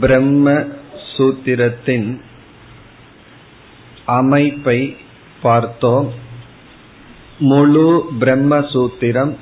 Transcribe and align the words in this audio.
பிரம்ம 0.00 0.64
சூத்திரத்தின் 1.16 2.20
அமைப்பை 4.06 4.96
பார்த்தோம். 5.42 6.12
முழு 7.38 8.08
பிரம்ம 8.18 8.58
சூத்திரம் 8.58 9.36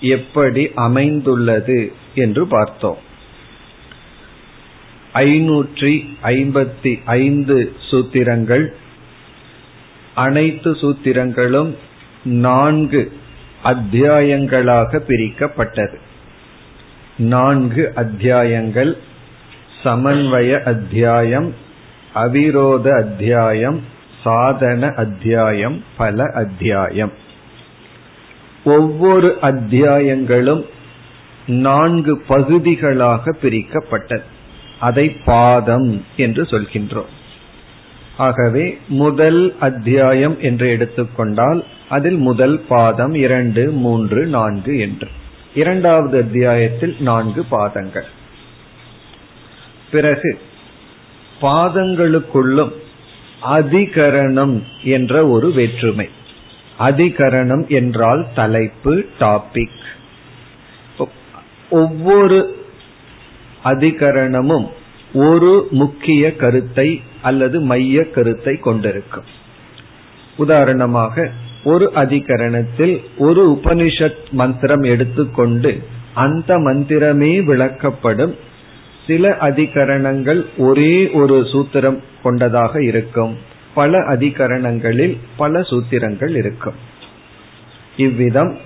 எப்படி 0.00 0.70
அமைந்துள்ளது 0.74 1.92
என்று 2.14 2.46
பார்த்தோம். 2.46 2.98
ஐநூற்றி 5.14 6.06
ஐம்பத்தி 6.22 7.02
ஐந்து 7.04 7.72
சூத்திரங்கள் 7.90 8.68
அனைத்து 10.14 10.72
சூத்திரங்களும் 10.72 11.76
நான்கு 12.24 13.12
அத்தியாயங்களாக 13.64 15.02
பிரிக்கப்பட்டது. 15.08 15.96
நான்கு 17.16 17.92
அத்தியாயங்கள் 17.94 19.10
சமன்வய 19.82 20.62
அத்தியாயம் 20.62 21.54
அவிரோத 22.14 22.96
அத்தியாயம் 22.96 23.80
சாதன 24.22 24.92
அத்தியாயம் 24.96 25.84
பல 25.96 26.24
அத்தியாயம். 26.34 27.12
ஒவ்வொரு 28.64 29.38
அத்தியாயங்களும் 29.40 30.64
நான்கு 31.46 32.22
பகுதிகளாக 32.28 33.36
பிரிக்கப்பட்டது. 33.42 34.22
அதை 34.80 35.10
பாதம் 35.10 36.04
என்று 36.16 36.42
சொல்கின்றோம். 36.42 37.12
ஆகவே 38.16 38.78
முதல் 38.88 39.56
அத்தியாயம் 39.60 40.40
என்று 40.40 40.68
எடுத்துக்கொண்டால் 40.68 41.64
அதில் 41.88 42.16
முதல் 42.16 42.60
பாதம் 42.68 43.14
இரண்டு 43.14 43.70
மூன்று 43.70 44.26
நான்கு 44.26 44.78
என்று. 44.78 45.08
இரண்டாவது 45.54 46.18
அத்தியாயத்தில் 46.18 46.96
நான்கு 46.98 47.44
பாதங்கள். 47.44 48.20
பிறகு 49.92 50.30
பாதங்களுக்குள்ளும் 51.40 52.72
அதிகரணம் 53.56 54.56
என்ற 54.82 55.14
ஒரு 55.26 55.48
வேற்றுமை. 55.52 56.08
அதிகரணம் 56.78 57.64
என்றால் 57.68 58.22
தலைப்பு 58.34 58.94
டாபிக் 59.20 59.80
ஒவ்வொரு 61.70 62.38
அதிகரணமும் 63.64 64.66
ஒரு 65.14 65.52
முக்கிய 65.70 66.36
கருத்தை 66.36 66.88
அல்லது 67.22 67.60
மைய 67.60 68.10
கருத்தை 68.10 68.54
கொண்டிருக்கும். 68.56 69.28
உதாரணமாக 70.36 71.30
ஒரு 71.64 71.86
அதிகரணத்தில் 71.94 72.94
ஒரு 73.18 73.42
உபனிஷத் 73.50 74.22
மந்திரம் 74.30 74.82
எடுத்துக்கொண்டு 74.82 75.72
அந்த 76.14 76.58
மந்திரமே 76.58 77.32
விளக்கப்படும் 77.44 78.34
சில 79.06 79.36
அதிகரணங்கள் 79.40 80.44
ஒரே 80.56 81.10
ஒரு 81.10 81.40
சூத்திரம் 81.40 82.02
கொண்டதாக 82.22 82.84
இருக்கும். 82.84 83.38
பல 83.74 83.98
அதிகரணங்களில் 83.98 85.16
பல 85.36 85.60
சூத்திரங்கள் 85.60 86.36
இருக்கும். 86.36 86.74
இவ்விதம் 87.96 88.58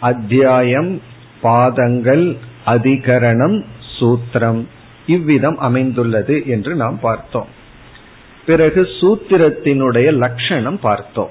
அத்தியாயம் 0.00 1.02
பாதங்கள் 1.40 2.36
அதிகரணம் 2.66 3.64
சூத்திரம் 4.00 4.66
இவ்விதம் 5.06 5.58
அமைந்துள்ளது 5.58 6.46
என்று 6.46 6.74
நாம் 6.74 7.00
பார்த்தோம். 7.00 7.48
பிறகு 8.46 8.82
சூத்திரத்தினுடைய 8.82 10.12
லட்சணம் 10.12 10.78
பார்த்தோம். 10.80 11.30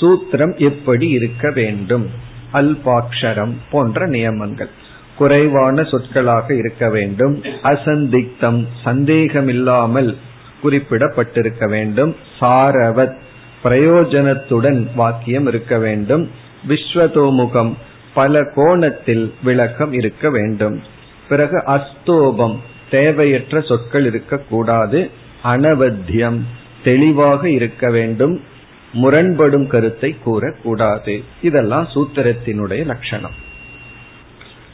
சூத்திரம் 0.00 0.56
எப்படி 0.56 1.08
இருக்க 1.08 1.50
வேண்டும்? 1.50 2.10
அல்பாட்சரம் 2.52 3.54
போன்ற 3.70 4.06
நியமங்கள். 4.06 4.77
குறைவான 5.18 5.82
சொற்களாக 5.82 6.54
இருக்க 6.54 6.90
வேண்டும். 6.90 7.42
அசந்திக்தம் 7.62 8.66
சந்தேகமில்லாமல் 8.84 10.16
குறிப்பிடப்பட்டிருக்க 10.62 11.68
வேண்டும். 11.68 12.16
சாரவத் 12.40 13.16
பிரயோஜனத்துடன் 13.64 14.86
வாக்கியம் 14.94 15.46
இருக்க 15.46 15.78
வேண்டும். 15.78 16.30
விஸ்வதோமுகம் 16.68 17.74
பல 18.14 18.44
கோணத்தில் 18.54 19.34
விளக்கம் 19.42 19.92
இருக்க 19.92 20.30
வேண்டும். 20.30 20.82
பிறகு 21.28 21.62
அஸ்தோபம் 21.66 22.56
தேவையற்ற 22.90 23.60
சொற்கள் 23.60 24.06
இருக்கக்கூடாது. 24.06 25.10
அனவத்தியம் 25.44 26.40
தெளிவாக 26.84 27.50
இருக்க 27.50 27.90
வேண்டும். 27.90 28.40
முரண்படும் 28.92 29.66
கருத்தை 29.66 30.16
கூறக்கூடாது. 30.26 31.22
இதெல்லாம் 31.42 31.88
சூத்திரத்தினுடைய 31.94 32.84
லட்சணம். 32.84 33.46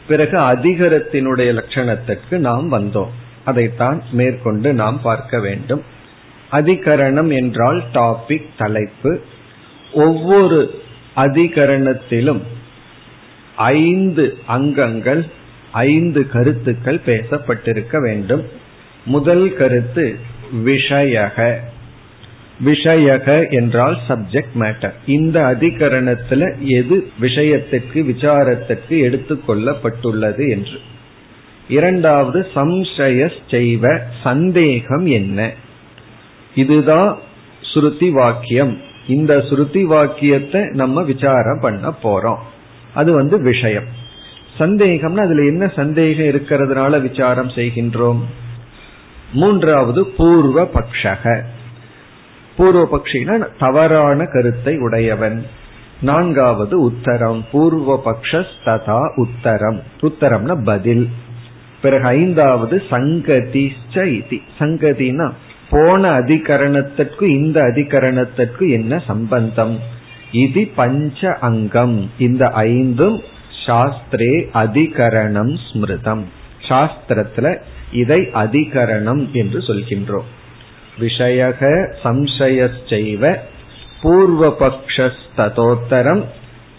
பிறகு 0.08 0.38
அதிகரத்தினுடைய 0.38 1.62
லட்சணத்திற்கு 1.62 2.38
நாம் 2.38 2.72
வந்தோம். 2.72 3.10
அதைத்தான் 3.44 4.02
மேற்கொண்டு 4.12 4.72
நாம் 4.72 5.00
பார்க்க 5.02 5.40
வேண்டும். 5.40 5.82
அதிகரணம் 6.52 7.34
என்றால் 7.34 7.82
டாபிக் 7.92 8.48
தலைப்பு. 8.58 9.20
ஒவ்வொரு 9.92 10.82
அதிகரணத்திலும் 11.16 12.42
ஐந்து 13.56 14.38
அங்கங்கள் 14.46 15.24
ஐந்து 15.72 16.28
கருத்துக்கள் 16.28 17.00
பேசப்பட்டிருக்க 17.06 18.00
வேண்டும். 18.00 18.48
முதல் 19.04 19.54
கருத்து 19.54 20.18
விஷயக. 20.64 21.56
விஷயக 22.64 23.50
என்றால் 23.50 23.98
சப்ஜெக்ட் 24.08 24.56
மேட்டர் 24.58 24.92
இந்த 25.06 25.42
அதிகரணத்துல 25.42 26.58
எது 26.62 27.10
விஷயத்துக்கு 27.20 27.94
விசாரத்துக்கு 27.94 28.88
எடுத்துக்கொள்ளப்பட்டுள்ளது 28.88 30.48
என்று. 30.48 30.78
இரண்டாவது 31.68 32.46
சம்சய 32.54 33.32
செய்வ 33.50 33.98
சந்தேகம் 34.22 35.06
என்ன? 35.06 35.52
இதுதான் 36.54 37.18
ஸ்ருதி 37.74 38.10
வாக்கியம். 38.10 38.80
இந்த 39.06 39.36
ஸ்ருதி 39.36 39.82
வாக்கியத்தை 39.82 40.60
நம்ம 40.70 41.02
விசாரம் 41.02 41.60
பண்ண 41.60 41.94
போறோம். 42.02 42.38
அது 42.94 43.12
வந்து 43.12 43.42
விஷயம். 43.42 43.84
சந்தேகம்னா 44.58 45.16
அதுல 45.16 45.44
என்ன 45.44 45.68
சந்தேகம் 45.68 46.26
இருக்கிறதுனால 46.26 47.00
விசாரம் 47.00 47.48
செய்கின்றோம்? 47.48 48.20
மூன்றாவது 49.32 50.06
பூர்வ 50.06 50.70
பக்ஷக 50.74 51.42
பூர்வ 52.56 52.88
பக்ஷினா 52.90 53.46
தவறான 53.58 54.24
கருத்தை 54.24 54.78
உடையவன். 54.78 55.46
நான்காவது 56.00 56.90
உத்தரம் 56.90 57.42
பூர்வ 57.52 58.02
பக்ஷ 58.04 58.44
ததா 58.64 59.00
உத்தரம். 59.16 59.80
உத்தரம்னா 60.00 60.64
பதில். 60.64 61.08
பிறகு 61.82 62.04
ஐந்தாவது 62.04 62.82
சங்கதி 62.90 63.72
சங்கதினா 64.58 65.32
போன 65.70 66.18
அதிகரணத்திற்கு 66.18 67.22
இந்த 67.22 67.62
அதிகரணத்திற்கு 67.62 68.70
என்ன 68.70 68.98
சம்பந்தம்? 68.98 69.78
இது 70.32 70.70
பஞ்ச 70.74 71.32
அங்கம். 71.40 72.10
இந்த 72.18 72.48
ஐந்தும் 72.48 73.20
சாஸ்திரே 73.66 74.50
அதிகரணம் 74.54 75.58
ஸ்மிருதம். 75.66 76.24
சாஸ்திரத்துல 76.68 77.58
இதை 77.92 78.20
அதிகரணம் 78.20 79.30
என்று 79.32 79.58
சொல்கின்றோம். 79.58 80.28
விஷயக 80.98 81.90
சம்சயச்சைவ 82.02 83.38
பூர்வபக்ஷஸ்ததோத்தரம் 84.02 86.24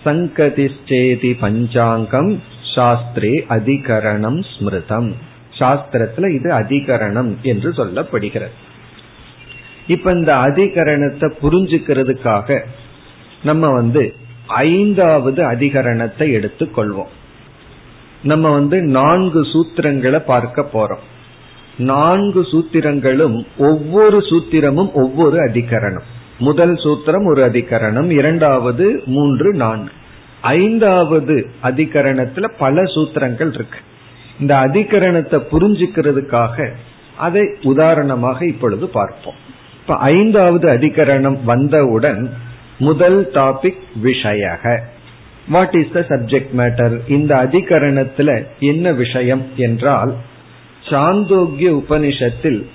சங்கதிச்சேதி 0.06 1.40
பஞ்சாங்கம் 1.40 2.42
சாஸ்திரே 2.76 3.46
அதிகரணம் 3.50 4.44
ஸ்மிருதம் 4.52 5.14
சாஸ்திரத்துல 5.60 6.36
இது 6.36 6.52
அதிகரணம் 6.52 7.42
என்று 7.42 7.70
சொல்லப்படுகிறது. 7.70 8.52
இப்ப 9.88 10.12
இந்த 10.12 10.36
அதிகரணத்தை 10.36 11.34
புரிஞ்சுக்கிறதுக்காக 11.42 12.62
நம்ம 13.44 13.70
வந்து 13.70 14.14
ஐந்தாவது 14.48 15.52
அதிகரணத்தை 15.52 16.20
எடுத்துக்கொள்வோம். 16.20 17.08
நம்ம 18.24 18.52
வந்து 18.52 18.82
நான்கு 18.82 19.42
சூத்திரங்களை 19.42 20.20
பார்க்க 20.20 20.70
போறோம். 20.74 21.00
நான்கு 21.78 22.42
சூத்திரங்களும் 22.42 23.46
ஒவ்வொரு 23.58 24.18
சூத்திரமும் 24.18 24.92
ஒவ்வொரு 24.94 25.38
அதிகரணம். 25.38 26.04
முதல் 26.40 26.74
சூத்திரம் 26.74 27.26
ஒரு 27.26 27.46
அதிகரணம் 27.46 28.10
இரண்டாவது 28.10 29.02
மூன்று 29.06 29.54
நான்கு. 29.54 29.92
ஐந்தாவது 30.42 31.50
அதிகரணத்துல 31.64 32.52
பல 32.58 32.82
சூத்திரங்கள் 32.82 33.54
இருக்கு. 33.54 33.80
இந்த 34.40 34.56
அதிகரணத்தை 34.56 35.42
புரிஞ்சுக்கிறதுக்காக 35.52 36.70
அதை 37.18 37.42
உதாரணமாக 37.62 38.46
இப்பொழுது 38.46 38.88
பார்ப்போம். 38.88 39.34
இப்ப 39.82 39.96
ஐந்தாவது 39.96 40.70
அதிகரணம் 40.70 41.44
வந்தவுடன் 41.44 42.34
முதல் 42.80 43.30
topic 43.34 43.82
விஷயக. 44.04 44.80
What 45.48 45.74
is 45.74 45.92
the 45.94 46.00
subject 46.00 46.50
matter 46.58 47.12
இந்த 47.12 47.36
அதிகரணத்துல 47.36 48.46
என்ன 48.60 48.92
விஷயம் 48.92 49.46
என்றால் 49.56 50.16
சாந்தோக்கிய 50.90 51.84
உபனிஷத்தில் 51.84 52.66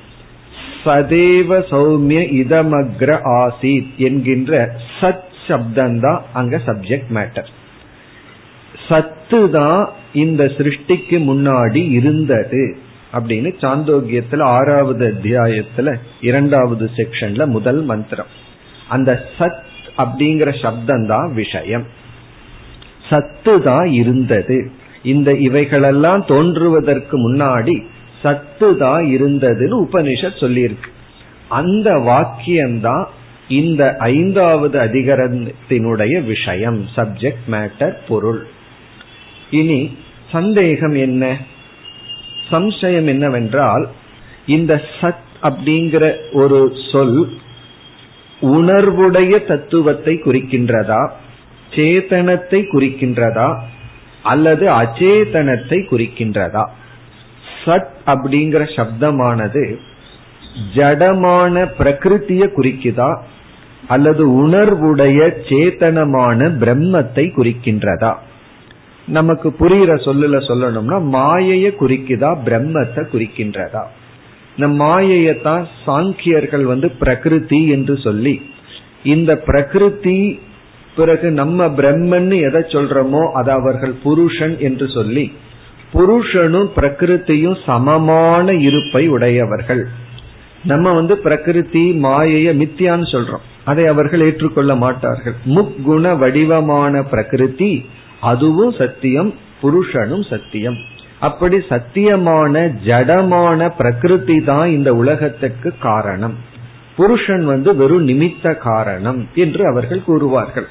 சதேவ 0.85 1.59
சௌமிய 1.71 2.21
இதமக்ர 2.43 3.19
ஆசீத் 3.25 3.95
என்கின்ற 3.97 4.75
சத் 5.01 5.29
சப்தம்தான் 5.49 6.21
அங்க 6.33 6.61
சப்ஜெக்ட் 6.67 7.11
மேட்டர் 7.15 7.49
சத்து 8.89 9.51
தான் 9.51 9.89
இந்த 10.13 10.45
சிருஷ்டிக்கு 10.45 11.17
முன்னாடி 11.31 11.91
இருந்தது 11.91 12.77
அப்படின்னு 13.13 13.51
சாந்தோக்கியத்துல 13.61 14.43
ஆறாவது 14.43 15.15
அத்தியாயத்துல 15.15 15.95
இரண்டாவது 16.21 16.91
செக்ஷன்ல 16.97 17.47
முதல் 17.47 17.83
மந்திரம். 17.83 18.27
அந்த 18.89 19.23
சத் 19.39 19.61
அப்படிங்கிற 19.99 20.63
சப்தம் 20.63 21.07
தான் 21.07 21.33
விஷயம். 21.35 21.87
சத்து 23.11 23.63
தான் 23.63 23.87
இருந்தது. 23.87 24.71
இந்த 25.03 25.35
இவைகளெல்லாம் 25.35 26.25
தோன்றுவதற்கு 26.25 27.17
முன்னாடி 27.19 27.87
சத்து 28.23 28.77
தான் 28.77 29.03
இருந்ததுன்னு 29.05 29.87
உபனிஷத் 29.89 30.41
சொல்லியிருக்கு. 30.41 30.91
அந்த 31.49 31.91
வாக்கியம்தான் 31.91 33.05
இந்த 33.49 33.97
ஐந்தாவது 33.99 34.79
அதிகரத்தினுடைய 34.81 36.25
விஷயம் 36.25 36.87
சப்ஜெக்ட் 36.97 37.47
மேட்டர் 37.51 37.97
பொருள். 38.09 38.47
இனி 39.51 39.97
சந்தேகம் 40.33 40.95
என்ன? 40.95 41.37
சம்சயம் 42.51 43.07
என்னவென்றால் 43.07 43.89
இந்த 44.47 44.83
சத் 45.01 45.29
அப்படிங்கிற 45.43 46.17
ஒரு 46.33 46.73
சொல் 46.93 47.29
உணர்வுடைய 48.43 49.47
தத்துவத்தை 49.47 50.15
குறிக்கின்றதா? 50.15 51.11
சேதனத்தை 51.71 52.65
குறிக்கின்றதா? 52.73 53.61
அல்லது 54.23 54.69
அச்சேதனத்தை 54.69 55.79
குறிக்கின்றதா? 55.91 56.69
சத் 57.65 57.93
அப்படிங்கிற 58.07 58.63
சப்தமானது 58.77 59.65
ஜடமான 60.75 61.55
பிரகிருத்திய 61.79 62.45
குறிக்குதா 62.57 63.11
அல்லது 63.89 64.47
உணர்வுடைய 64.47 65.21
சேத்தனமான 65.49 66.49
பிரம்மத்தை 66.59 67.25
குறிக்கின்றதா? 67.37 68.13
நமக்கு 69.09 69.49
புரிகிற 69.51 69.93
சொல்லுல 70.05 70.39
சொல்லணும்னா 70.49 70.99
மாயைய 71.13 71.67
குறிக்குதா 71.79 72.31
பிரம்மத்தை 72.47 73.03
குறிக்கின்றதா? 73.13 73.83
இந்த 74.57 74.69
மாயையத்தான் 74.83 75.65
சாங்கியர்கள் 75.87 76.63
வந்து 76.63 76.91
பிரகிருதி 76.91 77.69
என்று 77.69 77.99
சொல்லி 77.99 78.35
இந்த 79.03 79.37
பிரகிருதி 79.37 80.41
பிறகு 80.97 81.31
நம்ம 81.31 81.67
பிரம்மன் 81.69 82.31
எதை 82.49 82.63
சொல்றோமோ 82.69 83.23
அதை 83.33 83.55
அவர்கள் 83.55 83.95
புருஷன் 84.03 84.59
என்று 84.59 84.89
சொல்லி 84.89 85.33
புருஷனும் 85.93 86.71
பிரகிருத்தியும் 86.77 87.57
சமமான 87.67 88.53
இருப்பை 88.53 89.09
உடையவர்கள். 89.09 89.89
நம்ம 90.65 90.93
வந்து 90.93 91.19
பிரகிருதி 91.19 91.93
மாயைய 92.03 92.49
மித்தியான்னு 92.55 93.07
சொல்றோம். 93.13 93.45
அதை 93.65 93.87
அவர்கள் 93.87 94.21
ஏற்றுக்கொள்ள 94.21 94.75
மாட்டார்கள். 94.75 95.35
முக்குண 95.47 96.19
வடிவமான 96.19 97.03
பிரகிருதி 97.03 97.87
அதுவும் 98.21 98.73
சத்தியம் 98.73 99.35
புருஷனும் 99.63 100.29
சத்தியம். 100.31 100.77
அப்படி 101.21 101.57
சத்தியமான 101.57 102.73
ஜடமான 102.87 103.71
பிரகிருதி 103.77 104.41
தான் 104.41 104.69
இந்த 104.69 104.95
உலகத்துக்கு 104.95 105.73
காரணம். 105.79 106.35
புருஷன் 106.97 107.45
வந்து 107.45 107.77
வெறும் 107.77 108.09
நிமித்த 108.09 108.57
காரணம் 108.57 109.29
என்று 109.35 109.67
அவர்கள் 109.67 110.03
கூறுவார்கள். 110.07 110.67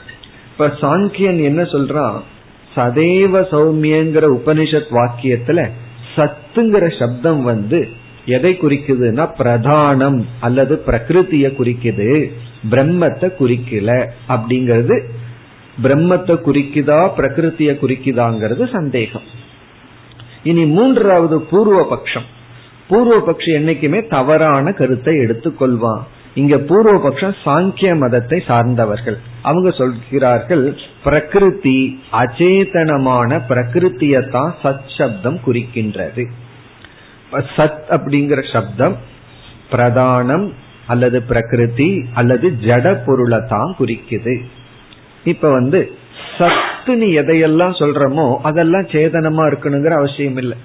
இப்ப 0.52 0.68
சாங்கியன் 0.82 1.44
என்ன 1.44 1.62
சொல்றான்? 1.64 2.20
சதேவ 2.76 3.42
சௌமியங்கிற 3.52 4.26
உபனிஷத் 4.40 4.92
வாக்கியத்துல 4.92 5.70
சத்துங்கிற 6.16 7.00
சப்தம் 7.00 7.42
வந்து 7.44 7.88
எதை 8.26 8.58
குறிக்குதுன்னா 8.62 9.26
பிரதானம் 9.38 10.24
அல்லது 10.40 10.84
பிரகிருத்திய 10.88 11.46
குறிக்குது 11.60 12.32
பிரம்மத்தை 12.72 13.28
குறிக்கல 13.40 13.92
அப்படிங்கிறது. 14.28 14.96
பிரம்மத்தை 15.84 16.36
குறிக்குதா 16.48 17.00
பிரகிருத்திய 17.18 17.70
குறிக்குதாங்கிறது 17.82 18.72
சந்தேகம். 18.72 19.28
இனி 20.44 20.66
மூன்றாவது 20.66 21.42
பூர்வ 21.42 21.88
பட்சம் 21.90 22.28
பூர்வ 22.88 23.18
பட்சம் 23.20 23.58
என்னைக்குமே 23.60 24.08
தவறான 24.08 24.72
கருத்தை 24.72 25.14
எடுத்துக்கொள்வான். 25.16 26.04
இங்க 26.40 26.56
பூர்வபக்ஷம் 26.70 27.36
சாங்கிய 27.46 27.92
மதத்தை 27.98 28.38
சார்ந்தவர்கள். 28.48 29.18
அவங்க 29.42 29.70
சொல்கிறார்கள் 29.80 30.66
பிரகிருதி 31.04 31.80
அச்சேதனமான 32.22 33.40
பிரகிருத்தியத்தான் 33.50 34.52
சத் 34.64 34.90
சப்தம் 34.98 35.40
குறிக்கின்றது. 35.46 36.26
சத் 37.58 37.84
அப்படிங்கிற 37.96 38.42
சப்தம் 38.54 38.98
பிரதானம் 39.72 40.48
அல்லது 40.88 41.18
பிரகிருதி 41.32 41.90
அல்லது 42.14 42.48
ஜட 42.68 42.86
பொருளை 43.06 43.40
தான் 43.50 43.72
குறிக்குது. 43.80 44.36
இப்ப 45.24 45.52
வந்து 45.52 45.80
சத்துன்னு 46.38 47.08
எதையெல்லாம் 47.22 47.76
சொல்றோமோ 47.82 48.28
அதெல்லாம் 48.50 48.88
சேதனமா 48.94 49.44
இருக்கணுங்கிற 49.52 49.96
அவசியம் 50.02 50.38
இல்லை. 50.44 50.58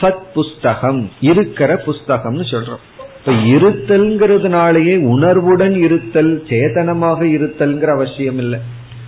சத் 0.00 0.24
புஸ்தகம் 0.34 1.02
இருக்கிற 1.30 1.70
புஸ்தகம்னு 1.86 2.46
சொல்றோம். 2.52 2.84
இப்ப 3.26 3.42
இருத்தல்ங்கிறதுனாலேயே 3.42 4.98
உணர்வுடன் 4.98 5.72
இருத்தல் 5.72 6.44
சேதனமாக 6.48 7.24
இருத்தல்ங்கிற 7.24 7.86
அவசியம் 7.86 8.38
இல்லை. 8.38 8.60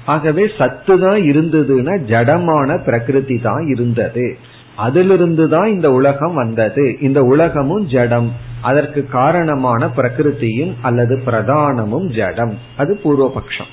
ஆகவே 0.05 0.51
சத்து 0.59 1.01
தான் 1.01 1.21
இருந்ததுன்னா 1.21 1.99
ஜடமான 2.09 2.85
பிரகிருதி 2.85 3.39
தான் 3.39 3.67
இருந்தது. 3.67 4.37
அதிலிருந்து 4.77 5.49
தான் 5.49 5.67
இந்த 5.67 5.91
உலகம் 5.91 6.35
வந்தது. 6.35 6.97
இந்த 7.01 7.23
உலகமும் 7.23 7.87
ஜடம். 7.87 8.33
அதற்கு 8.61 9.07
காரணமான 9.07 9.87
பிரகிருதியும் 9.97 10.73
அல்லது 10.83 11.23
பிரதானமும் 11.27 12.07
ஜடம். 12.07 12.59
அது 12.77 13.01
பூர்வபக்ஷம். 13.05 13.73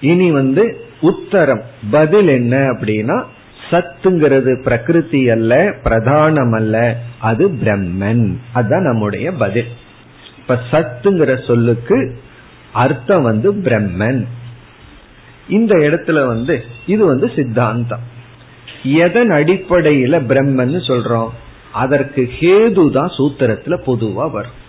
இனி 0.00 0.30
வந்து 0.30 0.76
உத்தரம். 1.02 1.62
பதில் 1.90 2.28
என்ன 2.28 2.56
அப்படின்னா 2.56 3.24
சத்துங்கிறது 3.70 4.62
பிரகிருதி 4.62 5.30
அல்ல 5.30 5.74
பிரதானம் 5.84 6.54
அல்ல 6.54 6.96
அது 7.18 7.48
பிரம்மன். 7.48 8.36
அதுதான் 8.52 8.82
நம்முடைய 8.82 9.32
பதில். 9.32 9.66
இப்ப 10.38 10.58
சத்துங்கிற 10.72 11.46
சொல்லுக்கு 11.46 12.18
அர்த்தம் 12.72 13.22
வந்து 13.22 13.54
பிரம்மன். 13.54 14.24
இந்த 15.48 15.74
இடத்துல 15.74 16.26
வந்து 16.26 16.64
இது 16.86 17.06
வந்து 17.06 17.30
சித்தாந்தம். 17.36 18.12
எதன் 18.82 19.30
அடிப்படையில 19.30 20.20
பிரம்மன் 20.28 20.74
சொல்றோம்? 20.88 21.28
அதற்கு 21.72 22.30
ஹேது 22.40 22.90
தான் 22.90 23.12
சூத்திரத்துல 23.18 23.76
பொதுவா 23.86 24.30
வரும். 24.30 24.62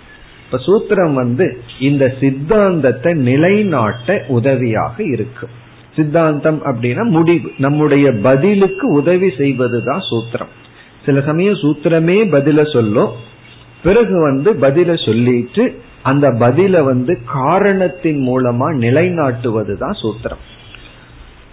இப்ப 0.45 0.57
சூத்திரம் 0.57 1.13
வந்து 1.13 1.61
இந்த 1.79 2.13
சித்தாந்தத்தை 2.19 3.13
நிலைநாட்ட 3.13 4.23
உதவியாக 4.27 5.03
இருக்கும் 5.03 5.63
சித்தாந்தம் 5.95 6.61
அப்படின்னா 6.65 7.03
முடிவு. 7.03 7.51
நம்முடைய 7.57 8.11
பதிலுக்கு 8.11 8.87
உதவி 8.87 9.29
செய்வதுதான் 9.37 10.01
சூத்திரம். 10.11 10.53
சில 11.05 11.21
சமயம் 11.21 11.55
சூத்திரமே 11.55 12.23
பதில 12.23 12.71
சொல்லும். 12.71 13.09
பிறகு 13.83 14.21
வந்து 14.21 14.53
பதில 14.53 15.05
சொல்லிட்டு 15.05 15.81
அந்த 16.03 16.29
பதில 16.29 16.83
வந்து 16.83 17.19
காரணத்தின் 17.25 18.27
மூலமா 18.27 18.75
நிலைநாட்டுவதுதான் 18.75 19.97
சூத்திரம். 20.01 20.43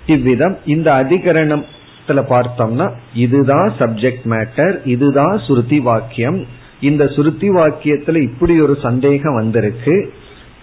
இவ்விதம் 0.07 0.57
இந்த 0.67 0.93
அதிகரணத்துல 0.93 1.67
பார்த்தோம்னா 2.09 2.91
இதுதான் 3.15 3.73
சப்ஜெக்ட் 3.79 4.25
மேட்டர் 4.25 4.79
இதுதான் 4.85 5.39
சுருதி 5.39 5.81
வாக்கியம். 5.81 6.47
இந்த 6.81 7.07
சுருத்தி 7.07 7.49
வாக்கியத்துல 7.49 8.23
இப்படி 8.23 8.61
ஒரு 8.61 8.79
சந்தேகம் 8.83 9.35
வந்திருக்கு. 9.35 10.13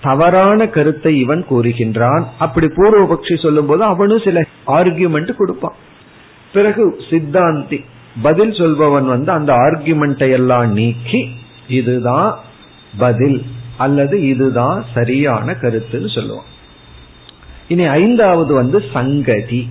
தவறான 0.01 0.67
கருத்தை 0.67 1.19
இவன் 1.19 1.45
கூறுகின்றான். 1.49 2.23
அப்படி 2.39 2.65
பூர்வபக்ஷி 2.65 3.41
சொல்லும் 3.41 3.65
போது 3.65 3.83
அவனும் 3.83 4.19
சில 4.19 4.45
ஆர்கியூமெண்ட் 4.67 5.35
கொடுப்பான். 5.35 5.75
பிறகு 6.53 7.01
சித்தாந்தி 7.09 7.85
பதில் 8.21 8.53
சொல்பவன் 8.53 9.05
வந்து 9.05 9.31
அந்த 9.31 9.53
ஆர்கியூமெண்ட்டை 9.53 10.31
எல்லாம் 10.31 10.73
நீக்கி 10.73 11.29
இதுதான் 11.67 12.39
பதில் 12.97 13.45
அல்லது 13.77 14.27
இதுதான் 14.27 14.85
சரியான 14.93 15.51
கருத்துன்னு 15.61 16.09
சொல்லுவான். 16.15 16.47
இனி 17.67 17.85
ஐந்தாவது 17.85 18.53
வந்து 18.53 18.83
சங்கதி. 18.93 19.69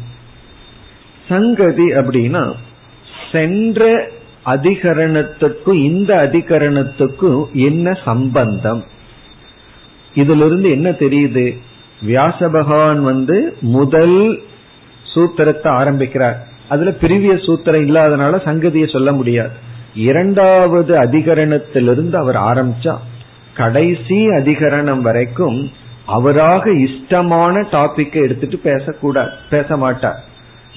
சங்கதி 1.29 1.85
அப்படின்னா 1.85 2.55
சென்ற 3.33 4.11
அதிகரணத்துக்கும் 4.47 5.83
இந்த 5.83 6.31
அதிகரணத்துக்கும் 6.33 7.53
என்ன 7.53 7.93
சம்பந்தம்? 8.05 8.85
இதுல 10.19 10.47
இருந்து 10.47 10.69
என்ன 10.71 10.91
தெரியுது? 10.91 11.47
வியாச 12.03 12.49
பகவான் 12.49 13.01
வந்து 13.03 13.37
முதல் 13.61 14.19
சூத்திரத்தை 15.15 15.69
ஆரம்பிக்கிறார். 15.69 16.39
அதுல 16.69 16.91
பிரிவிய 16.91 17.35
சூத்திரம் 17.47 17.85
இல்லாதனால 17.89 18.35
சங்கதியை 18.45 18.93
சொல்ல 18.93 19.13
முடியாது. 19.13 19.55
இரண்டாவது 19.95 20.93
அதிகரணத்திலிருந்து 20.99 22.17
அவர் 22.23 22.39
ஆரம்பிச்சா 22.51 22.95
கடைசி 23.55 24.19
அதிகரணம் 24.29 25.01
வரைக்கும் 25.01 25.59
அவராக 26.07 26.65
இஷ்டமான 26.71 27.55
டாபிக்கை 27.73 28.21
எடுத்துட்டு 28.23 28.59
பேசக்கூடாது 28.59 29.31
பேச 29.51 29.77
மாட்டார். 29.77 30.21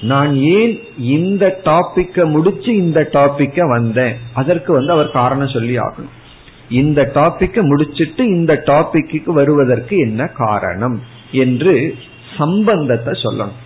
நான் 0.00 0.32
ஏன் 0.34 0.74
இந்த 0.98 1.44
டாபிக்க 1.64 2.24
முடிச்சு 2.30 2.70
இந்த 2.76 3.00
டாபிக்க 3.12 3.68
வந்தேன்? 3.68 4.16
அதற்கு 4.32 4.70
வந்து 4.72 4.92
அவர் 4.92 5.10
காரணம் 5.10 5.54
சொல்லி 5.56 5.76
ஆகணும். 5.76 6.12
இந்த 6.68 7.10
டாபிக்க 7.14 7.62
முடிச்சிட்டு 7.62 8.26
இந்த 8.26 8.62
டாபிக்கு 8.66 9.30
வருவதற்கு 9.30 9.96
என்ன 9.96 10.26
காரணம் 10.26 11.02
என்று 11.32 11.94
சம்பந்தத்தை 12.38 13.18
சொல்லணும். 13.22 13.56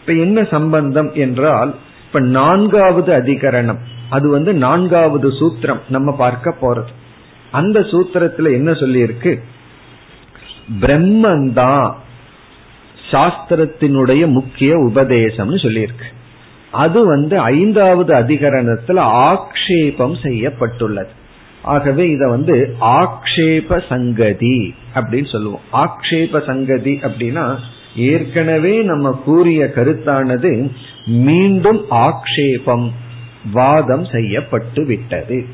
இப்ப 0.00 0.12
என்ன 0.12 0.44
சம்பந்தம் 0.44 1.10
என்றால் 1.14 1.74
இப்ப 2.06 2.20
நான்காவது 2.20 3.16
அதிகரணம் 3.16 3.78
அது 4.10 4.28
வந்து 4.28 4.54
நான்காவது 4.54 5.28
சூத்திரம் 5.28 5.80
நம்ம 5.88 6.16
பார்க்க 6.16 6.54
போறது. 6.60 6.92
அந்த 7.50 7.80
சூத்திரத்துல 7.80 8.52
என்ன 8.52 8.70
சொல்லியிருக்கு? 8.70 9.40
பிரம்மந்தான் 10.80 11.94
சாஸ்திரத்தினுடைய 13.10 14.26
முக்கிய 14.26 14.76
உபதேசம்னு 14.76 15.56
சொல்லியிருக்கு. 15.64 16.08
அது 16.70 17.06
வந்து 17.06 17.38
ஐந்தாவது 17.38 18.14
அதிகரணத்துல 18.14 19.00
ஆக்ஷேபம் 19.30 20.26
செய்யப்பட்டுள்ளது. 20.26 21.18
ஆகவே 21.62 22.10
இத 22.10 22.28
வந்து 22.28 22.76
ஆக்ஷேப 22.80 23.88
சங்கதி 23.88 24.74
அப்படின்னு 24.94 25.30
சொல்லுவோம். 25.30 25.60
ஆக்ஷேப 25.72 26.46
சங்கதி 26.46 26.98
அப்படின்னா 27.02 27.56
ஏற்கனவே 27.96 28.82
நம்ம 28.82 29.20
கூறிய 29.24 29.72
கருத்தானது 29.74 30.70
மீண்டும் 31.06 31.84
ஆக்ஷேபம் 31.90 32.90
வாதம் 33.52 34.04
செய்யப்பட்டு 34.04 34.86
விட்டது. 34.86 35.46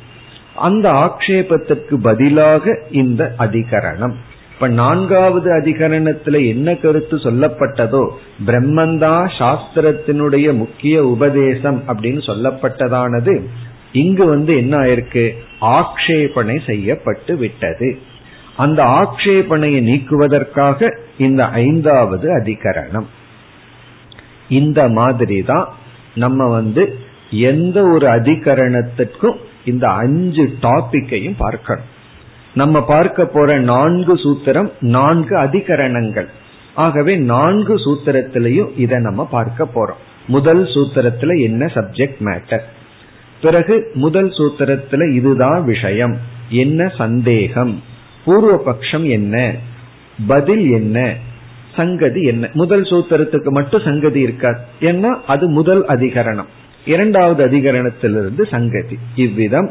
அந்த 0.54 0.92
ஆக்ஷேபத்திற்கு 0.92 1.94
பதிலாக 1.94 2.80
இந்த 2.90 3.34
அதிகரணம். 3.38 4.12
இப்ப 4.54 4.68
நான்காவது 4.68 5.52
அதிகரணத்துல 5.52 6.46
என்ன 6.46 6.75
கருத்து 6.75 7.16
சொல்லப்பட்டதோ 7.16 8.08
பிரம்மந்தா 8.46 9.30
சாஸ்திரத்தினுடைய 9.38 10.56
முக்கிய 10.56 11.04
உபதேசம் 11.06 11.82
அப்படின்னு 11.88 12.22
சொல்லப்பட்டதானது 12.26 13.42
இங்கு 13.93 14.26
வந்து 14.26 14.57
என்ன 14.57 14.78
ஆயிருக்கு? 14.78 15.35
ஆக்ஷேபனை 15.61 16.66
செய்யப்பட்டு 16.66 17.37
விட்டது. 17.37 17.99
அந்த 18.57 18.85
ஆக்ஷேபனையை 18.85 19.81
நீக்குவதற்காக 19.81 20.99
இந்த 21.19 21.45
ஐந்தாவது 21.45 22.37
அதிகரணம். 22.37 23.07
இந்த 24.49 24.88
மாதிரி 24.88 25.43
தான் 25.43 25.69
நம்ம 26.14 26.49
வந்து 26.49 26.99
எந்த 27.31 27.83
ஒரு 27.83 28.07
அதிகரணத்திற்கும் 28.07 29.37
இந்த 29.64 29.88
அஞ்சு 29.88 30.55
டாபிக்கையும் 30.61 31.35
பார்க்கணும். 31.37 31.85
நம்ம 32.55 32.85
பார்க்க 32.85 33.26
போற 33.26 33.59
நான்கு 33.59 34.14
சூத்திரம் 34.14 34.73
நான்கு 34.81 35.37
அதிகரணங்கள். 35.37 36.28
ஆகவே 36.75 37.16
நான்கு 37.16 37.75
சூத்திரத்திலையும் 37.75 38.78
இதை 38.78 38.99
நம்ம 38.99 39.26
பார்க்க 39.26 39.69
போறோம். 39.75 40.02
முதல் 40.26 40.64
சூத்திரத்துல 40.64 41.43
என்ன 41.43 41.66
சப்ஜெக்ட் 41.66 42.19
மேட்டர் 42.19 42.75
பிறகு 43.43 43.90
முதல் 43.95 44.28
சூத்திரத்துல 44.28 45.12
இதுதான் 45.12 45.64
விஷயம். 45.64 46.16
என்ன 46.49 46.88
சந்தேகம்? 46.88 47.83
பூர்வ 48.25 48.57
பட்சம் 48.57 49.09
என்ன? 49.09 49.55
பதில் 50.26 50.71
என்ன? 50.71 51.14
சங்கதி 51.76 52.23
என்ன? 52.23 52.49
முதல் 52.52 52.83
சூத்திரத்துக்கு 52.83 53.49
மட்டும் 53.49 53.83
சங்கதி 53.85 54.21
இருக்காது 54.21 54.61
ஏன்னா 54.81 55.21
அது 55.26 55.49
முதல் 55.49 55.85
அதிகரணம். 55.85 56.49
இரண்டாவது 56.85 57.49
அதிகரணத்திலிருந்து 57.49 58.49
சங்கதி. 58.50 58.99
இவ்விதம் 59.14 59.71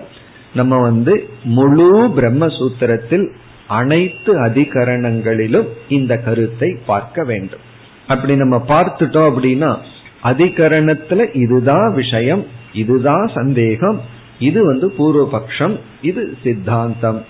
நம்ம 0.53 0.77
வந்து 0.77 1.29
முழு 1.43 2.07
பிரம்மசூத்திரத்தில் 2.07 3.31
அனைத்து 3.67 4.45
அதிகரணங்களிலும் 4.45 5.67
இந்த 5.89 6.17
கருத்தை 6.17 6.77
பார்க்க 6.85 7.23
வேண்டும். 7.23 7.59
அப்படி 8.07 8.35
நம்ம 8.35 8.65
பார்த்துட்டோம் 8.67 9.31
அப்படின்னா 9.31 9.77
அதிகரணத்துல 10.23 11.29
இதுதான் 11.33 11.93
விஷயம். 11.93 12.45
இதுதான் 12.75 13.31
சந்தேகம். 13.33 14.01
இது 14.39 14.65
வந்து 14.65 14.93
பூர்வபக்ஷம். 14.97 15.79
இது 16.01 16.37
சித்தாந்தம். 16.43 17.25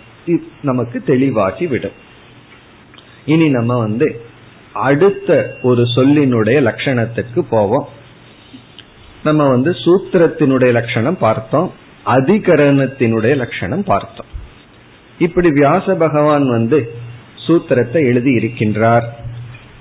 நமக்கு 0.61 1.03
தெளிவாகி 1.03 1.67
விடும். 1.67 2.03
இனி 3.25 3.49
நம்ம 3.49 3.77
வந்து 3.77 4.21
அடுத்த 4.73 5.57
ஒரு 5.61 5.83
சொல்லினுடைய 5.95 6.61
லட்சணத்துக்கு 6.61 7.39
போவோம். 7.39 7.87
நம்ம 9.23 9.49
வந்து 9.49 9.71
சூத்திரத்தினுடைய 9.71 10.71
லட்சணம் 10.71 11.17
பார்த்தோம். 11.17 11.71
அதிகரணத்தினுடைய 12.05 13.35
லட்சணம் 13.35 13.83
பார்த்தோம். 13.83 14.25
இப்படி 15.19 15.49
வியாச 15.49 15.95
பகவான் 15.95 16.49
வந்து 16.49 16.93
சூத்திரத்தை 17.47 17.93
எழுதி 17.93 18.35
இருக்கின்றார். 18.35 19.03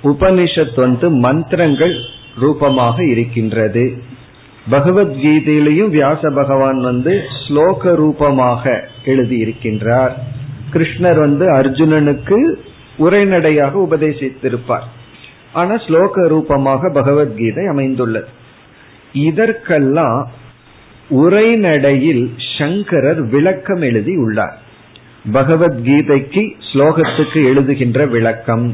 உபனிஷத் 0.04 0.76
வந்து 0.76 1.10
மந்திரங்கள் 1.10 1.96
ரூபமாக 2.38 3.04
இருக்கின்றது. 3.04 4.02
பகவத்கீதையிலையும் 4.70 5.90
வியாச 5.90 6.30
பகவான் 6.30 6.78
வந்து 6.80 7.12
ஸ்லோக 7.40 7.92
ரூபமாக 7.94 8.62
எழுதி 9.04 9.36
இருக்கின்றார் 9.36 10.14
கிருஷ்ணர் 10.72 11.18
வந்து 11.18 11.44
அர்ஜுனனுக்கு 11.52 12.38
உரைநடையாக 12.98 13.74
உபதேசித்திருப்பார் 13.86 14.86
ஆனா 15.52 15.74
ஸ்லோக 15.86 16.26
ரூபமாக 16.28 16.90
பகவத்கீதை 16.90 17.64
அமைந்துள்ளது 17.66 18.30
இதற்கெல்லாம் 19.20 20.20
உரைநடையில் 21.18 22.24
சங்கரர் 22.58 23.22
விளக்கம் 23.28 23.82
எழுதி 23.82 24.14
உள்ளார் 24.16 24.56
பகவத்கீதைக்கு 25.32 26.42
ஸ்லோகத்துக்கு 26.72 27.40
எழுதுகின்ற 27.44 28.06
விளக்கம் 28.08 28.66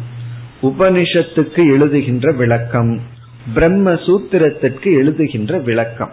உபனிஷத்துக்கு 0.63 1.63
எழுதுகின்ற 1.71 2.29
விளக்கம் 2.37 2.93
பிரம்ம 3.55 3.93
சூத்திரத்திற்கு 3.93 4.89
எழுதுகின்ற 5.03 5.63
விளக்கம். 5.63 6.13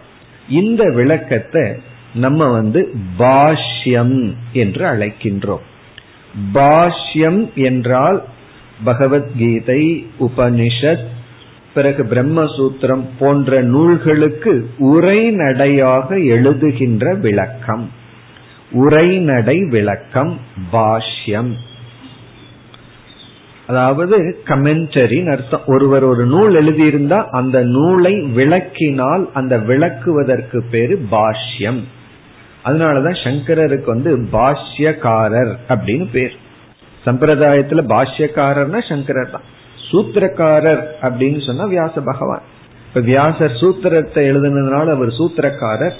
இந்த 0.50 0.92
விளக்கத்தை 0.96 1.72
நம்ம 2.14 2.48
வந்து 2.48 2.92
பாஷ்யம் 3.20 4.34
என்று 4.54 4.86
அழைக்கின்றோம். 4.86 5.66
பாஷ்யம் 6.54 7.54
என்றால் 7.54 8.24
பகவத்கீதை 8.84 10.08
உபனிஷத் 10.20 11.06
பிறகு 11.74 12.04
பிரம்மசூத்திரம் 12.04 13.06
போன்ற 13.20 13.62
நூல்களுக்கு 13.62 14.70
உரைநடையாக 14.80 16.16
எழுதுகின்ற 16.16 17.20
விளக்கம். 17.20 17.92
உரைநடை 18.72 19.64
விளக்கம் 19.70 20.40
பாஷ்யம். 20.74 21.54
அதாவது 23.68 24.18
கமெண்டரின் 24.46 25.30
அர்த்தம். 25.32 25.64
ஒருவர் 25.66 26.04
ஒரு 26.04 26.26
நூல் 26.26 26.54
எழுதியிருந்தா 26.56 27.20
அந்த 27.30 27.58
நூலை 27.64 28.14
விளக்கினால் 28.14 29.24
அந்த 29.34 29.58
விளக்குவதற்கு 29.58 30.60
பேரு 30.72 30.96
பாஷ்யம். 31.12 31.82
அதனாலதான் 32.64 33.20
சங்கரருக்கு 33.24 33.86
வந்து 33.86 34.12
பாஷ்யக்காரர் 34.32 35.54
அப்படின்னு 35.70 36.08
பேர். 36.12 36.36
சம்பிரதாயத்துல 37.06 37.84
பாஷ்யக்காரர்னா 37.94 38.80
சங்கரர் 38.90 39.30
தான் 39.30 39.46
சூத்திரக்காரர் 39.92 40.84
அப்படின்னு 41.02 41.46
சொன்னா 41.46 41.66
வியாச 41.66 42.02
பகவான். 42.02 42.42
இப்ப 42.88 43.00
வியாசர் 43.00 43.60
சூத்திரத்தை 43.62 44.24
எழுதுனதுனால 44.32 44.88
அவர் 44.92 45.12
சூத்திரக்காரர். 45.20 45.96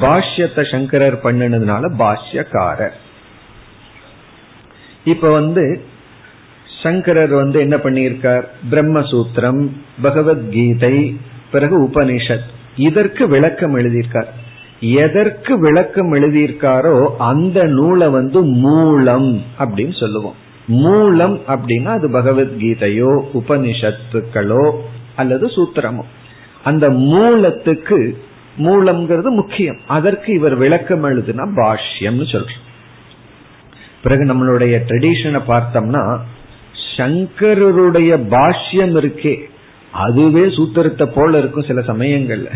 பாஷ்யத்தை 0.00 0.62
சங்கரர் 0.70 1.16
பண்ணினதுனால 1.22 1.88
பாஷ்யக்காரர். 1.98 2.94
இப்ப 5.04 5.30
வந்து 5.30 5.64
சங்கரர் 6.84 7.32
வந்து 7.32 7.60
என்ன 7.60 7.76
பண்ணியிருக்கார்? 7.76 8.44
பிரம்மசூத்திரம் 8.70 9.68
பகவத்கீதை 10.02 11.16
பிறகு 11.52 11.82
உபனிஷத். 11.82 12.48
இதற்கு 12.76 13.28
விளக்கம் 13.28 13.76
எழுதியிருக்கார். 13.78 14.26
எதற்கு 14.80 15.60
விளக்கம் 15.60 16.14
எழுதியிருக்காரோ 16.14 17.08
அந்த 17.18 17.64
நூலை 17.64 18.08
வந்து 18.08 18.42
மூலம் 18.42 19.42
அப்படின்னு 19.58 20.00
சொல்லுவோம். 20.00 20.34
மூலம் 20.66 21.40
அப்படின்னா 21.48 21.86
அது 21.86 22.08
பகவத்கீதையோ 22.08 23.24
உபனிஷத்துக்களோ 23.34 24.72
அல்லது 25.16 25.46
சூத்திரமோ. 25.46 26.02
அந்த 26.64 26.90
மூலத்துக்கு 26.90 28.22
மூலம்ங்கிறது 28.58 29.30
முக்கியம். 29.30 29.78
அதற்கு 29.86 30.32
இவர் 30.32 30.54
விளக்கம் 30.54 31.04
எழுதுனா 31.04 31.48
பாஷ்யம்னு 31.56 32.26
சொல்றோம். 32.34 32.62
பிறகு 34.02 34.24
நம்மளுடைய 34.24 34.78
ட்ரெடிஷனை 34.88 35.40
பார்த்தோம்னா 35.48 36.18
சங்கரருடைய 36.96 38.12
பாஷ்யம் 38.30 38.94
இருக்கே. 38.96 39.34
அதுவே 39.92 40.40
சூத்திரத்தை 40.40 41.06
போல 41.14 41.38
இருக்கும் 41.38 41.64
சில 41.64 41.80
சமயங்கள்ல. 41.80 42.50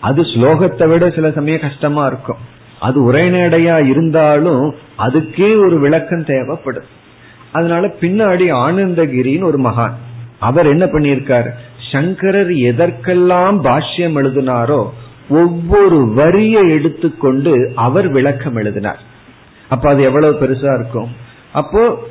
அது 0.00 0.22
ஸ்லோகத்தை 0.22 0.88
விட 0.88 1.10
சில 1.10 1.30
சமயம் 1.30 1.60
கஷ்டமா 1.60 2.06
இருக்கும். 2.06 2.40
அது 2.80 3.12
உரைநடையா 3.12 3.88
இருந்தாலும் 3.88 4.74
அதுக்கே 4.98 5.64
ஒரு 5.66 5.78
விளக்கம் 5.80 6.24
தேவைப்படும். 6.24 6.88
அதனால 7.52 7.86
பின்னாடி 8.00 8.46
ஆனந்தகிரின்னு 8.66 9.42
ஒரு 9.42 9.60
மகான். 9.60 9.92
அவர் 10.38 10.66
என்ன 10.66 10.84
பண்ணியிருக்கார்? 10.84 11.48
சங்கரர் 11.92 12.52
எதற்கெல்லாம் 12.52 13.64
பாஷ்யம் 13.64 14.16
எழுதினாரோ 14.16 14.88
ஒவ்வொரு 15.28 16.12
வரியை 16.14 16.70
எடுத்துக்கொண்டு 16.70 17.72
அவர் 17.74 18.08
விளக்கம் 18.08 18.56
எழுதினார். 18.56 19.00
அப்ப 19.68 19.90
அது 19.90 20.02
எவ்வளவு 20.02 20.40
பெருசா 20.40 20.74
இருக்கும்? 20.74 21.10
அப்போ 21.52 22.08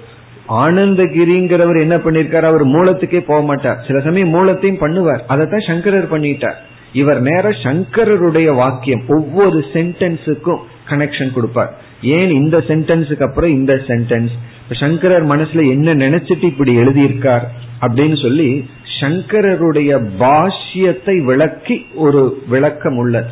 ஆனந்தகிரிங்கிறவர் 0.51 1.79
என்ன 1.79 1.96
பண்ணிருக்காரு? 1.98 2.48
அவர் 2.51 2.65
மூலத்துக்கே 2.65 3.20
போக 3.20 3.41
மாட்டார். 3.41 3.84
சில 3.88 4.00
சமயம் 4.00 4.29
மூலத்தையும் 4.29 4.81
பண்ணுவார். 4.81 5.22
அதைத்தான் 5.27 5.67
சங்கரர் 5.67 6.12
பண்ணிட்டார். 6.13 6.60
இவர் 6.93 7.22
நேர 7.22 7.50
சங்கரருடைய 7.50 8.55
வாக்கியம் 8.55 9.03
ஒவ்வொரு 9.08 9.65
சென்டென்ஸுக்கும் 9.74 10.62
கனெக்ஷன் 10.89 11.34
கொடுப்பார். 11.34 11.72
ஏன் 12.01 12.29
இந்த 12.29 12.58
சென்டென்ஸுக்கு 12.58 13.27
அப்புறம் 13.27 13.50
இந்த 13.50 13.74
சென்டென்ஸ் 13.88 14.34
சங்கரர் 14.72 15.27
மனசுல 15.27 15.70
என்ன 15.70 15.96
நினைச்சிட்டு 15.96 16.43
இப்படி 16.43 16.77
எழுதியிருக்கார் 16.77 17.46
அப்படின்னு 17.81 18.22
சொல்லி 18.22 18.70
சங்கரருடைய 19.00 19.91
பாஷ்யத்தை 20.20 21.15
விளக்கி 21.25 21.86
ஒரு 21.96 22.22
விளக்கம் 22.48 22.98
உள்ளது. 22.98 23.31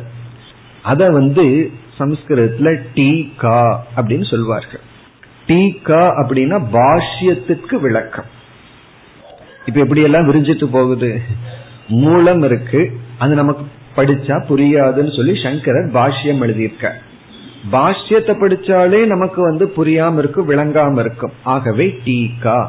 அத 0.82 1.08
வந்து 1.10 1.70
சம்ஸ்கிருதத்துல 1.98 2.68
டீகா 2.94 3.76
அப்படின்னு 3.96 4.26
சொல்வார்கள். 4.30 4.84
டீகா 5.50 6.02
அப்படின்னா 6.20 6.58
பாஷ்யத்துக்கு 6.72 7.80
விளக்கம். 7.80 8.24
இப்ப 9.66 9.80
எப்படி 9.80 10.02
எல்லாம் 10.02 10.32
விரிஞ்சிட்டு 10.32 10.64
போகுது? 10.64 11.20
மூலம் 11.88 12.42
இருக்கு. 12.42 12.92
அது 13.18 13.34
நமக்கு 13.34 13.64
படிச்சா 13.96 14.36
புரியாதுன்னு 14.48 15.16
சொல்லி 15.16 15.34
சங்கரர் 15.42 15.88
பாஷ்யம் 15.92 16.42
எழுதியிருக்க 16.46 16.92
பாஷ்யத்தை 17.72 18.34
படிச்சாலே 18.42 19.06
நமக்கு 19.06 19.42
வந்து 19.42 19.72
புரியாம 19.76 20.18
இருக்கும் 20.18 20.50
விளங்காம 20.50 20.98
இருக்கும். 20.98 21.32
ஆகவே 21.42 21.98
டீகா 22.04 22.66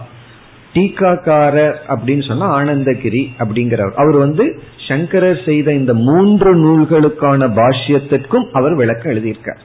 டீகாக்காரர் 0.74 1.78
அப்படின்னு 1.90 2.28
சொன்னா 2.28 2.48
ஆனந்தகிரி 2.60 3.24
அப்படிங்கிறவர். 3.40 3.94
அவர் 3.94 4.18
வந்து 4.18 4.62
சங்கரர் 4.88 5.42
செய்த 5.46 5.74
இந்த 5.74 5.94
மூன்று 5.94 6.52
நூல்களுக்கான 6.56 7.48
பாஷ்யத்திற்கும் 7.60 8.46
அவர் 8.52 8.76
விளக்கம் 8.76 9.12
எழுதியிருக்கார். 9.12 9.62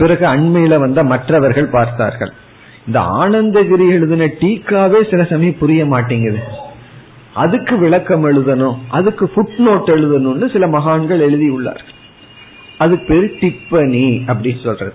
பிறகு 0.00 0.26
அண்மையில 0.26 0.78
வந்த 0.78 1.04
மற்றவர்கள் 1.04 1.66
பார்த்தார்கள். 1.66 2.32
இந்த 2.86 3.00
ஆனந்தகிரி 3.00 3.88
எழுதின 3.88 4.26
டீக்காவே 4.26 5.10
சில 5.10 5.24
சமயம் 5.24 5.58
புரிய 5.58 5.86
மாட்டேங்குது. 5.86 6.38
அதுக்கு 7.34 7.78
விளக்கம் 7.78 8.24
எழுதணும் 8.24 8.76
அதுக்கு 8.90 9.30
ஃபுட் 9.34 9.60
நோட் 9.66 9.90
எழுதணும்னு 9.96 10.52
சில 10.52 10.66
மகான்கள் 10.66 11.20
எழுதி 11.20 11.70
அது 12.78 12.98
பேர் 12.98 13.36
டிப்பணி 13.40 14.04
அப்படின்னு 14.26 14.64
சொல்றது. 14.64 14.92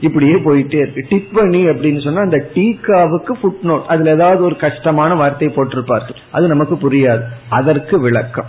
இப்படியே 0.00 0.32
போயிட்டே 0.32 0.74
இருக்கு. 0.74 1.06
டிப்பணி 1.08 1.60
அப்படின்னு 1.72 2.04
சொன்னா 2.04 2.20
அந்த 2.20 2.50
டீக்காவுக்கு 2.54 3.32
ஃபுட் 3.42 3.60
நோட் 3.62 3.84
அதுல 3.84 4.10
ஏதாவது 4.10 4.42
ஒரு 4.44 4.56
கஷ்டமான 4.56 5.14
வார்த்தை 5.14 5.48
போட்டிருப்பார்கள். 5.48 6.16
அது 6.32 6.46
நமக்கு 6.48 6.74
புரியாது. 6.74 7.22
அதற்கு 7.48 8.00
விளக்கம். 8.00 8.46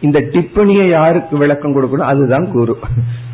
இந்த 0.00 0.20
டிப்பணியை 0.20 0.88
யாருக்கு 0.88 1.36
விளக்கம் 1.36 1.74
கொடுக்கணும்? 1.74 2.10
அதுதான் 2.12 2.50
குரு. 2.52 2.78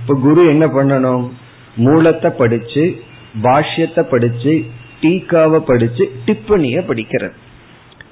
இப்ப 0.03 0.19
குரு 0.21 0.49
என்ன 0.49 0.67
பண்ணணும்? 0.67 1.29
மூலத்தை 1.77 2.31
படிச்சு 2.31 3.03
பாஷ்யத்தை 3.43 4.03
படிச்சு 4.03 4.65
டீக்காவை 5.01 5.59
படிச்சு 5.59 6.13
டிப்பணிய 6.27 6.77
படிக்கிறது. 6.89 7.33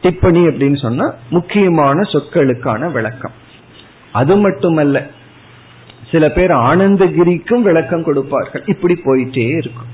டிப்பணி 0.02 0.42
அப்படின்னு 0.48 0.76
சொன்னா 0.76 1.14
முக்கியமான 1.30 2.00
சொற்களுக்கான 2.00 2.92
விளக்கம். 2.92 3.30
அது 4.12 4.36
மட்டுமல்ல 4.36 5.06
சில 6.10 6.28
பேர் 6.28 6.50
ஆனந்தகிரிக்கும் 6.50 7.62
விளக்கம் 7.62 8.04
கொடுப்பார்கள். 8.04 8.62
இப்படி 8.66 9.00
போயிட்டே 9.04 9.56
இருக்கும். 9.56 9.86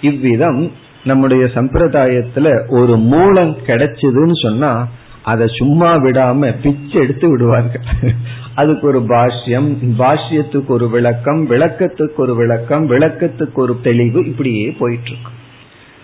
இவ்விதம் 0.00 0.72
நம்முடைய 1.04 1.44
சம்பிரதாயத்துல 1.44 2.68
ஒரு 2.68 2.96
மூலம் 2.96 3.56
கிடைச்சதுன்னு 3.66 4.42
சொன்னா 4.42 4.88
அதை 5.22 5.46
சும்மா 5.46 5.94
விடாம 5.94 6.60
பிச்சு 6.62 7.00
எடுத்து 7.00 7.30
விடுவார்கள். 7.30 8.14
அதுக்கு 8.54 8.86
ஒரு 8.86 9.00
பாஷ்யம் 9.00 9.76
பாஷ்யத்துக்கு 9.98 10.66
ஒரு 10.66 10.88
விளக்கம் 10.88 11.50
விளக்கத்துக்கு 11.50 12.16
ஒரு 12.16 12.34
விளக்கம் 12.34 12.90
விளக்கத்துக்கு 12.90 13.54
ஒரு 13.54 13.78
தெளிவு 13.82 14.26
இப்படியே 14.26 14.70
போயிட்டு 14.70 15.08
இருக்கும் 15.08 15.38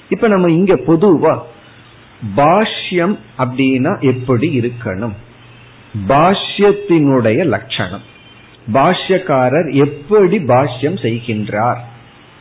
இப்ப 0.09 0.29
நம்ம 0.29 0.51
இங்க 0.51 0.75
பொதுவா 0.75 1.39
பாஷ்யம் 2.37 3.19
அப்படின்னா 3.39 4.01
எப்படி 4.01 4.61
இருக்கணும்? 4.61 5.13
பாஷ்யத்தினுடைய 6.09 7.45
லட்சணம். 7.45 8.03
பாஷ்யக்காரர் 8.73 9.73
எப்படி 9.73 10.39
பாஷ்யம் 10.39 10.99
செய்கின்றார்? 11.03 11.79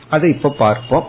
அதை 0.09 0.29
இப்ப 0.29 0.49
பார்ப்போம். 0.49 1.07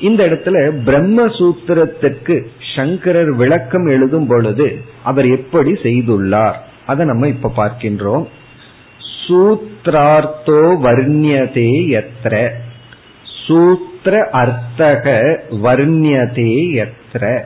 இந்த 0.00 0.24
இடத்துல 0.24 0.56
பிரம்மசூத்திரத்திற்கு 0.84 2.46
சங்கரர் 2.76 3.34
விளக்கம் 3.34 3.86
எழுதும் 3.86 4.26
பொழுது 4.26 4.80
அவர் 5.04 5.26
எப்படி 5.26 5.72
செய்துள்ளார்? 5.72 6.54
அதை 6.86 7.06
நம்ம 7.06 7.28
இப்ப 7.28 7.52
பார்க்கின்றோம். 7.56 8.26
சூத்ரார்த்தோ 9.28 10.60
வர்ணியதே 10.82 11.70
எத்திர 11.90 12.50
சூத்திர 13.46 14.28
அர்த்தக 14.32 15.20
வர்ணியதே 15.50 16.52
எத்திர 16.82 17.42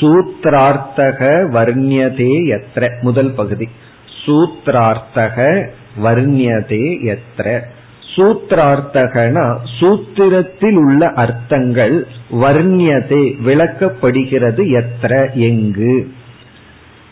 சூத்ரார்த்தக 0.00 1.20
வர்ணியதே 1.52 2.58
எத்திர 2.58 3.00
முதல் 3.00 3.34
பகுதி. 3.34 3.68
சூத்ரார்த்தக 4.26 5.66
வர்ணியதே 6.02 6.84
எத்திர 7.02 7.60
சூத்திரார்த்தகனா 8.12 9.58
சூத்திரத்தில் 9.80 10.74
உள்ள 10.74 11.12
அர்த்தங்கள் 11.12 12.06
வர்ணியதே 12.30 13.44
விளக்கப்படுகிறது 13.44 14.80
எத்திர 14.80 15.34
எங்கு. 15.34 16.12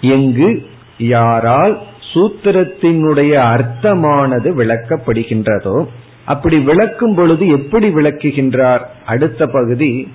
எங்கு 0.00 0.62
யாரால் 0.98 1.82
சூத்திரத்தினுடைய 2.14 3.54
அர்த்தமானது 3.54 4.56
விளக்கப்படுகின்றதோ 4.56 5.86
அப்படி 6.24 6.58
விளக்கும் 6.58 7.14
பொழுது 7.14 7.48
எப்படி 7.48 7.88
விளக்குகின்றார்? 7.88 8.80
அடுத்த 9.06 9.46
பகுதி 9.46 10.08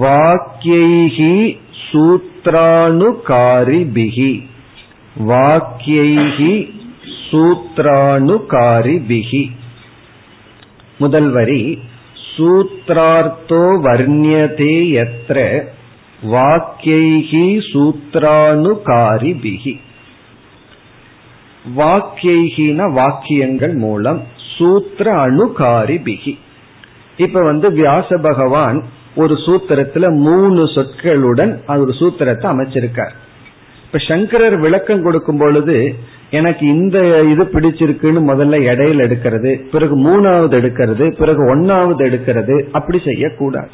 வாக்கியைகி 0.00 1.58
சூத்ரானுகாரிபிகி 1.92 4.42
வாக்கியைகி 5.28 6.70
சூத்ரானுகாரிபிகி 7.30 9.50
முதல் 10.98 11.30
வரி 11.30 11.78
சூத்ரார்த்தோ 12.36 13.86
வர்ணியதே 13.86 15.02
எத்திர 15.02 15.64
வாக்கியைகி 16.22 17.60
சூத்ரானுகாரிபிகி 17.72 19.80
வாக்கியைகின 21.76 22.92
வாக்கியங்கள் 22.92 23.74
மூலம் 23.74 24.22
சூத்திர 24.58 25.26
அணுகாரிபிகி 25.26 26.38
இப்ப 27.16 27.42
வந்து 27.42 27.70
வியாச 27.70 28.22
பகவான் 28.22 28.84
ஒரு 29.14 29.34
சூத்திரத்துல 29.34 30.16
மூணு 30.16 30.64
சொற்களுடன் 30.64 31.78
ஒரு 31.78 31.94
சூத்திரத்தை 31.98 32.46
அமைச்சிருக்கார். 32.52 33.14
இப்ப 33.86 33.98
சங்கரர் 34.08 34.56
விளக்கம் 34.56 35.02
கொடுக்கும் 35.02 35.38
பொழுது 35.38 35.76
எனக்கு 36.30 36.64
இந்த 36.66 36.98
இது 37.32 37.44
பிடிச்சிருக்குன்னு 37.44 38.20
முதல்ல 38.30 38.60
இடையில 38.70 39.04
எடுக்கிறது 39.08 39.50
பிறகு 39.72 39.94
மூணாவது 40.06 40.54
எடுக்கிறது 40.60 41.06
பிறகு 41.18 41.42
ஒன்னாவது 41.54 42.02
எடுக்கிறது 42.08 42.56
அப்படி 42.72 43.00
செய்யக்கூடாது. 43.04 43.72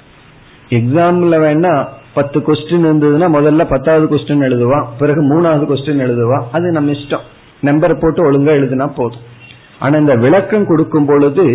எக்ஸாம்ல 0.79 1.37
வேணா 1.45 1.73
பத்து 2.15 2.39
கொஸ்டின் 2.41 2.87
இருந்ததுன்னா 2.89 3.29
முதல்ல 3.37 3.65
பத்தாவது 3.69 4.07
கொஸ்டின் 4.13 4.45
எழுதுவான் 4.49 4.87
பிறகு 4.99 5.23
மூணாவது 5.31 5.65
கொஸ்டின் 5.71 6.05
எழுதுவான் 6.07 6.45
அது 6.53 6.73
நம்ம 6.73 6.91
இஷ்டம். 6.91 7.25
நம்பர் 7.61 7.99
போட்டு 7.99 8.21
ஒழுங்கா 8.27 8.53
எழுதுனா 8.61 8.89
போதும். 8.97 9.25
ஆனா 9.79 9.95
இந்த 9.99 10.15
விளக்கம் 10.15 10.67
கொடுக்கும் 10.67 11.07
பொழுது 11.07 11.47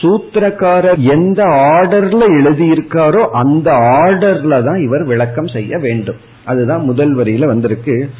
சூத்திரக்காரர் 0.00 1.00
எந்த 1.14 1.42
ஆர்டர்ல 1.72 2.24
எழுதியிருக்காரோ 2.38 3.22
அந்த 3.42 3.68
ஆர்டர்ல 3.72 4.54
தான் 4.64 4.80
இவர் 4.82 5.04
விளக்கம் 5.04 5.46
செய்ய 5.46 5.78
வேண்டும். 5.78 6.20
அதுதான் 6.44 6.84
முதல் 6.84 7.16
வரியில 7.16 7.46
வந்திருக்கு. 7.46 8.10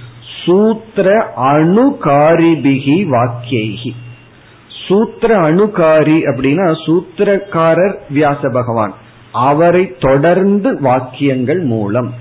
சூத்திர 0.44 1.32
அணுகாரிபிகி 1.36 2.96
வாக்கியகி. 3.06 3.90
சூத்திர 4.88 5.38
அணுகாரி 5.40 6.16
அப்படின்னா 6.30 6.66
சூத்திரக்காரர் 6.84 7.96
வியாச 8.14 8.48
பகவான் 8.52 8.94
அவரை 9.32 9.94
தொடர்ந்து 10.00 10.80
வாக்கியங்கள் 10.80 11.60
மூலம். 11.60 12.14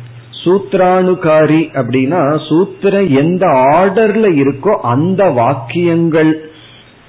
சூத்ரானுகாரி 0.43 1.59
அப்படின்னா 1.73 2.47
சூத்திர 2.47 3.03
எந்த 3.03 3.47
ஆர்டர்ல 3.47 4.25
இருக்கோ 4.41 4.73
அந்த 4.93 5.29
வாக்கியங்கள் 5.29 6.49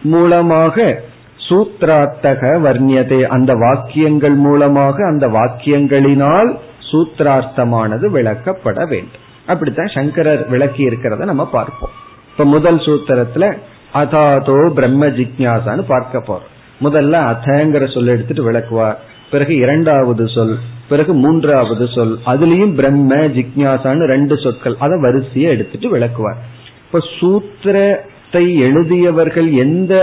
மூலமாக 0.02 1.02
சூத்ராத்தக 1.48 2.42
வர்ணியதே. 2.66 3.22
அந்த 3.22 3.54
வாக்கியங்கள் 3.54 4.34
மூலமாக 4.34 5.06
அந்த 5.06 5.28
வாக்கியங்களினால் 5.28 6.50
சூத்திரார்த்தமானது 6.94 8.08
விளக்கப்பட 8.16 8.78
வேண்டும். 8.88 9.22
அப்படித்தான் 9.46 9.94
சங்கரர் 9.94 10.48
விளக்கி 10.48 10.82
இருக்கிறத 10.88 11.24
நம்ம 11.24 11.46
பார்ப்போம். 11.46 11.94
இப்ப 12.32 12.44
முதல் 12.44 12.76
சூத்திரத்துல 12.76 13.46
அதாதோ 13.94 14.68
பிரம்ம 14.68 15.06
ஜிக்யாசான்னு 15.06 15.82
பார்க்க 15.86 16.22
போறோம். 16.28 16.50
முதல்ல 16.82 17.14
அதங்கிற 17.32 17.84
சொல் 17.94 18.06
எடுத்துட்டு 18.06 18.42
விளக்குவார். 18.42 18.96
பிறகு 19.30 19.54
இரண்டாவது 19.56 20.24
சொல் 20.28 20.54
பிறகு 20.88 21.12
மூன்றாவது 21.14 21.86
சொல் 21.88 22.14
அதுலயும் 22.26 22.74
பிரம்ம 22.74 23.14
ஜிக்யாசான்னு 23.14 24.06
ரெண்டு 24.06 24.36
சொற்கள். 24.38 24.76
அதை 24.78 25.00
வரிசையை 25.00 25.50
எடுத்துட்டு 25.52 25.88
விளக்குவார். 25.88 26.40
இப்ப 26.86 26.98
சூத்திரத்தை 27.20 28.44
எழுதியவர்கள் 28.66 29.50
எந்த 29.64 29.94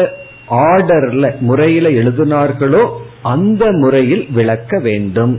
ஆர்டர்ல 0.50 1.26
முறையில 1.40 1.90
எழுதினார்களோ 1.90 2.84
அந்த 3.22 3.66
முறையில் 3.72 4.26
விளக்க 4.32 4.80
வேண்டும். 4.80 5.34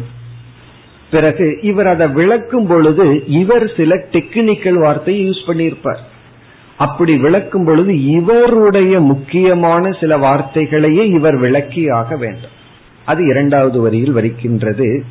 பிறகு 1.12 1.58
இவர் 1.62 1.86
அதை 1.86 2.06
விளக்கும் 2.08 2.66
பொழுது 2.66 3.06
இவர் 3.26 3.72
சில 3.76 3.96
டெக்னிக்கல் 4.12 4.78
வார்த்தையை 4.78 5.22
யூஸ் 5.28 5.48
பண்ணியிருப்பார். 5.48 6.02
அப்படி 6.76 7.16
விளக்கும் 7.16 7.64
பொழுது 7.64 7.92
இவருடைய 8.06 9.00
முக்கியமான 9.00 9.90
சில 10.00 10.18
வார்த்தைகளையே 10.18 11.04
இவர் 11.04 11.40
விளக்கியாக 11.40 12.18
வேண்டும். 12.18 12.54
அது 13.04 13.26
இரண்டாவது 13.26 13.80
வரியில் 13.80 14.12
வருகின்றது. 14.12 15.04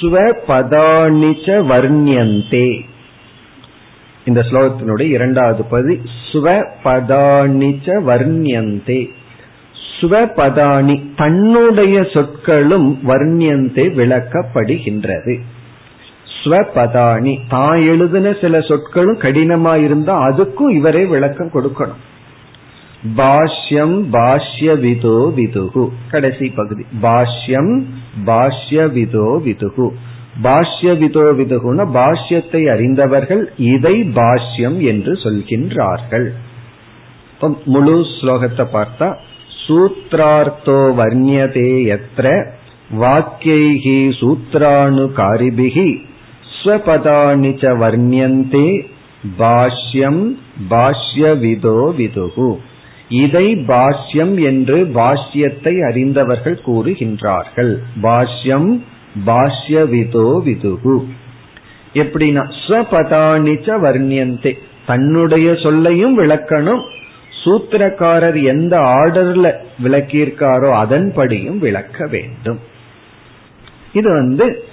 ஸ்வபதானிச்ச 0.00 1.48
வர்ணியந்தே. 1.72 2.80
இந்த 4.24 4.40
ஸ்லோகத்தினுடைய 4.50 5.08
இரண்டாவது 5.10 5.64
பதி 5.64 6.00
ஸ்வபதானிச்ச 6.32 7.88
வர்ணியந்தே. 8.08 9.00
ஸ்வபதானி 9.96 10.94
தன்னுடைய 11.16 11.96
சொற்களும் 12.14 12.88
வர்ணியந்தே 13.06 13.84
விளக்கப்படுகின்றது. 13.98 15.34
ஸ்வபதானி 16.38 17.34
தான் 17.48 17.78
எழுதின 17.92 18.32
சில 18.40 18.60
சொற்களும் 18.60 19.18
கடினமா 19.18 19.74
இருந்தா 19.84 20.14
அதுக்கும் 20.28 20.74
இவரே 20.78 21.04
விளக்கம் 21.06 21.54
கொடுக்கணும். 21.54 22.02
பாஷ்யம் 23.16 23.96
பாஷ்ய 24.12 24.74
விதோ 24.84 25.18
விதுகு. 25.38 25.84
கடைசி 26.10 26.48
பகுதி. 26.48 26.84
பாஷ்யம் 27.02 27.72
பாஷ்ய 28.26 28.86
விதோ 28.96 29.28
விதுகு. 29.46 29.88
பாஷ்ய 30.42 30.90
விதோ 31.02 31.24
விதுகுன 31.38 31.86
பாஷ்யத்தை 31.98 32.62
அறிந்தவர்கள் 32.74 33.44
இதை 33.56 33.94
பாஷ்யம் 34.18 34.78
என்று 34.92 35.12
சொல்கின்றார்கள். 35.24 36.28
முழு 37.64 37.96
ஸ்லோகத்தை 38.10 38.64
பார்த்தா 38.76 39.08
சூத்ரார்த்தோ 39.66 40.80
வர்ணியதே 41.00 41.70
எத்திர 41.94 42.26
வாக்கியைகி 43.00 44.00
சூத்ராணுகாரிபிகி 44.20 45.88
ஸ்வபதானி 46.56 47.50
ச 47.62 47.72
வர்ணியந்தே 47.82 48.68
பாஷ்யம் 49.38 50.22
பாஷ்ய 50.70 51.38
விதோ 51.38 51.94
விதுகு. 51.98 52.56
இதை 53.08 53.56
பாஷ்யம் 53.68 54.34
என்று 54.42 54.90
பாஷ்யத்தை 54.94 55.74
அறிந்தவர்கள் 55.88 56.60
கூறுகின்றார்கள். 56.66 57.72
பாஷ்யம் 58.02 58.80
பாஷ்ய 59.26 59.88
விதோ 59.88 60.42
விதுகு. 60.44 60.96
எப்படின்னா 61.94 62.42
ஸ்வபதானிச்ச 62.66 63.68
வர்ணியந்தே. 63.84 64.52
தன்னுடைய 64.86 65.54
சொல்லையும் 65.54 66.18
விளக்கணும். 66.18 66.82
சூத்திரக்காரர் 67.46 68.42
எந்த 68.42 68.78
ஆர்டர்ல 68.78 69.54
விளக்கியிருக்காரோ 69.84 70.70
அதன்படியும் 70.82 71.58
விளக்க 71.58 72.06
வேண்டும். 72.06 72.60
இது 73.92 74.12
வந்து 74.12 74.64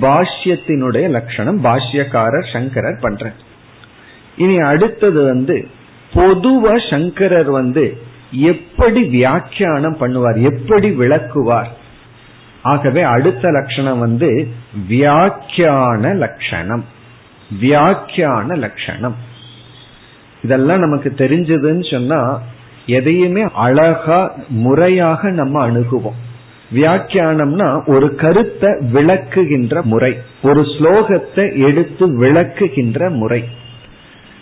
பாஷ்யத்தினுடைய 0.00 1.08
லட்சணம். 1.08 1.64
பாஷ்யக்காரர் 1.64 2.52
சங்கரர் 2.52 2.98
பண்ற. 3.00 3.32
இனி 4.36 4.58
அடுத்தது 4.58 5.24
வந்து 5.24 5.68
பொதுவா 6.12 6.90
சங்கரர் 6.90 7.50
வந்து 7.50 8.02
எப்படி 8.30 9.02
வியாக்கியானம் 9.02 9.96
பண்ணுவார் 10.00 10.40
எப்படி 10.40 10.90
விளக்குவார். 10.90 11.68
ஆகவே 12.62 13.02
அடுத்த 13.02 13.50
லட்சணம் 13.50 13.98
வந்து 13.98 14.48
வியாக்கியான 14.88 16.14
லட்சணம். 16.14 16.84
வியாக்கியான 17.60 18.56
லட்சணம். 18.56 19.27
இதெல்லாம் 20.42 20.78
நமக்கு 20.78 21.10
தெரிஞ்சதுன்னு 21.16 21.84
சொன்னா 21.90 22.20
எதையுமே 22.86 23.42
அழகா 23.52 24.20
முறையாக 24.48 25.30
நம்ம 25.30 25.68
அணுகுவோம். 25.68 26.18
வியாக்கியானம்னா 26.74 27.86
ஒரு 27.86 28.14
கருத்தை 28.14 28.70
விளக்குகின்ற 28.92 29.82
முறை 29.82 30.12
ஒரு 30.42 30.62
ஸ்லோகத்தை 30.62 31.44
எடுத்து 31.68 32.06
விளக்குகின்ற 32.22 33.10
முறை. 33.10 33.40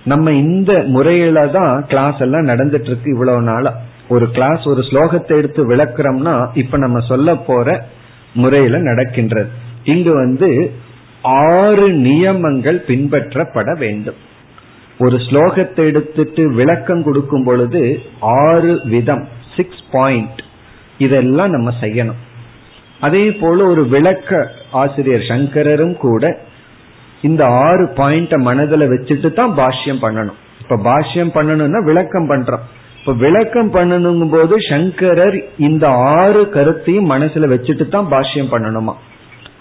நம்ம 0.05 0.33
இந்த 0.33 0.85
முறையில 0.87 1.47
தான் 1.47 1.87
கிளாஸ் 1.87 2.21
எல்லாம் 2.21 2.49
நடந்துட்டு 2.49 2.89
இருக்கு 2.91 3.11
இவ்வளவு 3.11 3.43
நாளா. 3.43 3.73
ஒரு 4.09 4.31
கிளாஸ் 4.31 4.65
ஒரு 4.67 4.81
ஸ்லோகத்தை 4.81 5.35
எடுத்து 5.37 5.63
விளக்குறோம்னா 5.71 6.35
இப்ப 6.55 6.79
நம்ம 6.79 7.01
சொல்ல 7.01 7.37
போற 7.37 7.87
முறையில 8.35 8.79
நடக்கின்றது. 8.79 9.51
இங்கு 9.85 10.15
வந்து 10.15 10.73
ஆறு 11.23 11.93
நியமங்கள் 11.93 12.85
பின்பற்றப்பட 12.87 13.79
வேண்டும். 13.79 14.15
ஒரு 14.99 15.17
ஸ்லோகத்தை 15.17 15.85
எடுத்துட்டு 15.87 16.43
விளக்கம் 16.53 17.03
கொடுக்கும் 17.03 17.45
பொழுது 17.45 18.01
ஆறு 18.21 18.81
விதம் 18.85 19.25
சிக்ஸ் 19.57 19.83
பாயிண்ட் 19.91 20.41
இதெல்லாம் 20.99 21.51
நம்ம 21.51 21.73
செய்யணும். 21.81 22.21
அதே 23.01 23.31
போல 23.31 23.67
ஒரு 23.67 23.89
விளக்க 23.89 24.51
ஆசிரியர் 24.71 25.25
சங்கரரும் 25.29 25.97
கூட 25.97 26.45
இந்த 27.23 27.47
ஆறு 27.47 27.85
பாயிண்ட 27.85 28.39
மனதில் 28.39 28.91
வச்சுட்டு 28.93 29.33
தான் 29.33 29.53
பாஷ்யம் 29.59 30.03
பண்ணணும். 30.05 30.39
இப்ப 30.61 30.77
பாஷ்யம் 30.77 31.35
பண்ணணும்னா 31.35 31.85
விளக்கம் 31.85 32.31
பண்றோம். 32.31 32.65
இப்ப 33.01 33.13
விளக்கம் 33.13 33.71
பண்ணணுங்கும் 33.73 34.31
போது 34.31 34.55
சங்கரர் 34.69 35.37
இந்த 35.59 35.89
ஆறு 35.89 36.49
கருத்தையும் 36.49 37.11
மனசுல 37.11 37.51
வச்சுட்டு 37.53 37.89
தான் 37.89 38.11
பாஷ்யம் 38.11 38.53
பண்ணணுமா? 38.53 38.95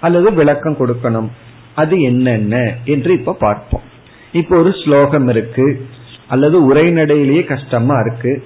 அல்லது 0.02 0.34
விளக்கம் 0.34 0.80
கொடுக்கணும்? 0.80 1.30
அது 1.76 2.02
என்னென்ன? 2.02 2.74
என்று 2.86 3.14
இப்ப 3.14 3.38
பார்ப்போம். 3.40 3.86
இப்போ 4.36 4.58
ஒரு 4.58 4.72
ஸ்லோகம் 4.84 5.28
இருக்கு. 5.28 5.86
அல்லது 6.28 6.74
உரைநடையிலேயே 6.74 7.46
கஷ்டமா 7.46 8.00
இருக்கு. 8.00 8.44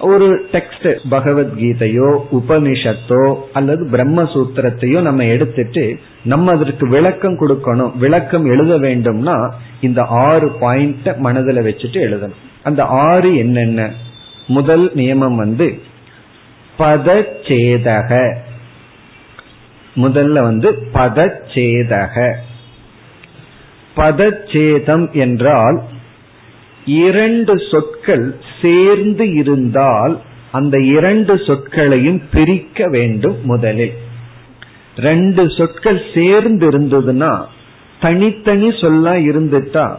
ஒரு 0.00 0.46
டெக்ஸ்ட் 0.52 0.98
பகவத்கீதையோ 1.10 2.20
உபனிஷத்தோ 2.32 3.36
அல்லது 3.52 3.88
பிரம்மசூத்திரத்தையோ 3.92 5.00
நம்ம 5.00 5.24
எடுத்துட்டு 5.24 5.98
நம்ம 6.24 6.52
அதற்கு 6.52 6.88
விளக்கம் 6.88 7.38
கொடுக்கணும். 7.40 7.96
விளக்கம் 7.98 8.44
எழுத 8.44 8.78
வேண்டும்னா 8.78 9.50
இந்த 9.80 10.02
ஆறு 10.02 10.48
பாயிண்ட 10.60 11.16
மனதில் 11.16 11.56
வச்சுட்டு 11.56 11.98
எழுதணும். 12.06 12.40
அந்த 12.62 12.84
ஆறு 12.84 13.36
என்னென்ன? 13.36 13.90
முதல் 14.46 14.92
நியமம் 14.94 15.34
வந்து 15.34 15.82
பதச்சேதக. 16.78 18.36
முதல்ல 19.96 20.42
வந்து 20.42 20.86
பதச்சேதக. 20.94 22.32
பதச்சேதம் 23.96 25.12
என்றால் 25.12 25.82
இரண்டு 26.84 27.58
சொற்கள் 27.70 28.36
சேர்ந்து 28.62 29.32
இருந்தால் 29.32 30.20
அந்த 30.52 30.78
இரண்டு 30.80 31.34
சொற்களையும் 31.34 32.22
பிரிக்க 32.32 32.88
வேண்டும் 32.88 33.36
முதலில். 33.42 33.92
ரெண்டு 34.96 35.50
சொற்கள் 35.50 36.02
சேர்ந்து 36.14 36.70
இருந்ததுன்னா 36.70 37.44
தனித்தனி 38.00 38.68
சொல்லா 38.68 39.14
இருந்துட்டா 39.30 39.96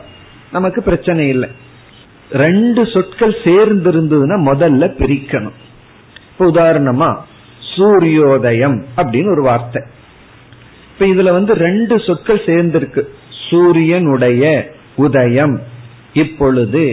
நமக்கு 0.51 0.83
பிரச்சனை 0.83 1.27
இல்லை. 1.27 1.49
ரெண்டு 2.31 2.85
சொற்கள் 2.85 3.35
சேர்ந்து 3.43 3.91
இருந்ததுன்னா 3.91 4.35
முதல்ல 4.39 4.89
பிரிக்கணும். 5.01 5.57
இப்ப 6.31 6.45
உதாரணமா 6.45 7.15
சூரியோதயம் 7.75 8.83
அப்படின்னு 8.97 9.31
ஒரு 9.31 9.41
வார்த்தை. 9.41 9.83
இப்ப 10.91 11.05
இதுல 11.05 11.31
வந்து 11.31 11.53
ரெண்டு 11.53 11.99
சொற்கள் 11.99 12.41
சேர்ந்திருக்கு. 12.45 13.03
சூரியனுடைய 13.53 14.43
உதயம் 14.97 15.55
இப்பொழுது 16.13 16.85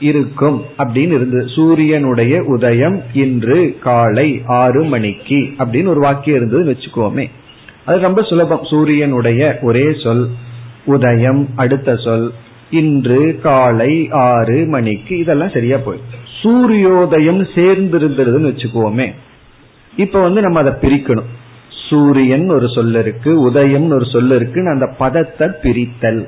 இருக்கும் 0.00 0.58
அப்படின்னு 0.78 1.14
இருந்தது. 1.18 1.48
சூரியனுடைய 1.48 2.34
உதயம் 2.56 2.96
இன்று 3.12 3.76
காலை 3.80 4.28
ஆறு 4.46 4.84
மணிக்கு 4.84 5.40
அப்படின்னு 5.58 5.88
ஒரு 5.88 6.00
வாக்கியம் 6.00 6.38
இருந்தது 6.38 6.64
வச்சுக்கோமே. 6.70 7.24
அது 7.84 8.00
ரொம்ப 8.00 8.22
சுலபம். 8.22 8.64
சூரியனுடைய 8.64 9.58
ஒரே 9.62 9.86
சொல் 10.02 10.28
உதயம் 10.84 11.42
அடுத்த 11.56 11.96
சொல் 11.96 12.32
இன்று 12.70 13.38
காலை 13.42 13.92
ஆறு 14.10 14.66
மணிக்கு 14.66 15.18
இதெல்லாம் 15.18 15.50
சரியா 15.50 15.76
போயிடும் 15.76 16.24
சூரியோதயம் 16.42 17.42
சேர்ந்து 17.54 17.96
இருந்ததுன்னு 17.98 18.50
வச்சுக்கோமே. 18.50 19.06
இப்ப 19.96 20.20
வந்து 20.20 20.40
நம்ம 20.40 20.58
அதை 20.58 20.72
பிரிக்கணும். 20.72 21.30
சூரியன் 21.88 22.48
ஒரு 22.48 22.68
சொல் 22.68 22.94
இருக்கு 22.94 23.30
உதயம் 23.40 23.90
ஒரு 23.90 24.04
சொல் 24.04 24.32
இருக்குன்னு 24.36 24.70
அந்த 24.70 24.86
பதத்தை 24.98 25.48
பிரித்தல். 25.62 26.20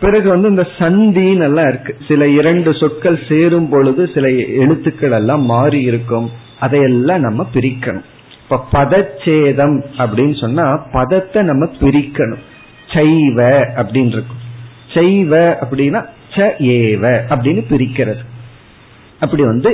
பிறகு 0.00 0.28
வந்து 0.28 0.48
இந்த 0.48 0.66
சந்தின்னு 0.78 1.46
எல்லாம் 1.48 1.68
இருக்கு. 1.68 1.96
சில 2.08 2.26
இரண்டு 2.28 2.74
சொற்கள் 2.74 3.18
சேரும் 3.28 3.68
பொழுது 3.68 4.10
சில 4.14 4.30
எழுத்துக்கள் 4.30 5.10
எல்லாம் 5.10 5.44
மாறி 5.44 5.80
இருக்கும். 5.80 6.30
அதையெல்லாம் 6.60 7.20
நம்ம 7.20 7.46
பிரிக்கணும். 7.54 8.08
இப்ப 8.42 8.58
பதச்சேதம் 8.72 9.76
அப்படின்னு 9.98 10.40
சொன்னா 10.40 10.64
பதத்தை 10.92 11.42
நம்ம 11.42 11.64
பிரிக்கணும். 11.80 12.42
சைவ 12.94 13.48
அப்படின்னு 13.82 14.14
இருக்கும். 14.16 14.42
செய்வ 14.94 15.32
அப்படின்னா 15.64 16.00
ச 16.34 16.46
ஏவ 16.72 17.04
அப்படின்னு 17.28 17.62
பிரிக்கிறது. 17.70 18.22
அப்படி 19.20 19.42
வந்து 19.42 19.70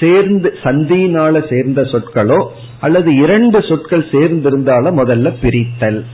சேர்ந்து 0.00 0.58
சந்தியினால 0.62 1.48
சேர்ந்த 1.48 1.82
சொற்களோ 1.82 2.46
அல்லது 2.80 3.14
இரண்டு 3.14 3.62
சொற்கள் 3.62 4.06
சேர்ந்திருந்தாலும் 4.12 4.98
முதல்ல 5.02 5.34
பிரித்தல். 5.42 6.04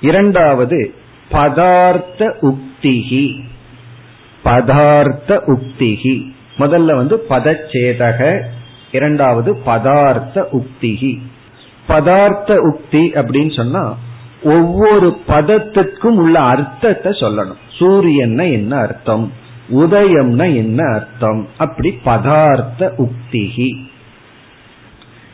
இரண்டாவது 0.00 0.94
பதார்த்த 1.30 2.34
உக்திகி 2.40 3.26
பதார்த்த 4.44 5.40
உக்திகி 5.46 6.16
முதல்ல 6.58 6.94
வந்து 6.94 7.26
பதச்சேதக 7.28 8.42
இரண்டாவது 8.92 9.52
பதார்த்த 9.66 10.44
உக்திகி 10.52 11.18
பதார்த்த 11.88 12.52
உக்தி 12.70 13.02
அப்படின்னு 13.20 13.56
சொன்னா 13.56 13.96
ஒவ்வொரு 14.42 15.18
பதத்துக்கும் 15.28 16.16
உள்ள 16.16 16.40
அர்த்தத்தை 16.40 17.12
சொல்லணும். 17.12 17.62
சூரியன்னா 17.78 18.52
என்ன 18.52 18.76
அர்த்தம்? 18.76 19.32
உதயம்னா 19.70 20.54
என்ன 20.56 20.92
அர்த்தம்? 20.92 21.48
அப்படி 21.56 21.98
பதார்த்த 22.04 22.90
உக்திகி. 22.98 23.86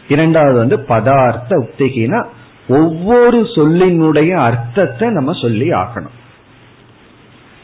இரண்டாவது 0.09 0.57
வந்து 0.57 0.79
பதார்த்த 0.79 1.51
உக்திகினா 1.51 2.25
ஒவ்வொரு 2.69 3.41
சொல்லினுடைய 3.41 4.31
அர்த்தத்தை 4.31 5.11
நம்ம 5.11 5.33
சொல்லி 5.33 5.71
ஆகணும். 5.71 6.19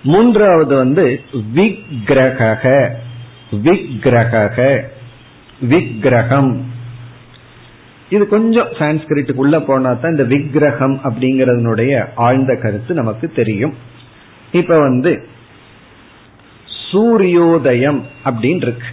மூன்றாவது 0.02 0.76
வந்து 0.76 1.20
விக்கிரக 1.52 2.98
விக்கிரக 3.50 4.90
விக்கிரகம். 5.60 6.64
இது 8.10 8.28
கொஞ்சம் 8.28 8.66
சான்ஸ்கிரிட்டுக்கு 8.66 9.34
உள்ள 9.34 9.60
போனா 9.60 9.92
தான் 9.92 10.10
இந்த 10.10 10.24
விக்கிரகம் 10.24 11.00
அப்படிங்கறதனுடைய 11.04 12.08
ஆழ்ந்த 12.14 12.54
கருத்து 12.54 12.94
நமக்கு 12.94 13.32
தெரியும். 13.32 13.74
இப்ப 14.52 14.78
வந்து 14.78 15.28
சூரியோதயம் 16.92 18.00
அப்படின்னு 18.24 18.56
இருக்கு 18.56 18.86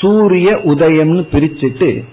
சூரிய 0.00 0.60
உதயம்னு 0.64 1.26
பிரிச்சுட்டு 1.32 2.04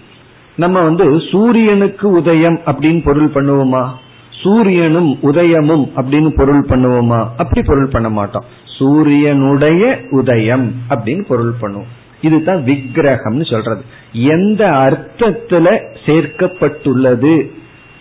நம்ம 0.55 0.81
வந்து 0.81 1.21
சூரியனுக்கு 1.31 2.19
உதயம் 2.19 2.59
அப்படின்னு 2.65 3.03
பொருள் 3.03 3.29
பண்ணுவோமா? 3.29 3.89
சூரியனும் 4.31 5.19
உதயமும் 5.23 5.91
அப்படின்னு 5.95 6.29
பொருள் 6.29 6.65
பண்ணுவோமா? 6.65 7.19
அப்படி 7.37 7.61
பொருள் 7.61 7.87
பண்ண 7.87 8.09
மாட்டோம். 8.09 8.43
சூரியனுடைய 8.77 10.01
உதயம் 10.11 10.71
அப்படின்னு 10.89 11.25
பொருள் 11.27 11.53
பண்ணுவோம். 11.61 11.89
இதுதான் 12.21 12.63
விக்கிரகம்னு 12.65 13.51
சொல்றது. 13.51 13.83
எந்த 14.11 14.69
அர்த்தத்துல 14.69 15.83
சேர்க்கப்பட்டுள்ளது? 16.05 17.51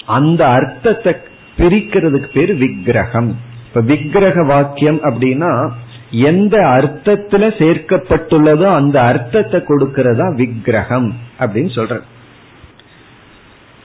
அந்த 0.06 0.46
அர்த்தத்தை 0.46 1.12
பிரிக்கிறதுக்கு 1.58 2.26
பேரு 2.32 2.54
விக்கிரகம். 2.54 3.36
இப்ப 3.66 3.80
விக்கிரக 3.80 4.42
வாக்கியம் 4.42 5.00
அப்படின்னா 5.02 5.70
எந்த 6.10 6.58
அர்த்தத்துல 6.58 7.50
சேர்க்கப்பட்டுள்ளதோ 7.58 8.74
அந்த 8.74 9.02
அர்த்தத்தை 9.02 9.60
கொடுக்கறதா 9.60 10.34
விக்கிரகம் 10.34 11.14
அப்படின்னு 11.38 11.70
சொல்ற 11.74 12.00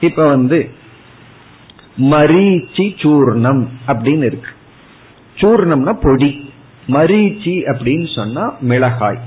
இப்ப 0.00 0.26
வந்து 0.26 0.70
மரீச்சி 2.02 2.94
சூர்ணம் 2.96 3.68
அப்படின்னு 3.86 4.24
இருக்கு. 4.24 4.50
சூர்ணம்னா 5.36 5.98
பொடி. 6.02 6.52
மரீச்சி 6.86 7.74
அப்படின்னு 7.74 8.14
சொன்னா 8.14 8.54
மிளகாய். 8.60 9.18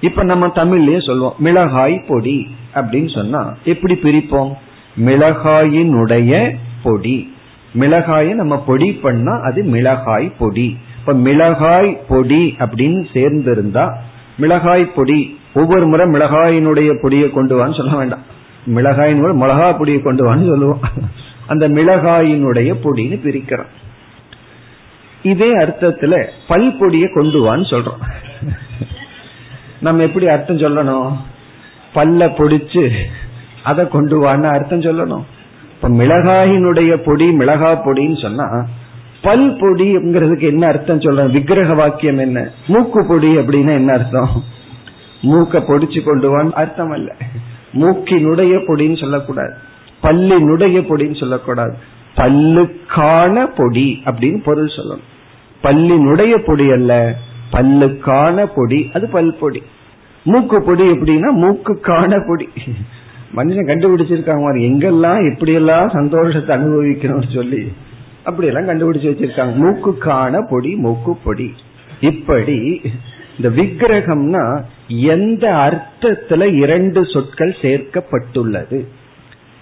இப்ப 0.00 0.22
நம்ம 0.22 0.46
தமிழ்லயே 0.46 1.06
சொல்லுவோம் 1.06 1.34
மிளகாய் 1.38 2.04
பொடி 2.08 2.54
அப்படின்னு 2.74 3.14
சொன்னா 3.14 3.56
எப்படி 3.64 3.94
பிரிப்போம்? 3.94 4.52
மிளகாயினுடைய 4.96 6.56
பொடி. 6.82 7.34
மிளகாயை 7.74 8.34
நம்ம 8.34 8.58
பொடி 8.58 8.92
பண்ணா 8.92 9.40
அது 9.40 9.62
மிளகாய் 9.62 10.32
பொடி. 10.38 10.78
இப்ப 11.00 11.12
மிளகாய் 11.12 12.00
பொடி 12.08 12.56
அப்படின்னு 12.58 13.06
சேர்ந்திருந்தா 13.12 13.94
மிளகாய் 14.36 14.84
பொடி 14.84 15.38
ஒவ்வொரு 15.54 15.86
முறை 15.86 16.06
மிளகாயினுடைய 16.06 17.02
பொடியை 17.02 17.30
கொண்டு 17.30 17.54
வான்னு 17.56 17.76
சொல்ல 17.76 17.96
வேண்டாம். 17.96 18.22
மிளகாயின் 18.66 19.42
மிளகா 19.42 19.78
பொடியை 19.78 20.00
கொண்டு 20.00 20.22
வான்னு 20.24 20.48
சொல்லுவோம். 20.48 20.80
அந்த 21.46 21.68
மிளகாயினுடைய 21.68 22.74
பொடின்னு 22.84 23.16
பிரிக்கிறோம். 23.24 23.70
இதே 25.22 25.56
அர்த்தத்துல 25.56 26.26
பல் 26.48 26.76
பொடியை 26.76 27.08
கொண்டு 27.14 27.38
வான்னு 27.46 27.60
சொல்றோம். 27.60 28.02
நம்ம 29.80 30.02
எப்படி 30.02 30.28
அர்த்தம் 30.28 30.58
சொல்லணும்? 30.58 31.16
பல்ல 31.94 32.28
பொடிச்சு 32.38 32.92
அதை 33.62 33.88
கொண்டு 33.88 34.22
வான்னு 34.22 34.48
அர்த்தம் 34.54 34.80
சொல்லணும். 34.80 35.24
இப்ப 35.74 35.88
மிளகாயினுடைய 35.88 36.96
பொடி 36.96 37.28
மிளகா 37.28 37.72
பொடின்னு 37.86 38.22
சொன்னா 38.22 38.66
பல் 39.22 39.52
பொடிங்கிறதுக்கு 39.52 40.42
என்ன 40.42 40.66
அர்த்தம் 40.66 41.00
சொல்றோம் 41.00 41.30
விக்கிரக 41.30 41.74
வாக்கியம் 41.74 42.18
என்ன? 42.18 42.50
மூக்கு 42.66 43.06
பொடி 43.06 43.36
அப்படின்னா 43.36 43.72
என்ன 43.74 43.92
அர்த்தம்? 43.92 44.42
மூக்க 45.22 45.62
பொடிச்சு 45.68 46.02
கொண்டு 46.04 46.26
வான்னு 46.32 46.50
அர்த்தம் 46.50 46.90
அல்ல 46.90 47.14
மூக்கினுடைய 47.72 48.52
பொடின்னு 48.66 49.00
சொல்லக்கூடாது. 49.00 49.54
பல்லினுடைய 50.02 50.78
பொடின்னு 50.90 51.18
சொல்லக்கூடாது. 51.18 51.74
பல்லுக்கான 52.16 53.46
பொடி 53.56 54.02
அப்படின்னு 54.04 54.42
பொருள் 54.42 54.70
சொல்லணும். 54.76 55.06
பல்லினுடைய 55.62 56.38
பொடி 56.46 56.70
அல்ல 56.70 57.14
பல்லுக்கான 57.52 58.46
பொடி 58.54 58.90
அது 58.92 59.08
பல் 59.08 59.34
பொடி 59.34 59.62
மூக்கு 60.24 60.62
பொடி 60.62 60.88
எப்படின்னா 60.88 61.28
மூக்குக்கான 61.42 62.22
பொடி. 62.28 62.48
மனுஷன் 63.36 63.70
கண்டுபிடிச்சிருக்காங்க 63.70 64.58
எங்கெல்லாம் 64.68 65.20
எப்படியெல்லாம் 65.30 65.92
சந்தோஷத்தை 65.92 66.56
அனுபவிக்கணும்னு 66.56 67.34
சொல்லி. 67.34 67.72
அப்படி 68.24 68.46
எல்லாம் 68.46 68.68
கண்டுபிடிச்சு 68.68 69.10
வச்சிருக்காங்க. 69.10 69.54
மூக்குக்கான 69.62 70.42
பொடி 70.50 70.74
மூக்கு 70.74 71.16
பொடி 71.16 71.54
இப்படி 72.00 72.80
இந்த 73.36 73.62
விக்கிரகம்னா 73.62 74.44
எந்த 74.88 75.44
அர்த்தத்துல 75.66 76.42
இரண்டு 76.54 77.06
சொற்கள் 77.06 77.56
சேர்க்கப்பட்டுள்ளது? 77.62 78.78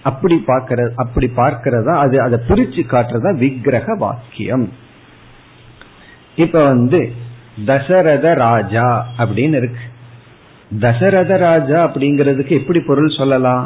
அப்படி 0.03 0.43
பார்க்கறது 0.47 0.91
அப்படி 0.95 1.27
பார்க்கறதா 1.35 1.93
அது 1.97 2.21
அதை 2.21 2.39
பிரிச்சு 2.47 2.81
காட்டுறதா 2.91 3.37
விக்கிரக 3.37 3.95
வாக்கியம். 3.95 4.69
இப்ப 6.35 6.63
வந்து 6.63 7.11
தசரத 7.65 8.33
ராஜா 8.33 9.07
அப்படின்னு 9.17 9.55
இருக்கு. 9.55 9.85
தசரத 10.79 11.37
ராஜா 11.37 11.77
அப்படிங்கிறதுக்கு 11.87 12.49
எப்படி 12.49 12.79
பொருள் 12.79 13.17
சொல்லலாம்? 13.17 13.63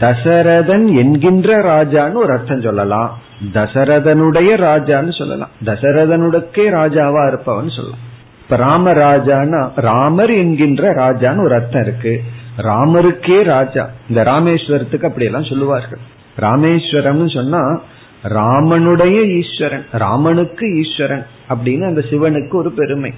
தசரதன் 0.00 0.96
என்கின்ற 0.96 1.56
ராஜான்னு 1.56 2.12
ஒரு 2.12 2.32
அர்த்தம் 2.32 2.60
சொல்லலாம். 2.60 3.18
தசரதனுடைய 3.52 4.56
ராஜான்னு 4.56 5.18
சொல்லலாம். 5.18 5.48
தசரதனுடக்கே 5.64 6.70
ராஜாவா 6.70 7.26
இருப்பவன் 7.26 7.68
சொல்லலாம். 7.68 8.16
இப்ப 8.42 8.56
ராமராஜான்னா 8.56 9.70
ராமர் 9.74 10.30
என்கின்ற 10.30 10.94
ராஜான்னு 10.94 11.44
ஒரு 11.44 11.54
அர்த்தம் 11.54 11.82
இருக்கு. 11.82 12.22
ராமருக்கே 12.58 13.42
ராஜா. 13.42 13.90
இந்த 14.08 14.24
ராமேஸ்வரத்துக்கு 14.24 15.04
அப்படியெல்லாம் 15.04 15.44
சொல்லுவார்கள். 15.44 15.98
ராமேஸ்வரம்னு 16.40 17.34
சொன்னா 17.34 17.80
ராமனுடைய 18.22 19.42
ஈஸ்வரன் 19.42 19.86
ராமனுக்கு 19.92 20.78
ஈஸ்வரன் 20.78 21.26
அப்படின்னு 21.48 21.86
அந்த 21.86 22.00
சிவனுக்கு 22.00 22.54
ஒரு 22.54 22.70
பெருமை. 22.70 23.14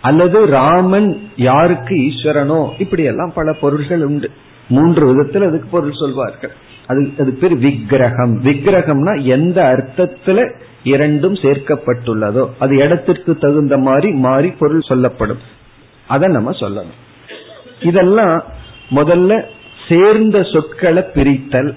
அல்லது 0.00 0.46
ராமன் 0.46 1.28
யாருக்கு 1.36 1.94
ஈஸ்வரனோ 1.94 2.68
இப்படி 2.78 3.02
எல்லாம் 3.02 3.32
பல 3.34 3.52
பொருள்கள் 3.52 4.04
உண்டு. 4.04 4.30
மூன்று 4.68 5.06
விதத்தில் 5.06 5.42
அதுக்கு 5.42 5.68
பொருள் 5.68 5.92
சொல்வார்கள். 5.92 6.52
அது 6.86 7.10
அது 7.20 7.32
பேர் 7.32 7.56
விக்கிரகம். 7.56 8.44
விக்கிரகம்னா 8.44 9.22
எந்த 9.24 9.62
அர்த்தத்துல 9.62 10.52
இரண்டும் 10.82 11.34
சேர்க்கப்பட்டுள்ளதோ 11.34 12.48
அது 12.58 12.76
இடத்திற்கு 12.76 13.38
தகுந்த 13.38 13.78
மாதிரி 13.78 14.12
மாறி 14.12 14.50
பொருள் 14.50 14.80
சொல்லப்படும். 14.80 15.38
அதை 16.08 16.28
நம்ம 16.28 16.50
சொல்லணும். 16.50 17.00
இதெல்லாம் 17.80 18.44
முதல்ல 18.90 19.44
சேர்ந்த 19.88 20.42
சொற்களை 20.42 21.02
பிரித்தல் 21.14 21.74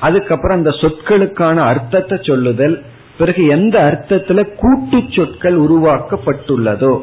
அதுக்கப்புறம் 0.00 0.56
அந்த 0.56 0.70
சொற்களுக்கான 0.70 1.56
அர்த்தத்தை 1.56 2.18
சொல்லுதல் 2.22 2.82
பிறகு 3.18 3.46
எந்த 3.46 3.80
அர்த்தத்துல 3.80 4.54
கூட்டு 4.56 5.02
சொற்கள் 5.08 5.58
உருவாக்கப்பட்டுள்ளதோ 5.58 7.02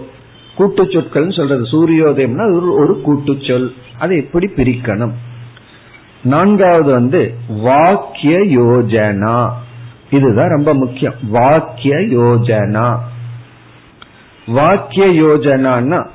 கூட்டு 0.60 0.88
சொற்கள் 0.90 1.32
சொல்றது. 1.32 1.64
சூரியோதயம்னா 1.64 2.72
ஒரு 2.72 3.02
கூட்டு 3.04 3.38
சொல் 3.42 3.74
அதை 4.00 4.18
எப்படி 4.18 4.52
பிரிக்கணும்? 4.56 5.12
நான்காவது 6.24 6.92
வந்து 6.92 7.34
வாக்கிய 7.48 8.40
யோஜனா. 8.40 9.50
இதுதான் 10.10 10.50
ரொம்ப 10.50 10.74
முக்கியம். 10.74 11.14
வாக்கிய 11.28 11.96
யோஜனா. 11.96 12.98
வாக்கிய 14.46 15.06
யோஜனான்னா 15.06 16.08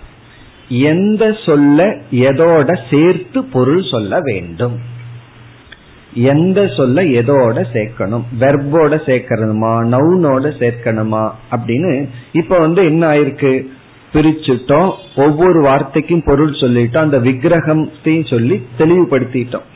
எந்த 0.69 1.37
சொல்ல 1.47 1.97
எதோட 2.11 2.79
சேர்த்து 2.91 3.45
பொருள் 3.45 3.83
சொல்ல 3.91 4.21
வேண்டும். 4.21 4.79
எந்த 6.15 6.67
சொல்ல 6.67 7.03
எதோட 7.03 7.65
சேர்க்கணும்? 7.73 8.25
வெர்போட 8.41 9.01
சேர்க்கணுமா? 9.07 9.73
நவுனோட 9.85 10.53
சேர்க்கணுமா? 10.59 11.31
அப்படின்னு 11.51 12.09
இப்ப 12.33 12.59
வந்து 12.59 12.85
என்ன 12.85 13.09
ஆயிருக்கு? 13.09 13.67
பிரிச்சுட்டோம். 14.15 14.93
ஒவ்வொரு 15.17 15.61
வார்த்தைக்கும் 15.61 16.25
பொருள் 16.25 16.53
சொல்லிட்டோம். 16.53 16.97
அந்த 16.97 17.19
விக்கிரகத்தையும் 17.19 18.31
சொல்லி 18.31 18.67
தெளிவுபடுத்திட்டோம். 18.79 19.67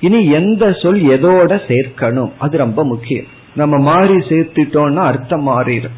இனி 0.00 0.30
எந்த 0.30 0.72
சொல் 0.72 1.02
எதோட 1.02 1.60
சேர்க்கணும்? 1.66 2.32
அது 2.38 2.58
ரொம்ப 2.58 2.84
முக்கியம். 2.84 3.24
நம்ம 3.54 3.78
மாறி 3.78 4.14
சேர்த்துட்டோம்னா 4.14 4.96
அர்த்தம் 4.96 5.48
மாறிடும். 5.48 5.96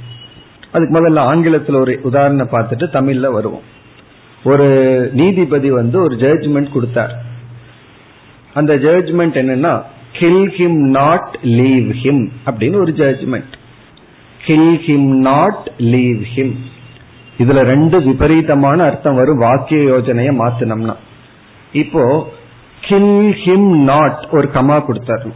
அதுக்கு 0.73 0.99
முதல்ல 0.99 1.19
ஆங்கிலத்தில் 1.19 1.75
ஒரு 1.75 2.01
உதாரணம் 2.03 2.49
பார்த்துட்டு 2.49 2.87
தமிழ்ல 2.93 3.33
வருவோம். 3.33 3.63
ஒரு 4.45 4.67
நீதிபதி 5.13 5.71
வந்து 5.71 6.01
ஒரு 6.01 6.17
ஜட்ஜ்மெண்ட் 6.17 6.73
கொடுத்தார். 6.73 7.23
அந்த 8.55 8.77
ஜட்ஜ்மெண்ட் 8.77 9.39
என்னன்னா 9.41 9.83
kill 10.13 10.49
him 10.49 10.89
not 10.89 11.39
leave 11.43 11.91
him 11.91 12.29
அப்படின்னு 12.47 12.77
ஒரு 12.77 12.93
judgement 12.93 13.53
kill 14.45 14.81
him 14.87 15.17
not 15.19 15.73
leave 15.79 16.23
him 16.37 16.57
இதுல 17.43 17.63
ரெண்டு 17.73 17.97
விபரீதமான 18.07 18.79
அர்த்தம் 18.89 19.19
வரும் 19.21 19.43
வாக்கிய 19.45 19.81
யோஜனைய 19.91 20.31
மாத்தினம்னா. 20.41 20.95
இப்போ 21.83 22.05
கில் 22.89 23.35
ஹிம் 23.45 23.71
நாட் 23.91 24.21
ஒரு 24.37 24.49
கமா 24.57 24.77
கொடுத்தாரு. 24.87 25.31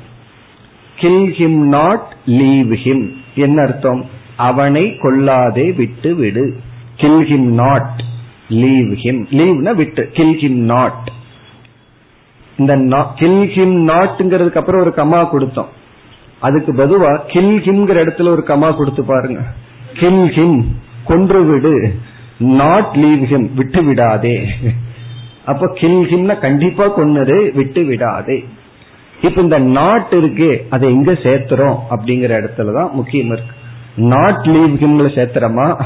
Kill 1.00 1.26
him 1.38 1.60
not 1.76 2.08
leave 2.40 2.72
him 2.84 3.04
என்ன 3.44 3.58
அர்த்தம்? 3.66 4.02
அவனை 4.48 4.84
கொல்லாதே 5.04 5.66
விட்டு 5.80 6.12
விடு. 6.20 6.46
Kill 7.00 7.24
him 7.30 7.50
not 7.62 8.00
leave 8.62 8.92
him 9.02 9.22
லீவ்னா 9.38 9.72
விட்டு 9.80 10.02
கில் 10.18 10.36
ஹிம் 10.42 10.60
நாட் 10.72 11.08
இந்த 12.60 12.74
கில் 13.20 13.44
ஹிம் 13.54 13.76
நாட்ங்கிறதுக்கு 13.90 14.60
அப்புறம் 14.60 14.82
ஒரு 14.84 14.92
கமா 14.96 15.20
கொடுத்தோம். 15.34 15.70
அதுக்கு 16.46 16.72
பதுவா 16.80 17.10
கில் 17.32 17.56
ஹிம்ங்கிற 17.66 17.98
இடத்துல 18.04 18.32
ஒரு 18.36 18.44
கமா 18.48 18.68
கொடுத்து 18.76 19.02
பாருங்க. 19.10 19.40
கில் 20.00 20.24
ஹிம் 20.36 20.58
கொன்று 21.04 21.44
விடு 21.44 21.94
நாட் 22.38 22.94
லீவ் 22.94 23.22
ஹிம் 23.22 23.54
விட்டு 23.54 23.82
விடாதே 23.82 24.48
அப்ப 25.44 25.70
கில் 25.74 26.06
ஹிம்னா 26.10 26.40
கண்டிப்பா 26.40 26.98
கொன்னது 26.98 27.54
விட்டு 27.54 27.84
விடாதே 27.84 28.44
இப்ப 29.22 29.40
இந்த 29.40 29.58
நாட் 29.58 30.06
இருக்கு 30.10 30.66
அதை 30.70 30.90
எங்க 30.90 31.12
சேர்த்துறோம் 31.12 31.78
அப்படிங்கிற 31.90 32.32
இடத்துலதான் 32.40 32.90
முக்கியம் 32.90 33.26
இருக்கு. 33.26 33.54
நாட் 33.96 34.44
லீவ் 34.44 34.74
ஹிம்ல 34.74 35.04
சேர்த்துறோமா? 35.04 35.82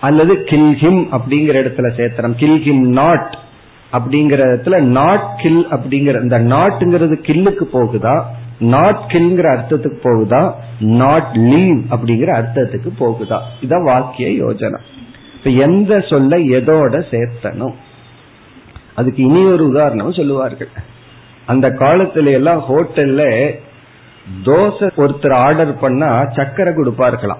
அல்லது 0.00 0.42
கில் 0.42 0.76
ஹிம் 0.80 1.06
அப்படிங்கிற 1.12 1.56
இடத்துல 1.62 1.90
சேர்த்துறோம். 1.96 2.34
கில் 2.34 2.62
ஹிம் 2.62 2.86
நாட் 2.88 3.38
அப்படிங்கிற 3.92 4.40
இடத்துல 4.48 4.80
நாட் 4.80 5.38
கில் 5.42 5.66
அப்படிங்கிற 5.70 6.22
இந்த 6.22 6.38
நாட்டுங்கிறது 6.38 7.14
கில்லுக்கு 7.22 7.64
போகுதா? 7.72 8.22
நாட் 8.58 9.04
கில்ங்கிற 9.08 9.56
அர்த்தத்துக்கு 9.56 9.98
போகுதா? 10.02 10.52
நாட் 10.80 11.30
லீவ் 11.32 11.78
அப்படிங்கிற 11.90 12.30
அர்த்தத்துக்கு 12.40 12.88
போகுதா? 12.98 13.40
இதான் 13.60 13.82
வாக்கிய 13.82 14.44
யோஜனை. 14.44 14.78
இப்ப 15.36 15.50
எந்த 15.50 16.00
சொல்ல 16.00 16.38
எதோட 16.38 17.04
சேர்த்தனும் 17.10 17.74
அதுக்கு 18.94 19.22
இனி 19.22 19.44
ஒரு 19.44 19.68
உதாரணம் 19.68 20.12
சொல்லுவார்கள். 20.12 20.68
அந்த 21.46 21.70
காலத்துல 21.70 22.32
எல்லாம் 22.32 22.64
ஹோட்டல்ல 22.68 23.50
தோசை 24.44 24.90
ஒருத்தர் 24.96 25.32
ஆர்டர் 25.32 25.78
பண்ணா 25.78 26.20
சக்கரை 26.20 26.72
கொடுப்பார்களாம். 26.74 27.38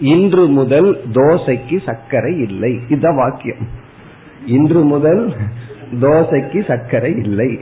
இன்று 0.00 0.46
முதல் 0.46 1.08
தோசைக்கு 1.08 1.84
சர்க்கரை 1.84 2.38
இல்லை. 2.38 2.80
இதுதான் 2.88 3.16
வாக்கியம். 3.16 3.68
இன்று 4.46 4.84
முதல் 4.84 5.36
தோசைக்கு 5.92 6.64
சர்க்கரை 6.66 7.12
இல்லை. 7.12 7.58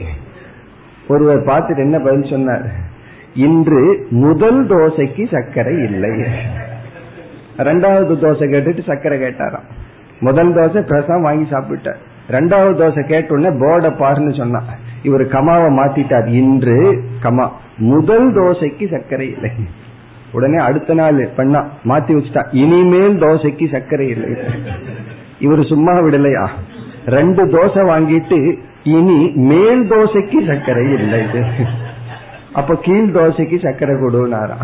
ஒருவர் 1.07 1.45
பார்த்துட்டு 1.45 1.77
என்ன 1.77 1.99
பதில் 1.99 2.29
சொன்னார்? 2.29 2.65
இன்று 3.33 4.07
முதல் 4.09 4.67
தோசைக்கு 4.67 5.31
சர்க்கரை 5.31 5.73
இல்லை. 5.77 6.13
ரெண்டாவது 7.57 8.13
தோசை 8.23 8.45
கேட்டுட்டு 8.53 8.83
சர்க்கரை 8.83 9.19
கேட்டாராம். 9.19 9.67
முதல் 10.19 10.55
தோசை 10.55 10.81
பிரசம் 10.81 11.21
வாங்கி 11.21 11.51
சாப்பிட்டார். 11.51 12.01
ரெண்டாவது 12.29 12.73
தோசை 12.81 13.01
கேட்டோடனே 13.11 13.51
போர்டை 13.61 13.91
பாருன்னு 14.01 14.37
சொன்னா 14.37 14.61
இவர் 15.03 15.27
கமாவை 15.27 15.69
மாத்திட்டார். 15.77 16.27
இன்று 16.27 17.03
கமா 17.23 17.49
முதல் 17.77 18.33
தோசைக்கு 18.35 18.91
சர்க்கரை 18.91 19.31
இல்லை. 19.31 19.51
உடனே 20.31 20.57
அடுத்த 20.57 20.93
நாள் 20.93 21.29
பண்ணா 21.35 21.59
மாத்தி 21.85 22.13
வச்சுட்டா 22.15 22.45
இனிமேல் 22.51 23.19
தோசைக்கு 23.19 23.71
சர்க்கரை 23.71 24.07
இல்லை. 24.07 24.29
இவர் 25.39 25.63
சும்மா 25.63 25.91
விடலையா? 25.91 26.47
ரெண்டு 27.05 27.43
தோசை 27.45 27.81
வாங்கிட்டு 27.89 28.57
இனி 28.83 29.31
மேல் 29.35 29.83
தோசைக்கு 29.91 30.47
சர்க்கரை 30.47 30.85
இல்லை. 30.91 31.21
அப்ப 32.53 32.75
கீழ் 32.75 33.09
தோசைக்கு 33.15 33.57
சர்க்கரை 33.61 33.95
கொடுனாரா? 33.95 34.57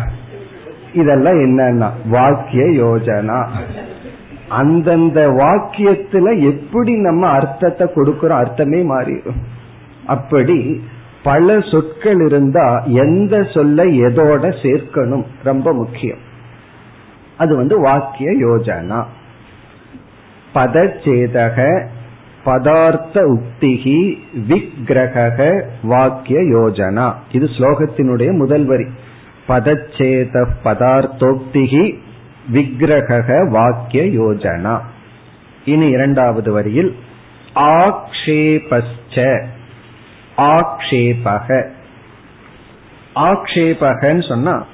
இதெல்லாம் 0.92 1.34
என்னன்னா 1.34 1.88
வாக்கிய 2.08 2.64
யோஜனா. 2.64 3.38
அந்தந்த 4.48 5.20
வாக்கியத்துல 5.28 6.40
எப்படி 6.42 6.94
நம்ம 6.96 7.26
அர்த்தத்தை 7.28 7.88
கொடுக்கிறோம் 7.94 8.40
அர்த்தமே 8.42 8.80
மாறிடும் 8.82 9.40
அப்படி 10.06 10.82
பல 11.22 11.60
சொற்கள் 11.60 12.20
இருந்தா 12.26 12.82
எந்த 12.84 13.42
சொல்ல 13.42 13.84
எதோட 13.84 14.44
சேர்க்கணும் 14.62 15.24
ரொம்ப 15.42 15.72
முக்கியம். 15.72 16.22
அது 17.36 17.56
வந்து 17.56 17.80
வாக்கிய 17.80 18.30
யோஜனா. 18.30 19.00
பதச்சேதக 20.54 21.58
பதார்த்த 22.44 23.16
உக்திகி 23.34 24.18
விக்கிரக 24.48 25.64
வாக்கிய 25.82 26.38
யோஜனா. 26.40 27.14
இது 27.32 27.46
ஸ்லோகத்தினுடைய 27.46 28.36
முதல் 28.36 28.64
வரி. 28.64 28.86
பதச்சேத 29.48 30.46
பதார்த்தோக்திகி 30.64 31.98
விக்கிரக 32.48 33.48
வாக்கிய 33.50 34.02
யோஜனா. 34.04 34.78
இனி 35.64 35.88
இரண்டாவது 35.88 36.52
வரியில் 36.52 36.96
ஆக்ஷேபஸ்ச 37.54 39.44
ஆக்ஷேபக. 40.36 41.68
ஆக்ஷேபகன்னு 43.14 44.28
சொன்னா 44.28 44.66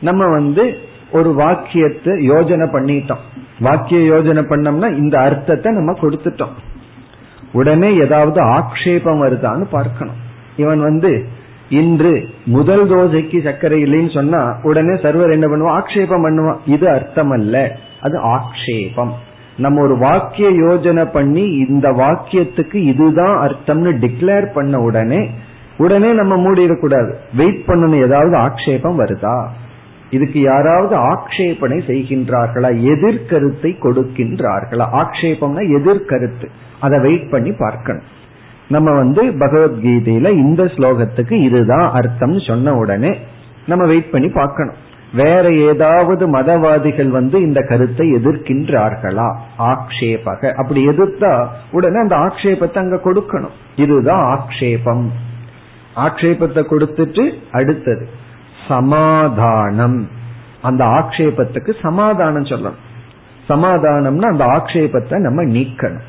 நம்ம 0.00 0.28
வந்து 0.30 0.78
ஒரு 1.10 1.34
வாக்கியத்தை 1.34 2.30
யோஜனை 2.30 2.66
பண்ணிட்டோம். 2.74 3.24
வாக்கிய 3.60 4.14
யோஜனை 4.14 4.42
பண்ணோம்னா 4.50 4.96
இந்த 4.96 5.20
அர்த்தத்தை 5.20 5.74
நம்ம 5.74 5.92
கொடுத்துட்டோம். 5.92 6.56
உடனே 7.52 7.94
ஏதாவது 7.94 8.44
ஆக்ஷேபம் 8.44 9.22
வருதான்னு 9.22 9.64
பார்க்கணும். 9.70 10.18
இவன் 10.56 10.80
வந்து 10.80 11.26
இன்று 11.68 12.28
முதல் 12.46 12.90
தோசைக்கு 12.90 13.42
சர்க்கரை 13.42 13.82
இல்லைன்னு 13.82 14.14
சொன்னா 14.14 14.56
உடனே 14.62 14.94
சர்வர் 14.94 15.32
என்ன 15.32 15.46
பண்ணுவான்? 15.46 15.80
ஆக்ஷேபம் 15.80 16.24
பண்ணுவான். 16.26 16.56
இது 16.66 16.88
அர்த்தம் 16.88 17.30
அல்ல 17.30 17.76
அது 18.00 18.18
ஆக்ஷேபம். 18.18 19.10
நம்ம 19.56 19.82
ஒரு 19.82 19.98
வாக்கிய 19.98 20.50
யோஜனை 20.50 21.04
பண்ணி 21.12 21.42
இந்த 21.42 21.88
வாக்கியத்துக்கு 21.90 22.74
இதுதான் 22.74 23.36
அர்த்தம்னு 23.48 23.92
டிக்ளேர் 24.04 24.52
பண்ண 24.52 24.78
உடனே 24.78 25.30
உடனே 25.76 26.12
நம்ம 26.12 26.36
மூடிடக்கூடாது. 26.36 27.12
வெயிட் 27.36 27.62
பண்ணணும். 27.66 28.02
ஏதாவது 28.02 28.36
ஆக்ஷேபம் 28.36 28.98
வருதா? 28.98 29.46
இதுக்கு 30.10 30.40
யாராவது 30.40 30.96
ஆக்ஷேபனை 30.96 31.78
செய்கின்றார்களா? 31.90 32.70
எதிர்கருத்தை 32.92 33.72
கொடுக்கின்றார்களா? 33.80 34.86
ஆக்ஷேபம்னா 34.92 35.62
எதிர்கருத்து. 35.78 36.48
அதை 36.80 36.98
வெயிட் 36.98 37.30
பண்ணி 37.30 37.52
பார்க்கணும். 37.52 38.02
நம்ம 38.68 38.92
வந்து 38.92 39.24
பகவத்கீதையில 39.24 40.30
இந்த 40.30 40.64
ஸ்லோகத்துக்கு 40.64 41.32
இதுதான் 41.32 41.90
அர்த்தம் 41.92 42.38
சொன்ன 42.38 42.74
உடனே 42.74 43.18
நம்ம 43.66 43.86
வெயிட் 43.86 44.10
பண்ணி 44.10 44.28
பார்க்கணும். 44.28 44.74
வேற 45.14 45.50
ஏதாவது 45.50 46.38
மதவாதிகள் 46.38 47.08
வந்து 47.08 47.40
இந்த 47.40 47.60
கருத்தை 47.60 48.12
எதிர்க்கின்றார்களா? 48.12 49.36
ஆக்ஷேபக. 49.58 50.52
அப்படி 50.52 50.88
எதிர்த்தா 50.88 51.46
உடனே 51.70 51.98
அந்த 51.98 52.16
ஆக்ஷேபத்தை 52.16 52.78
அங்க 52.78 53.00
கொடுக்கணும். 53.04 53.56
இதுதான் 53.76 54.38
ஆக்ஷேபம். 54.38 55.06
ஆக்ஷேபத்தை 55.96 56.62
கொடுத்துட்டு 56.70 57.32
அடுத்தது. 57.52 58.08
சமாதானம். 58.68 60.08
அந்த 60.62 60.84
ஆக்ஷேபத்துக்கு 60.84 61.74
சமாதானம் 61.82 62.42
சொல்லணும். 62.42 62.80
சமாதானம்னா 63.48 64.22
அந்த 64.22 64.44
ஆக்ஷேபத்தை 64.44 65.18
நம்ம 65.18 65.42
நீக்கணும். 65.42 66.08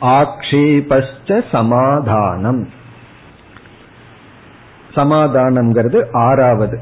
ஆக்ஷேபஸ்ட 0.00 1.44
சமாதானம். 1.50 2.68
சமாதானம்ங்கிறது 4.94 6.04
ஆறாவது. 6.12 6.80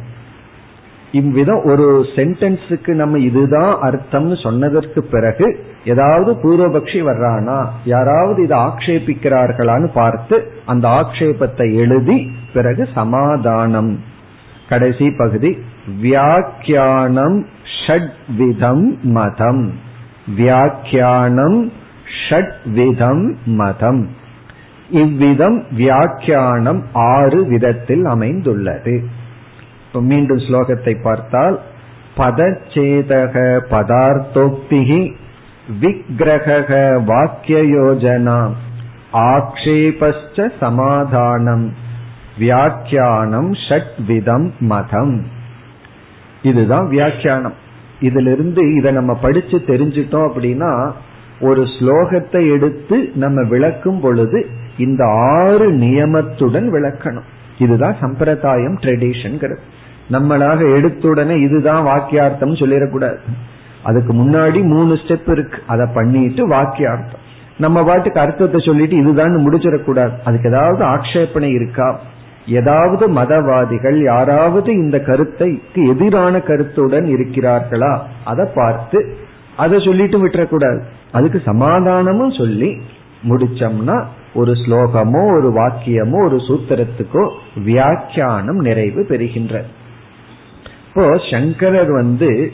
இவ்விதம் 1.12 1.62
ஒரு 1.64 2.06
சென்டென்ஸுக்கு 2.16 2.88
நம்ம 2.88 3.18
இதுதான் 3.18 3.74
அர்த்தம்னு 3.80 4.42
சொன்னதற்கு 4.42 5.02
பிறகு 5.02 5.64
ஏதாவது 5.84 6.32
பூர்வபக்ஷி 6.32 7.00
வர்றானா 7.06 7.66
யாராவது 7.84 8.42
இதை 8.42 8.58
ஆக்ஷேபிக்கிறார்களான்னு 8.58 9.92
பார்த்து 9.92 10.52
அந்த 10.66 10.88
ஆக்ஷேபத்தை 10.88 11.74
எழுதி 11.74 12.32
பிறகு 12.52 12.88
சமாதானம். 12.94 14.12
கடைசி 14.68 15.10
பகுதி 15.10 15.58
வியாக்கியானம் 16.00 17.46
ஷட்விதம் 17.86 19.00
மதம். 19.02 19.72
வியாக்கியானம் 20.36 21.72
ஷட்விதம் 22.28 23.34
மதம். 23.44 24.08
இவ்விதம் 24.90 25.64
வியாக்கியானம் 25.70 26.84
ஆறு 26.92 27.46
விதத்தில் 27.46 28.04
அமைந்துள்ளது. 28.04 29.04
மீண்டும் 29.92 30.38
ஸ்லோகத்தை 30.38 31.02
பார்த்தால் 31.02 31.60
பதச்சேதக 32.16 33.60
பதார்த்தோக்திகி 33.70 35.14
விக்கிரக 35.80 37.02
வாக்கிய 37.06 37.58
யோஜனா 37.58 38.50
ஆக்ஷேபஸ்ச 39.12 40.50
சமாதானம். 40.60 41.72
வியாக்கியானம் 42.38 43.52
ஷட்விதம் 43.52 44.50
மதம். 44.58 45.24
இதுதான் 46.42 46.88
வியாக்கியானம். 46.88 47.54
இதிலிருந்து 48.00 48.74
இதை 48.74 48.92
நம்ம 48.92 49.14
படிச்சு 49.14 49.62
தெரிஞ்சிட்டோம் 49.66 50.30
அப்படின்னா 50.34 50.92
ஒரு 51.40 51.62
ஸ்லோகத்தை 51.62 52.52
எடுத்து 52.52 53.10
நம்ம 53.14 53.48
விளக்கும் 53.48 54.00
பொழுது 54.00 54.46
இந்த 54.78 55.04
ஆறு 55.06 55.72
நியமத்துடன் 55.72 56.68
விளக்கணும். 56.68 57.24
இதுதான் 57.58 57.96
சம்பிரதாயம் 58.00 58.78
ட்ரெடிஷன் 58.78 59.56
நம்மளாக 60.10 60.60
எடுத்துடனே 60.78 61.36
இதுதான் 61.36 61.86
வாக்கியார்த்தம் 61.86 62.58
சொல்லிடக்கூடாது. 62.60 63.18
அதுக்கு 63.82 64.12
முன்னாடி 64.12 64.62
மூணு 64.62 64.94
ஸ்டெப் 64.94 65.30
இருக்கு. 65.30 65.62
அதை 65.66 65.86
பண்ணிட்டு 65.94 66.48
வாக்கியார்த்தம். 66.48 67.22
நம்ம 67.58 67.84
பாட்டுக்கு 67.84 68.20
அர்த்தத்தை 68.20 68.60
சொல்லிட்டு 68.64 68.96
இதுதான் 68.96 69.36
முடிச்சிடக்கூடாது. 69.36 70.12
அதுக்கு 70.24 70.48
ஏதாவது 70.48 70.84
ஆக்ஷேபனை 70.84 71.50
இருக்கா? 71.50 72.00
ஏதாவது 72.46 73.08
மதவாதிகள் 73.08 74.02
யாராவது 74.04 74.72
இந்த 74.72 75.00
கருத்தைக்கு 75.00 75.86
எதிரான 75.86 76.40
கருத்துடன் 76.40 77.04
இருக்கிறார்களா? 77.04 77.98
அதை 78.24 78.48
பார்த்து 78.54 79.16
அதை 79.56 79.78
சொல்லிட்டு 79.78 80.26
விட்டுறக்கூடாது. 80.26 80.82
அதுக்கு 81.12 81.42
சமாதானமும் 81.44 82.30
சொல்லி 82.30 82.80
முடிச்சோம்னா 83.28 84.04
ஒரு 84.34 84.52
ஸ்லோகமோ 84.52 85.22
ஒரு 85.36 85.52
வாக்கியமோ 85.52 86.24
ஒரு 86.24 86.36
சூத்திரத்துக்கோ 86.36 87.30
வியாக்கியானம் 87.64 88.56
நிறைவு 88.56 89.04
பெறுகின்ற. 89.04 89.64
இப்போ 90.88 91.18
சங்கரர் 91.30 91.92
வந்து 91.92 92.52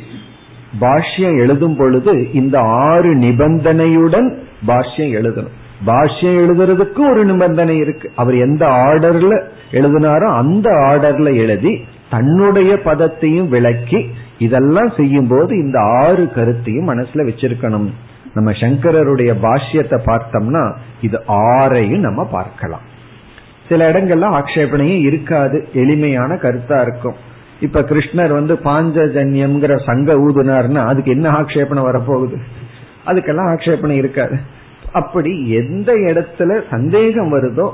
பாஷ்யம் 0.80 1.38
எழுதும் 1.38 1.76
பொழுது 1.76 2.32
இந்த 2.32 2.60
ஆறு 2.60 3.14
நிபந்தனையுடன் 3.14 4.38
பாஷ்யம் 4.66 5.14
எழுதணும். 5.18 5.58
பாஷ்யம் 5.86 6.38
எழுதுறதுக்கு 6.42 7.00
ஒரு 7.10 7.24
நிபந்தனை 7.24 7.76
இருக்கு. 7.76 8.12
அவர் 8.16 8.34
எந்த 8.34 8.66
ஆர்டர்ல 8.66 9.34
எழுதினாரோ 9.72 10.26
அந்த 10.34 10.70
ஆர்டர்ல 10.70 11.36
எழுதி 11.36 11.84
தன்னுடைய 12.10 12.74
பதத்தையும் 12.84 13.48
விளக்கி 13.48 14.10
இதெல்லாம் 14.38 14.92
செய்யும் 14.96 15.28
போது 15.28 15.52
இந்த 15.56 15.78
ஆறு 15.80 16.32
கருத்தையும் 16.32 16.88
மனசுல 16.88 17.26
வச்சிருக்கணும். 17.28 17.88
நம்ம 18.34 18.50
சங்கரருடைய 18.50 19.30
பாஷ்யத்தை 19.42 19.98
பார்த்தோம்னா 20.06 20.74
இது 21.00 21.18
ஆறையும் 21.28 21.98
நம்ம 21.98 22.24
பார்க்கலாம். 22.24 22.84
சில 23.68 23.90
இடங்கள்ல 23.92 24.28
ஆக்ஷேபனையும் 24.38 25.02
இருக்காது. 25.02 25.68
எளிமையான 25.72 26.34
கருத்தா 26.34 26.80
இருக்கும். 26.80 27.18
இப்ப 27.60 27.80
கிருஷ்ணர் 27.80 28.32
வந்து 28.32 28.54
பாஞ்சஜன்யம்ங்கிற 28.64 29.74
சங்க 29.84 30.14
ஊதுனார்னா 30.14 30.82
அதுக்கு 30.86 31.10
என்ன 31.10 31.30
ஆக்ஷேபனை 31.30 31.82
வரப்போகுது? 31.88 32.36
அதுக்கெல்லாம் 33.06 33.50
ஆக்ஷேபனை 33.54 33.90
இருக்காது. 33.90 34.38
அப்படி 34.92 35.50
எந்த 35.50 35.92
இடத்துல 35.92 36.62
சந்தேகம் 36.70 37.34
வருதோ 37.34 37.70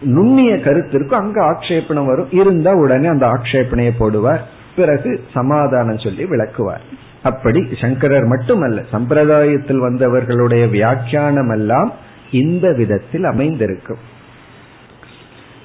நுண்ணிய 0.00 0.60
கருத்து 0.60 0.92
இருக்கும் 0.92 1.18
அங்க 1.18 1.42
ஆக்ஷேபணம் 1.42 2.06
வரும். 2.06 2.30
இருந்தா 2.30 2.72
உடனே 2.72 3.06
அந்த 3.06 3.26
ஆக்ஷேபனையை 3.26 3.90
போடுவார். 4.00 4.40
பிறகு 4.76 5.24
சமாதானம் 5.34 5.98
சொல்லி 5.98 6.24
விளக்குவார். 6.24 6.80
அப்படி 7.22 7.68
சங்கரர் 7.80 8.24
மட்டுமல்ல 8.24 8.82
சம்பிரதாயத்தில் 8.92 9.80
வந்தவர்களுடைய 9.80 10.70
வியாக்கியானம் 10.70 11.50
எல்லாம் 11.50 11.92
இந்த 12.30 12.72
விதத்தில் 12.72 13.24
அமைந்திருக்கும். 13.24 13.98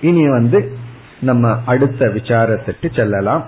இனி 0.02 0.30
வந்து 0.30 0.72
நம்ம 1.20 1.58
அடுத்த 1.66 2.06
விசாரத்திற்கு 2.06 2.96
செல்லலாம். 2.96 3.46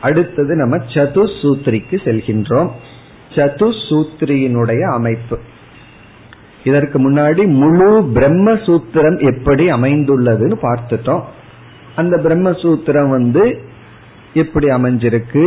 அடுத்தது 0.00 0.54
நம்ம 0.56 0.76
சதுசூத்ரிக்கு 0.76 1.96
செல்கின்றோம். 2.04 2.70
சதுசூத்ரியினுடைய 3.34 4.80
அமைப்பு. 4.80 5.38
இதற்கு 6.68 6.98
முன்னாடி 7.06 7.42
முழு 7.60 7.88
பிரம்மசூத்திரம் 8.16 9.18
எப்படி 9.30 9.64
அமைந்துள்ளதுன்னு 9.76 10.56
பார்த்துட்டோம். 10.66 11.24
அந்த 12.00 12.14
பிரம்மசூத்திரம் 12.24 13.10
வந்து 13.16 13.44
எப்படி 14.42 14.66
அமைஞ்சிருக்கு? 14.76 15.44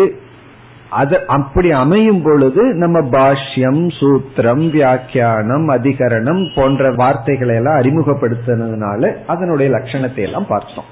அது 0.99 1.15
அப்படி 1.27 1.69
அமையும் 1.79 2.21
பொழுது 2.21 2.61
நம்ம 2.81 2.97
பாஷ்யம் 3.15 3.81
சூத்திரம் 3.97 4.63
வியாக்கியானம் 4.75 5.67
அதிகரணம் 5.75 6.41
போன்ற 6.55 6.91
வார்த்தைகளை 7.01 7.55
எல்லாம் 7.55 7.79
அறிமுகப்படுத்தினதுனால 7.81 9.11
அதனுடைய 9.33 9.67
லட்சணத்தை 9.75 10.23
எல்லாம் 10.27 10.47
பார்த்தோம். 10.53 10.87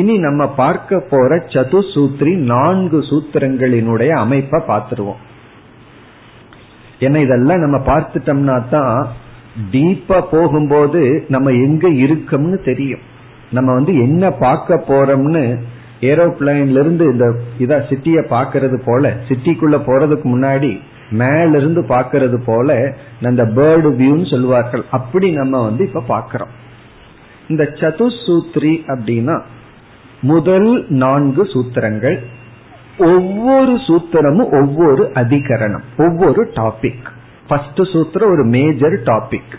இனி 0.00 0.14
நம்ம 0.18 0.42
பார்க்க 0.62 1.00
போற 1.10 1.30
சதுசூத்ரி 1.54 2.32
நான்கு 2.52 2.98
சூத்திரங்களினுடைய 3.10 4.12
அமைப்பை 4.24 4.60
பார்த்துருவோம். 4.70 5.20
ஏன்னா 7.04 7.20
இதெல்லாம் 7.26 7.64
நம்ம 7.64 7.78
பார்த்துட்டோம்னா 7.90 8.56
தான் 8.76 8.96
டீப்பா 9.72 10.18
போகும்போது 10.30 11.00
நம்ம 11.28 11.50
எங்க 11.66 11.88
இருக்கோம்னு 12.04 12.58
தெரியும். 12.64 13.02
நம்ம 13.50 13.68
வந்து 13.72 13.92
என்ன 13.98 14.30
பார்க்க 14.44 14.84
போறோம்னு 14.88 15.44
ஏரோப்ளைன்ல 16.00 16.82
இருந்து 16.84 17.04
இந்த 17.12 17.26
இதா 17.64 17.76
சிட்டிய 17.88 18.20
பாக்கிறது 18.30 18.78
போல 18.84 19.10
சிட்டிக்குள்ள 19.28 19.76
போறதுக்கு 19.88 20.28
முன்னாடி 20.34 20.72
மேல 21.20 21.50
இருந்து 21.56 21.80
பாக்கிறது 21.88 22.38
போல 22.44 22.76
அந்த 23.30 23.44
பேர்டு 23.56 23.88
வியூன்னு 23.98 24.26
சொல்லுவார்கள். 24.30 24.84
அப்படி 24.90 25.30
நம்ம 25.30 25.62
வந்து 25.62 25.82
இப்ப 25.88 26.04
பாக்கிறோம் 26.08 26.52
இந்த 27.48 27.64
சதுசூத்ரி 27.80 28.74
அப்படின்னா 28.92 29.36
முதல் 30.20 30.70
நான்கு 31.02 31.42
சூத்திரங்கள். 31.54 32.18
ஒவ்வொரு 32.98 33.74
சூத்திரமும் 33.86 34.50
ஒவ்வொரு 34.60 35.04
அதிகரணம் 35.14 35.84
ஒவ்வொரு 35.98 36.42
டாபிக் 36.54 37.08
ஃபர்ஸ்ட் 37.52 37.80
சூத்திரம் 37.80 38.32
ஒரு 38.36 38.44
மேஜர் 38.44 39.02
டாபிக் 39.02 39.54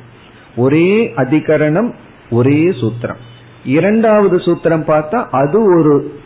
ஒரே 0.55 1.13
அதிகரணம் 1.15 1.93
ஒரே 2.29 2.69
சூத்திரம். 2.69 3.21
இரண்டாவது 3.65 4.37
சூத்திரம் 4.37 4.85
பார்த்தா 4.91 5.19
அது 5.31 5.59
ஒரு 5.77 6.21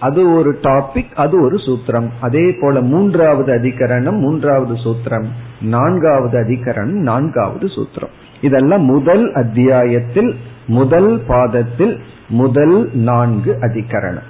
அது 0.00 0.32
ஒரு 0.32 0.58
டாபிக் 0.62 1.12
அது 1.14 1.42
ஒரு 1.42 1.56
சூத்திரம். 1.56 2.08
அதே 2.20 2.56
போல 2.60 2.80
மூன்றாவது 2.80 3.54
அதிகரணம் 3.54 4.18
மூன்றாவது 4.18 4.74
சூத்திரம் 4.74 5.26
நான்காவது 5.60 6.38
அதிகரணம் 6.42 7.02
நான்காவது 7.02 7.66
சூத்திரம். 7.66 8.14
இதெல்லாம் 8.40 8.84
முதல் 8.84 9.32
அத்தியாயத்தில் 9.32 10.36
முதல் 10.66 11.22
பாதத்தில் 11.26 12.00
முதல் 12.28 12.90
நான்கு 12.92 13.52
அதிகரணம். 13.60 14.28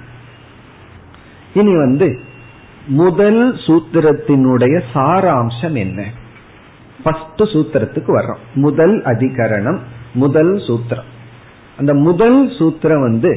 இனி 1.53 1.75
வந்து 1.75 2.19
முதல் 2.87 3.53
சூத்திரத்தினுடைய 3.53 4.83
சாராம்சம் 4.93 5.73
என்ன? 5.73 6.03
ஃபர்ஸ்ட் 7.05 7.43
சூத்திரத்துக்கு 7.53 8.11
வர்றோம். 8.17 8.43
முதல் 8.53 8.95
அதிகரணம் 9.05 9.79
முதல் 10.13 10.53
சூத்திரம். 10.67 11.09
அந்த 11.79 11.93
முதல் 11.93 12.37
சூத்திரம் 12.59 13.01
வந்து 13.01 13.31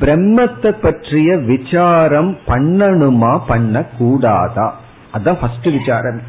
பிரம்மத்தை 0.00 0.70
பற்றிய 0.70 1.36
விசாரம் 1.36 2.38
பண்ணணுமா 2.46 3.40
பண்ண 3.46 3.84
கூடாதா 3.98 4.66
அதான் 5.14 5.38
ஃபர்ஸ்ட் 5.40 5.68
விசாரம். 5.78 6.20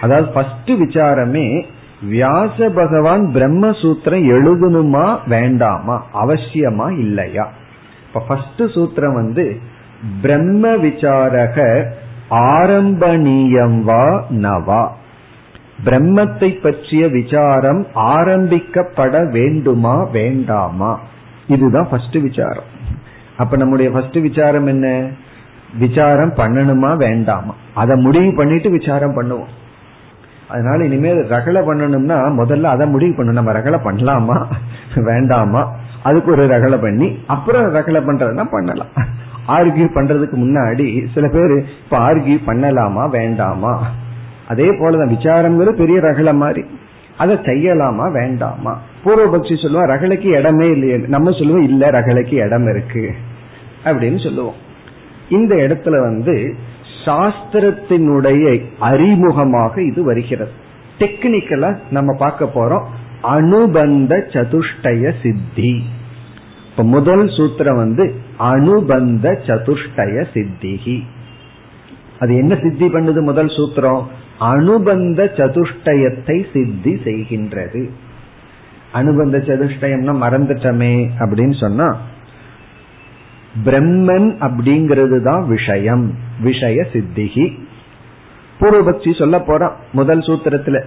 அதாவது 0.00 0.28
ஃபர்ஸ்ட் 0.28 0.70
விசாரமே 0.82 1.64
வியாச 2.02 2.68
பகவான் 2.74 3.24
பிரம்மசூத்திரம் 3.34 4.26
எழுதணுமா 4.34 5.06
வேண்டாமா? 5.26 5.96
அவசியமா 6.14 6.98
இல்லையா? 6.98 7.46
இப்ப 8.06 8.20
ஃபர்ஸ்ட் 8.28 8.62
சூத்திரம் 8.74 9.14
வந்து 9.14 9.60
பிரம்ம 10.22 10.76
விசாரக 10.76 11.84
ஆரம்பணீயம் 12.30 13.80
வா 13.82 14.06
நவா. 14.30 14.82
பிரம்மத்தை 15.84 16.60
பற்றிய 16.62 17.08
விசாரம் 17.08 17.86
ஆரம்பிக்கப்பட 17.94 19.30
வேண்டுமா 19.30 20.02
வேண்டாமா? 20.12 21.00
இதுதான் 21.46 21.88
ஃபர்ஸ்ட் 21.90 22.16
விசாரம். 22.16 22.68
அப்ப 23.36 23.56
நம்முடைய 23.56 23.90
ஃபர்ஸ்ட் 23.90 24.16
விசாரம் 24.16 24.66
என்ன? 24.66 25.08
விசாரம் 25.78 26.34
பண்ணணுமா 26.34 26.96
வேண்டாமா? 26.96 27.54
அதை 27.74 27.96
முடிவு 27.96 28.34
பண்ணிட்டு 28.36 28.70
விசாரம் 28.70 29.20
பண்ணுவோம். 29.20 29.52
அதனால 30.48 30.84
இனிமேல் 30.84 31.24
ரகலை 31.24 31.60
பண்ணணும்னா 31.60 32.16
முதல்ல 32.42 32.62
அதை 32.62 32.86
முடிவு 32.86 33.24
பண்ணணும். 33.24 33.32
நம்ம 33.32 33.52
ரகலை 33.52 33.80
பண்ணலாமா 33.84 34.46
வேண்டாமா? 34.94 35.72
அதுக்கு 36.02 36.30
ஒரு 36.30 36.46
ரகலை 36.46 36.80
பண்ணி 36.80 37.18
அப்புறம் 37.26 37.74
ரகலை 37.74 38.00
பண்றதுனா 38.00 38.46
பண்ணலாம். 38.50 38.92
ஆர்கியூ 39.48 39.86
பண்றதுக்கு 39.94 40.36
முன்னாடி 40.36 41.06
சில 41.14 41.28
பேர் 41.28 41.66
இப்ப 41.84 41.98
ஆர்கியூ 41.98 42.38
பண்ணலாமா 42.46 43.10
வேண்டாமா? 43.10 43.86
அதே 44.48 44.64
போலதான் 44.64 45.12
விசாரங்கிறது 45.12 45.72
பெரிய 45.72 46.00
ரகல 46.00 46.34
மாதிரி. 46.34 46.64
அதை 47.16 47.36
செய்யலாமா 47.36 48.12
வேண்டாமா? 48.12 48.80
பூர்வபக்ஷி 49.04 49.54
சொல்லுவான் 49.54 49.90
ரகலைக்கு 49.90 50.24
இடமே 50.24 50.68
இல்லையே. 50.68 50.96
நம்ம 50.96 51.30
சொல்லுவோம் 51.30 51.62
இல்ல 51.62 51.90
ரகலைக்கு 51.90 52.32
இடம் 52.32 52.68
இருக்கு. 52.68 53.14
அப்படின்னு 53.84 54.24
சொல்லுவோம். 54.24 54.54
இந்த 55.28 55.54
இடத்துல 55.54 55.90
வந்து 55.90 56.54
சாஸ்திரத்தினுடைய 57.04 58.62
அறிமுகமாக 58.80 59.78
இது 59.78 60.04
வருகிறது. 60.04 60.50
டெக்னிக்கலா 60.98 61.78
நம்ம 61.90 62.16
பார்க்க 62.16 62.50
போறோம். 62.54 62.84
அனுபந்த 63.22 64.16
சதுஷ்டய 64.16 65.12
சித்தி. 65.22 65.82
இப்ப 66.70 66.82
முதல் 66.82 67.26
சூத்திரம் 67.26 67.74
வந்து 67.74 68.14
அனுபந்த 68.36 69.40
சதுஷ்டய 69.46 70.26
சித்திகி. 70.32 71.00
அது 72.18 72.36
என்ன 72.36 72.58
சித்தி 72.62 72.86
பண்ணுது 72.86 73.20
முதல் 73.20 73.46
சூத்திரம்? 73.46 74.06
அனுபந்த 74.40 75.24
சதுஷ்டயத்தை 75.36 76.36
சித்தி 76.52 76.92
செய்கின்றது. 77.04 77.82
அனுபந்த 78.92 79.38
சதுஷ்டயம்னா 79.38 80.14
மறந்துட்டமே 80.24 80.94
அப்படின்னு 81.18 81.56
சொன்னா 81.60 81.88
பிரம்மன் 83.64 84.28
அப்படிங்கிறது 84.46 85.22
தான் 85.22 85.46
விஷயம் 85.46 86.14
விஷய 86.40 86.86
சித்திகி. 86.92 87.46
பூர்வபக்ஷி 88.60 89.18
சொல்ல 89.18 89.38
போறான் 89.40 89.76
முதல் 89.92 90.18
சூத்திரத்துல 90.18 90.78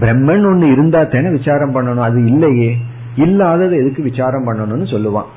பிரம்மன் 0.00 0.44
ஒண்ணு 0.50 0.72
இருந்தா 0.72 1.02
தானே 1.02 1.30
விசாரம் 1.30 1.74
பண்ணணும் 1.74 2.06
அது 2.08 2.24
இல்லையே 2.24 2.76
இல்லாதது 3.16 3.76
எதுக்கு 3.76 4.02
விசாரம் 4.02 4.46
பண்ணணும்னு 4.46 4.88
சொல்லுவான். 4.94 5.30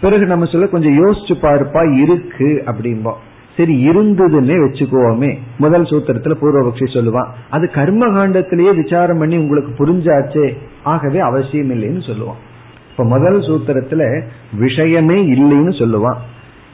பிறகு 0.00 0.26
நம்ம 0.26 0.44
சொல்ல 0.44 0.66
கொஞ்சம் 0.66 0.98
யோசிச்சு 1.04 1.34
பார்ப்பா 1.42 1.82
இருக்கு 2.02 2.64
அப்படிம்போம் 2.66 3.20
சரி 3.60 3.88
இருந்ததுன்னே 3.88 4.54
வச்சுக்கோமே. 4.64 5.38
முதல் 5.58 5.82
சூத்திரத்துல 5.82 6.34
பூர்வபக்ஷி 6.40 6.86
சொல்லுவான். 6.94 7.26
அது 7.50 7.70
கர்ம 7.70 8.06
காண்டத்திலேயே 8.06 8.82
விசாரம் 8.82 9.18
பண்ணி 9.18 9.36
உங்களுக்கு 9.36 9.72
புரிஞ்சாச்சே. 9.84 10.52
ஆகவே 10.82 11.18
அவசியம் 11.18 11.70
இல்லைன்னு 11.70 12.02
சொல்லுவான். 12.10 12.40
இப்ப 12.90 13.04
முதல் 13.04 13.40
சூத்திரத்துல 13.40 14.22
விஷயமே 14.52 15.24
இல்லைன்னு 15.26 15.74
சொல்லுவான். 15.82 16.16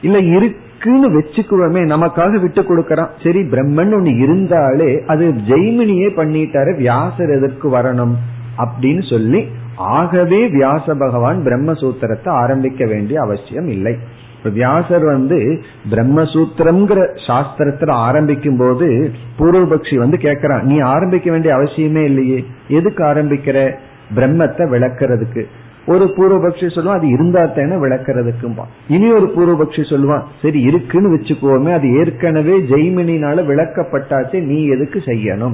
இல்ல 0.01 0.17
இருக்குன்னு 0.19 1.19
வச்சுக்குவோமே 1.19 1.83
நமக்காக 1.93 2.41
விட்டு 2.41 2.61
கொடுக்கறான். 2.61 3.09
சரி 3.23 3.39
பிரம்மன் 3.39 3.93
ஒண்ணு 3.97 4.17
இருந்தாலே 4.17 5.03
அது 5.07 5.33
ஜெய்மினியே 5.47 6.09
பண்ணிட்டாரு 6.15 6.77
வியாசர் 6.77 7.29
எதற்கு 7.29 7.69
வரணும் 7.69 8.15
அப்படின்னு 8.57 9.09
சொல்லி 9.09 9.47
ஆகவே 9.75 10.47
வியாச 10.47 10.93
பகவான் 10.93 11.43
பிரம்மசூத்திரத்தை 11.43 12.29
ஆரம்பிக்க 12.29 12.85
வேண்டிய 12.85 13.21
அவசியம் 13.21 13.67
இல்லை. 13.67 13.97
வியாசர் 14.43 15.05
வந்து 15.05 15.61
பிரம்மசூத்திரம்ங்கிற 15.89 16.99
சாஸ்திரத்துல 17.27 17.91
ஆரம்பிக்கும் 17.91 18.57
போது 18.57 19.11
பூர்வபக்ஷி 19.39 19.95
வந்து 19.95 20.17
கேட்கிறான் 20.17 20.61
நீ 20.61 20.79
ஆரம்பிக்க 20.79 21.31
வேண்டிய 21.31 21.55
அவசியமே 21.55 22.03
இல்லையே 22.03 22.45
எதுக்கு 22.67 23.03
ஆரம்பிக்கிற? 23.03 23.75
பிரம்மத்தை 24.15 24.63
விளக்குறதுக்கு. 24.73 25.45
ஒரு 25.85 26.05
பூர்வபக்ஷி 26.05 26.67
சொல்லுவான் 26.75 26.97
அது 26.97 27.07
இருந்தா 27.07 27.45
தானே 27.45 27.75
விளக்குறதுக்கும்பா. 27.75 28.63
இனி 28.87 29.11
ஒரு 29.11 29.27
பூர்வபக்ஷி 29.35 29.83
சொல்லுவான் 29.89 30.23
சரி 30.41 30.61
இருக்குன்னு 30.61 31.15
வச்சுக்கோமே 31.15 31.73
அது 31.73 31.97
ஏற்கனவே 31.97 32.59
ஜெய்மினினால 32.59 33.43
விளக்கப்பட்டாச்சு 33.45 34.41
நீ 34.41 34.65
எதுக்கு 34.65 34.99
செய்யணும்? 35.05 35.53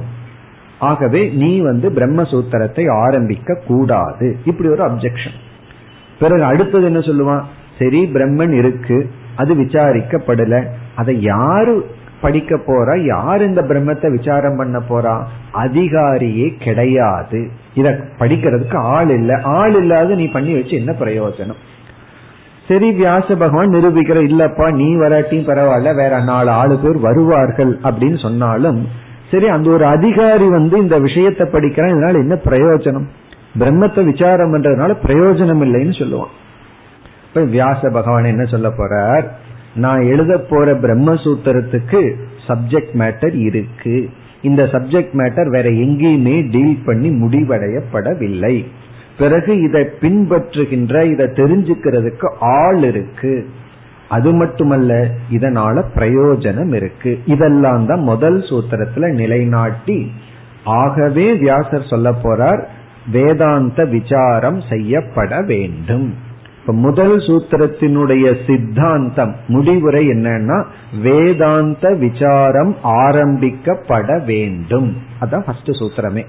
ஆகவே 0.78 1.28
நீ 1.28 1.60
வந்து 1.60 1.90
பிரம்மசூத்திரத்தை 1.90 2.92
ஆரம்பிக்க 2.92 3.62
கூடாது 3.66 4.36
இப்படி 4.44 4.68
ஒரு 4.68 4.84
அப்செக்ஷன் 4.86 5.36
பிறகு 6.18 6.44
அடுத்தது 6.44 6.84
என்ன 6.84 6.98
சொல்லுவான்? 6.98 7.42
சரி 7.78 8.00
பிரம்மன் 8.06 8.52
இருக்கு 8.52 9.10
அது 9.36 9.54
விசாரிக்கப்படல. 9.54 10.64
அதை 10.94 11.22
யாரு 11.22 11.86
படிக்க 12.20 12.56
போறா? 12.56 13.04
யார் 13.04 13.42
இந்த 13.42 13.62
பிரம்மத்தை 13.62 14.10
விசாரம் 14.10 14.56
பண்ண 14.56 14.78
போறா? 14.88 15.22
அதிகாரியே 15.52 16.54
கிடையாது. 16.58 17.50
இத 17.74 18.00
படிக்கிறதுக்கு 18.18 18.76
ஆள் 18.76 19.08
இல்ல. 19.08 19.40
ஆள் 19.42 19.74
இல்லாத 19.74 20.14
நீ 20.14 20.26
பண்ணி 20.26 20.52
வச்சு 20.54 20.76
என்ன 20.76 20.92
பிரயோஜனம்? 21.00 21.60
சரி 22.68 22.90
வியாச 22.90 23.26
பகவான் 23.36 23.68
நிரூபிக்கிற 23.68 24.18
இல்லப்பா 24.28 24.72
நீ 24.72 24.94
வராட்டியும் 24.94 25.48
பரவாயில்ல 25.48 25.96
வேற 25.96 26.20
நாலு 26.20 26.50
ஆளு 26.50 26.78
பேர் 26.78 26.98
வருவார்கள் 26.98 27.78
அப்படின்னு 27.82 28.18
சொன்னாலும் 28.22 28.86
சரி 29.30 29.48
அந்த 29.48 29.70
ஒரு 29.70 29.84
அதிகாரி 29.86 30.48
வந்து 30.48 30.78
இந்த 30.78 30.98
விஷயத்தை 30.98 31.48
படிக்கிறான் 31.52 31.90
இதனால 31.90 32.14
என்ன 32.14 32.34
பிரயோஜனம்? 32.44 33.06
பிரம்மத்தை 33.58 34.04
விசாரம் 34.04 34.54
பண்றதுனால 34.54 34.96
பிரயோஜனம் 35.06 35.62
இல்லைன்னு 35.64 35.94
சொல்லுவான். 36.02 36.32
இப்ப 37.34 37.46
வியாச 37.46 37.90
பகவான் 37.90 38.24
என்ன 38.24 38.44
சொல்ல 38.44 38.68
போறார்? 38.68 39.24
நான் 39.74 40.02
எழுத 40.02 40.38
போற 40.38 40.74
பிரம்மசூத்திரத்துக்கு 40.74 42.14
சப்ஜெக்ட் 42.48 42.92
மேட்டர் 42.92 43.34
இருக்கு. 43.34 44.10
இந்த 44.42 44.62
சப்ஜெக்ட் 44.62 45.12
மேட்டர் 45.12 45.48
வேற 45.48 45.70
எங்கேயுமே 45.70 46.50
டீல் 46.50 46.82
பண்ணி 46.84 47.08
முடிவடையப்படவில்லை. 47.08 48.64
பிறகு 49.18 49.62
இதை 49.62 49.82
பின்பற்றுகின்ற 50.00 51.04
இதை 51.04 51.26
தெரிஞ்சுக்கிறதுக்கு 51.26 52.32
ஆள் 52.40 52.82
இருக்கு. 52.82 53.46
அது 54.08 54.32
மட்டுமல்ல 54.32 55.08
இதனால 55.30 55.84
பிரயோஜனம் 55.94 56.74
இருக்கு. 56.74 57.20
இதெல்லாம் 57.26 57.86
தான் 57.86 58.00
முதல் 58.00 58.40
சூத்திரத்துல 58.40 59.12
நிலைநாட்டி 59.12 60.10
ஆகவே 60.64 61.34
வியாசர் 61.34 61.90
சொல்ல 61.90 62.10
போறார் 62.10 62.64
வேதாந்த 63.12 63.84
விசாரம் 63.84 64.60
செய்யப்பட 64.68 65.40
வேண்டும். 65.40 66.23
இப்ப 66.66 66.76
முதல் 66.76 67.16
சூத்திரத்தினுடைய 67.16 68.46
சித்தாந்தம் 68.46 69.34
முடிவுரை 69.46 70.08
என்னன்னா 70.08 70.64
வேதாந்த 71.02 71.94
விசாரம் 71.94 72.76
ஆரம்பிக்கப்பட 72.84 74.24
வேண்டும். 74.24 74.96
அதான் 75.20 75.40
ஃபர்ஸ்ட் 75.40 75.70
சூத்திரமே. 75.70 76.24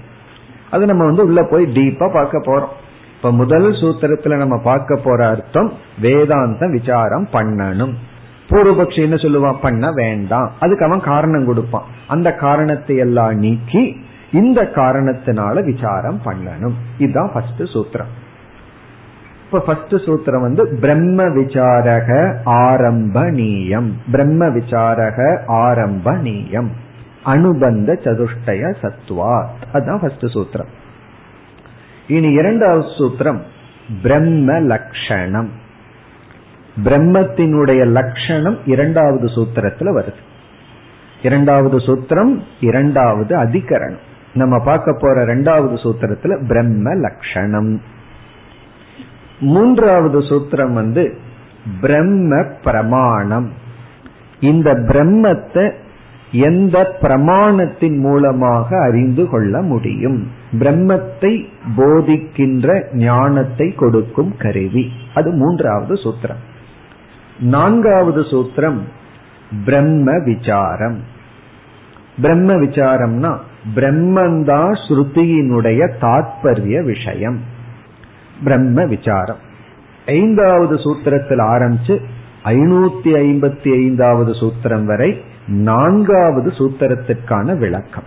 அது 0.70 0.86
நம்ம 0.86 1.04
வந்து 1.04 1.24
உள்ள 1.24 1.46
போய் 1.50 1.64
டீப்பா 1.64 2.12
பார்க்க 2.12 2.38
போறோம். 2.38 2.74
இப்ப 3.16 3.32
முதல் 3.32 3.70
சூத்திரத்துல 3.70 4.36
நம்ம 4.36 4.58
பார்க்க 4.58 5.00
போற 5.04 5.28
அர்த்தம் 5.28 5.72
வேதாந்த 6.00 6.66
விசாரம் 6.66 7.28
பண்ணணும். 7.32 7.92
பூர்வபக்ஷி 8.48 9.00
என்ன 9.00 9.14
சொல்லுவான் 9.14 9.60
பண்ண 9.62 9.90
வேண்டாம். 9.92 10.52
அதுக்கு 10.60 10.84
அவன் 10.84 11.00
காரணம் 11.00 11.46
கொடுப்பான். 11.46 11.84
அந்த 12.06 12.34
காரணத்தை 12.34 12.96
எல்லாம் 12.96 13.34
நீக்கி 13.34 13.96
இந்த 14.32 14.70
காரணத்தினால 14.74 15.64
விசாரம் 15.64 16.20
பண்ணணும். 16.24 16.74
இதுதான் 16.98 17.30
ஃபர்ஸ்ட் 17.32 17.62
சூத்திரம். 17.62 18.12
இப்ப 19.46 19.60
ஃபர்ஸ்ட் 19.60 19.94
சூத்திரம் 19.94 20.40
வந்து 20.40 20.78
பிரம்ம 20.80 21.24
விசாரக 21.24 22.36
ஆரம்பணீயம் 22.46 23.90
பிரம்ம 24.10 24.46
விசாரக 24.46 25.40
ஆரம்பணீயம் 25.48 26.68
அனுபந்த 27.24 27.92
சதுஷ்டய 27.92 28.74
சத்வாத். 28.80 29.46
அதுதான் 29.72 30.00
ஃபர்ஸ்ட் 30.00 30.24
சூத்திரம். 30.24 30.68
இனி 32.08 32.30
இரண்டாவது 32.30 32.86
சூத்திரம் 32.86 33.40
பிரம்ம 34.02 34.58
லட்சணம் 34.58 35.50
பிரம்மத்தினுடைய 36.84 37.86
லட்சணம் 37.86 38.58
இரண்டாவது 38.66 39.26
சூத்திரத்துல 39.26 40.00
வருது. 40.00 40.20
இரண்டாவது 41.22 41.76
சூத்திரம் 41.76 42.42
இரண்டாவது 42.60 43.36
அதிகரணம். 43.36 43.98
நம்ம 44.34 44.58
பார்க்க 44.58 44.98
போற 45.00 45.22
இரண்டாவது 45.22 45.74
சூத்திரத்துல 45.74 46.46
பிரம்ம 46.46 46.94
லட்சணம் 46.94 47.80
மூன்றாவது 49.40 50.20
சூத்திரம் 50.20 50.72
வந்து 50.72 51.18
பிரம்ம 51.80 52.44
பிரமாணம். 52.64 53.50
இந்த 54.40 54.74
பிரம்மத்தை 54.74 55.72
எந்த 56.30 56.96
பிரமாணத்தின் 57.00 57.98
மூலமாக 57.98 58.82
அறிந்து 58.82 59.28
கொள்ள 59.28 59.62
முடியும்? 59.62 60.30
பிரம்மத்தை 60.52 61.44
போதிக்கின்ற 61.76 62.84
ஞானத்தை 62.92 63.74
கொடுக்கும் 63.74 64.36
கருவி. 64.36 64.92
அது 65.14 65.30
மூன்றாவது 65.30 65.94
சூத்திரம். 65.94 66.42
நான்காவது 67.38 68.20
சூத்திரம் 68.20 68.78
பிரம்ம 69.64 70.18
விசாரம். 70.18 70.98
பிரம்ம 72.20 72.54
விசாரம்னா 72.54 73.36
பிரம்மந்தா 73.74 74.72
ஸ்ருதியினுடைய 74.88 75.98
தாற்பய 76.00 76.82
விஷயம். 76.82 77.54
பிரம்ம 78.44 78.84
விசாரம். 78.84 79.38
ஐந்தாவது 80.06 80.74
சூத்திரத்தில் 80.74 81.38
ஆரம்பிச்சு 81.38 82.00
ஐநூத்தி 82.44 83.04
ஐம்பத்தி 83.04 83.72
ஐந்தாவது 83.72 84.32
சூத்திரம் 84.32 84.84
வரை 84.84 85.22
நான்காவது 85.46 86.50
சூத்திரத்திற்கான 86.50 87.58
விளக்கம். 87.58 88.02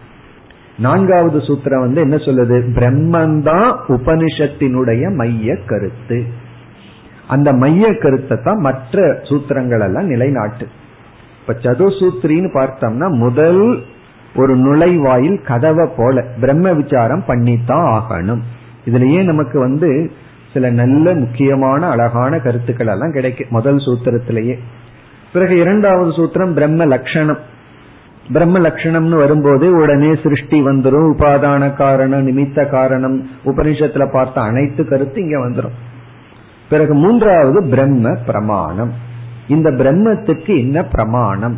நான்காவது 0.79 1.37
சூத்திரம் 1.37 1.79
வந்து 1.79 2.01
என்ன 2.01 2.15
சொல்லுது? 2.15 2.61
பிரம்மந்தான் 2.75 3.75
உபனிஷத்தினுடைய 3.87 5.15
மைய 5.15 5.55
கருத்து. 5.65 6.25
அந்த 7.27 7.53
மைய 7.53 7.97
கருத்தை 7.97 8.37
தான் 8.43 8.57
மற்ற 8.57 9.19
சூத்திரங்கள் 9.23 9.81
எல்லாம் 9.81 10.07
நிலைநாட்டு. 10.07 10.67
இப்ப 11.39 11.53
சதுசூத்ரின்னு 11.61 12.49
பார்த்தோம்னா 12.53 13.09
முதல் 13.09 13.83
ஒரு 14.35 14.57
நுழைவாயில் 14.57 15.45
கதவை 15.45 15.89
போல 15.97 16.25
பிரம்ம 16.39 16.73
விசாரம் 16.73 17.23
பண்ணித்தான் 17.27 18.01
ஆகணும். 18.01 18.39
இதுலயே 18.85 19.23
நமக்கு 19.23 19.59
வந்து 19.59 20.11
சில 20.53 20.69
நல்ல 20.69 21.13
முக்கியமான 21.13 21.87
அழகான 21.87 22.39
கருத்துக்கள் 22.39 22.87
எல்லாம் 22.87 23.11
கிடைக்கும் 23.11 23.47
முதல் 23.49 23.75
சூத்திரத்திலேயே. 23.75 24.57
பிறகு 25.33 25.57
இரண்டாவது 25.57 26.09
சூத்திரம் 26.09 26.53
பிரம்ம 26.53 26.85
லட்சணம் 26.85 27.37
பிரம்ம 28.33 28.59
லட்சணம்னு 28.59 29.15
வரும்போது 29.15 29.71
உடனே 29.81 30.15
சிருஷ்டி 30.23 30.65
வந்துடும் 30.65 31.13
உபாதான 31.17 31.73
காரணம் 31.73 32.27
நிமித்த 32.27 32.69
காரணம் 32.69 33.29
உபனிஷத்துல 33.45 34.11
பார்த்த 34.11 34.41
அனைத்து 34.41 34.87
கருத்து 34.87 35.21
இங்க 35.21 35.37
வந்துடும் 35.39 35.77
பிறகு 36.69 36.93
மூன்றாவது 36.93 37.67
பிரம்ம 37.69 38.15
பிரமாணம். 38.25 38.93
இந்த 39.47 39.69
பிரம்மத்துக்கு 39.69 40.57
என்ன 40.57 40.83
பிரமாணம்? 40.83 41.57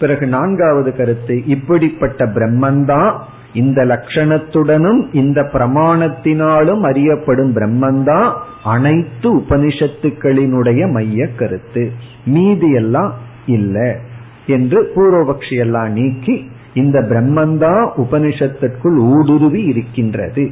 பிறகு 0.00 0.26
நான்காவது 0.26 0.96
கருத்து 0.96 1.46
இப்படிப்பட்ட 1.46 2.26
பிரம்மந்தான் 2.26 3.18
இந்த 3.54 3.84
லட்சணத்துடனும் 3.84 5.06
இந்த 5.12 5.42
பிரமாணத்தினாலும் 5.42 6.80
அறியப்படும் 6.80 7.56
பிரம்மந்தான் 7.56 8.32
அனைத்து 8.64 9.36
உபனிஷத்துக்களினுடைய 9.36 10.92
மைய 10.92 11.28
கருத்து. 11.28 11.92
மீதி 12.26 12.72
எல்லாம் 12.72 13.14
இல்ல 13.46 13.98
என்று 14.46 14.92
பூர்வபக்ஷி 14.94 15.56
எல்லாம் 15.56 15.92
நீக்கி 15.92 16.50
இந்த 16.74 17.00
பிரம்மந்தான் 17.00 17.90
உபனிஷத்திற்குள் 17.96 18.96
ஊடுருவி 18.96 19.62
இருக்கின்றது. 19.62 20.50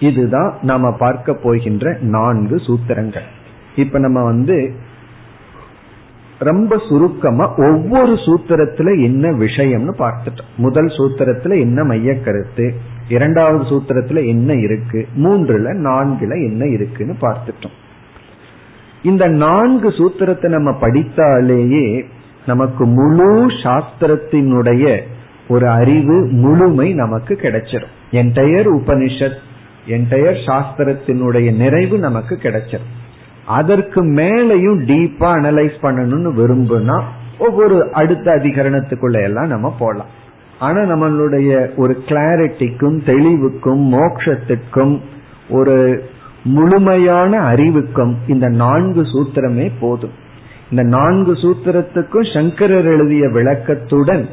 இதுதான் 0.00 0.58
நாம 0.62 0.92
பார்க்க 0.92 1.34
போகின்ற 1.34 1.96
நான்கு 2.00 2.56
சூத்திரங்கள். 2.56 3.28
இப்ப 3.76 3.98
நம்ம 3.98 4.24
வந்து 4.24 4.74
ரொம்ப 6.44 6.76
சுருக்கமா 6.88 7.54
ஒவ்வொரு 7.56 8.12
சூத்திரத்துல 8.12 9.02
என்ன 9.02 9.30
விஷயம்னு 9.30 9.94
பார்த்துட்டோம். 9.98 10.50
முதல் 10.56 10.86
சூத்திரத்துல 10.86 11.60
என்ன 11.60 11.84
மைய 11.84 12.20
கருத்து 12.20 12.74
இரண்டாவது 13.08 13.64
சூத்திரத்துல 13.64 14.26
என்ன 14.26 14.52
இருக்கு 14.54 15.06
மூன்றுல 15.16 15.72
நான்குல 15.86 16.32
என்ன 16.44 16.64
இருக்குன்னு 16.66 17.16
பார்த்துட்டோம். 17.20 17.74
இந்த 19.02 19.28
நான்கு 19.28 19.88
சூத்திரத்தை 19.88 20.48
நம்ம 20.48 20.70
படித்தாலேயே 20.80 22.04
நமக்கு 22.46 22.84
முழு 22.86 23.46
சாஸ்திரத்தினுடைய 23.46 25.00
ஒரு 25.48 25.68
அறிவு 25.68 26.28
முழுமை 26.32 26.94
நமக்கு 26.94 27.34
கிடைச்சிடும் 27.42 27.94
என்டையர் 28.10 28.68
உபனிஷத் 28.78 29.40
என்டையர் 29.88 30.38
சாஸ்திரத்தினுடைய 30.46 31.56
நிறைவு 31.56 31.98
நமக்கு 31.98 32.38
கிடைச்சிடும் 32.42 32.92
அதற்கு 33.46 34.04
மேலையும் 34.04 34.78
டீப்பா 34.84 35.28
அனலைஸ் 35.36 35.76
பண்ணணும்னு 35.82 36.30
விரும்புனா 36.36 37.02
ஒவ்வொரு 37.38 37.92
அடுத்த 37.92 38.32
அதிகரணத்துக்குள்ள 38.32 39.22
எல்லாம் 39.22 39.46
நம்ம 39.46 39.74
போலாம். 39.78 40.06
ஆனா 40.58 40.80
நம்மளுடைய 40.80 41.76
ஒரு 41.76 42.02
கிளாரிட்டிக்கும் 42.06 42.98
தெளிவுக்கும் 43.06 43.96
மோக்ஷத்துக்கும் 43.96 45.00
ஒரு 45.50 46.04
முழுமையான 46.44 47.40
அறிவுக்கும் 47.40 48.16
இந்த 48.26 48.48
நான்கு 48.48 49.02
சூத்திரமே 49.06 49.70
போதும். 49.80 50.22
இந்த 50.70 50.82
நான்கு 50.82 51.32
சூத்திரத்துக்கும் 51.32 52.34
சங்கரர் 52.34 52.84
எழுதிய 52.84 53.26
விளக்கத்துடன் 53.26 54.28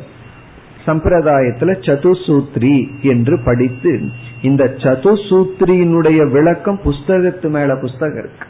சம்பிரதாயத்துல 0.85 1.71
சதுசூத்ரி 1.87 3.01
என்று 3.01 3.39
படித்து 3.45 3.99
இந்த 4.41 4.63
சதுசூத்ரியினுடைய 4.63 6.31
விளக்கம் 6.31 6.79
புஸ்தகத்து 6.83 7.49
மேல 7.49 7.75
புஸ்தகம் 7.75 8.17
இருக்கு. 8.17 8.47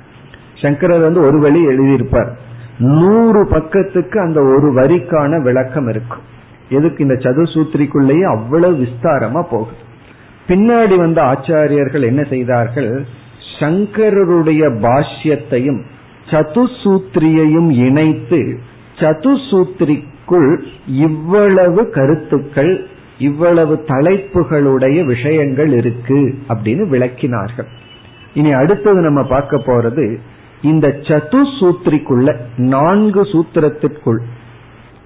சங்கரர் 0.62 1.02
வந்து 1.02 1.22
ஒரு 1.22 1.40
வழி 1.40 1.62
எழுதியிருப்பார். 1.68 2.32
நூறு 2.78 3.48
பக்கத்துக்கு 3.50 4.20
அந்த 4.20 4.40
ஒரு 4.42 4.68
வரிக்கான 4.74 5.42
விளக்கம் 5.42 5.88
இருக்கும். 5.88 6.26
எதுக்கு 6.70 7.04
இந்த 7.04 7.14
சதுசூத்திரிக்குள்ளேயே 7.14 8.24
அவ்வளவு 8.24 8.76
விஸ்தாரமா 8.84 9.42
போகுது. 9.50 9.90
பின்னாடி 10.48 10.96
வந்த 10.96 11.22
ஆச்சாரியர்கள் 11.22 12.06
என்ன 12.06 12.24
செய்தார்கள்? 12.24 13.06
சங்கரருடைய 13.60 14.64
பாஷ்யத்தையும் 14.86 15.82
சதுசூத்திரியையும் 16.30 17.70
இணைத்து 17.70 18.60
சதுசூத்திரிக்குள் 18.96 20.50
இவ்வளவு 20.88 21.90
கருத்துக்கள் 21.90 22.86
இவ்வளவு 23.18 23.74
தலைப்புகளுடைய 23.88 25.06
விஷயங்கள் 25.06 25.72
இருக்கு 25.72 26.20
அப்படின்னு 26.50 26.84
விளக்கினார்கள். 26.94 27.70
இனி 28.34 28.52
அடுத்தது 28.52 29.00
நம்ம 29.02 29.24
பார்க்க 29.24 29.58
போறது 29.58 30.06
இந்த 30.62 30.88
சதுசூத்திரிக்குள்ள 30.88 32.36
நான்கு 32.56 33.22
சூத்திரத்திற்குள் 33.22 34.22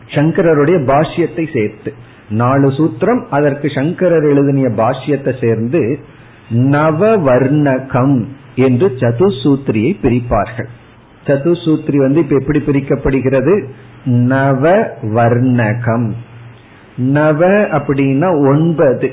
சங்கரருடைய 0.09 0.77
பாஷ்யத்தை 0.83 1.45
சேர்த்து 1.53 1.93
நாலு 2.29 2.67
சூத்திரம் 2.67 3.21
அதற்கு 3.29 3.69
சங்கரர் 3.69 4.23
எழுதிய 4.23 4.69
பாஷ்யத்தை 4.69 5.33
சேர்ந்து 5.39 5.99
நவவர்ணகம் 6.49 8.25
என்று 8.55 8.87
சதுசூத்திரியை 8.99 9.91
பிரிப்பார்கள். 10.01 10.69
சதுசூத்ரி 11.27 11.95
வந்து 11.95 12.19
இப்ப 12.19 12.35
எப்படி 12.39 12.59
பிரிக்கப்படுகிறது? 12.59 13.53
நவ 14.05 14.63
வர்ணகம் 15.01 16.07
நவ 16.95 17.47
அப்படின்னா 17.77 18.29
ஒன்பது. 18.49 19.09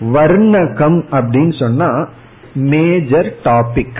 வர்ணகம் 0.00 0.98
அப்படின்னு 1.10 1.58
சொன்னா 1.58 2.08
மேஜர் 2.54 3.34
டாபிக் 3.44 3.98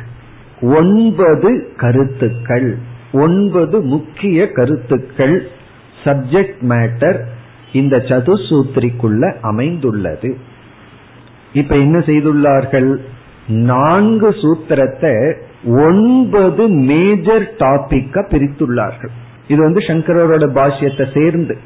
ஒன்பது 0.60 1.72
கருத்துக்கள் 1.76 2.76
ஒன்பது 3.12 3.80
முக்கிய 3.80 4.50
கருத்துக்கள் 4.52 5.48
சப்ஜெக்ட் 6.04 6.60
மேட்டர் 6.60 7.20
இந்த 7.72 7.96
சதுசூத்திரிக்குள்ள 7.96 9.34
அமைந்துள்ளது. 9.40 10.36
இப்ப 11.52 11.76
என்ன 11.76 11.98
செய்துள்ளார்கள்? 11.98 12.96
நான்கு 13.46 14.30
சூத்திரத்தை 14.30 15.34
ஒன்பது 15.64 16.68
மேஜர் 16.68 17.54
டாபிக்க 17.58 18.24
பிரித்துள்ளார்கள். 18.30 19.10
இது 19.48 19.62
வந்து 19.62 19.80
சங்கரோட 19.80 20.46
பாஷ்யத்தை 20.50 21.20
சேர்ந்து. 21.20 21.58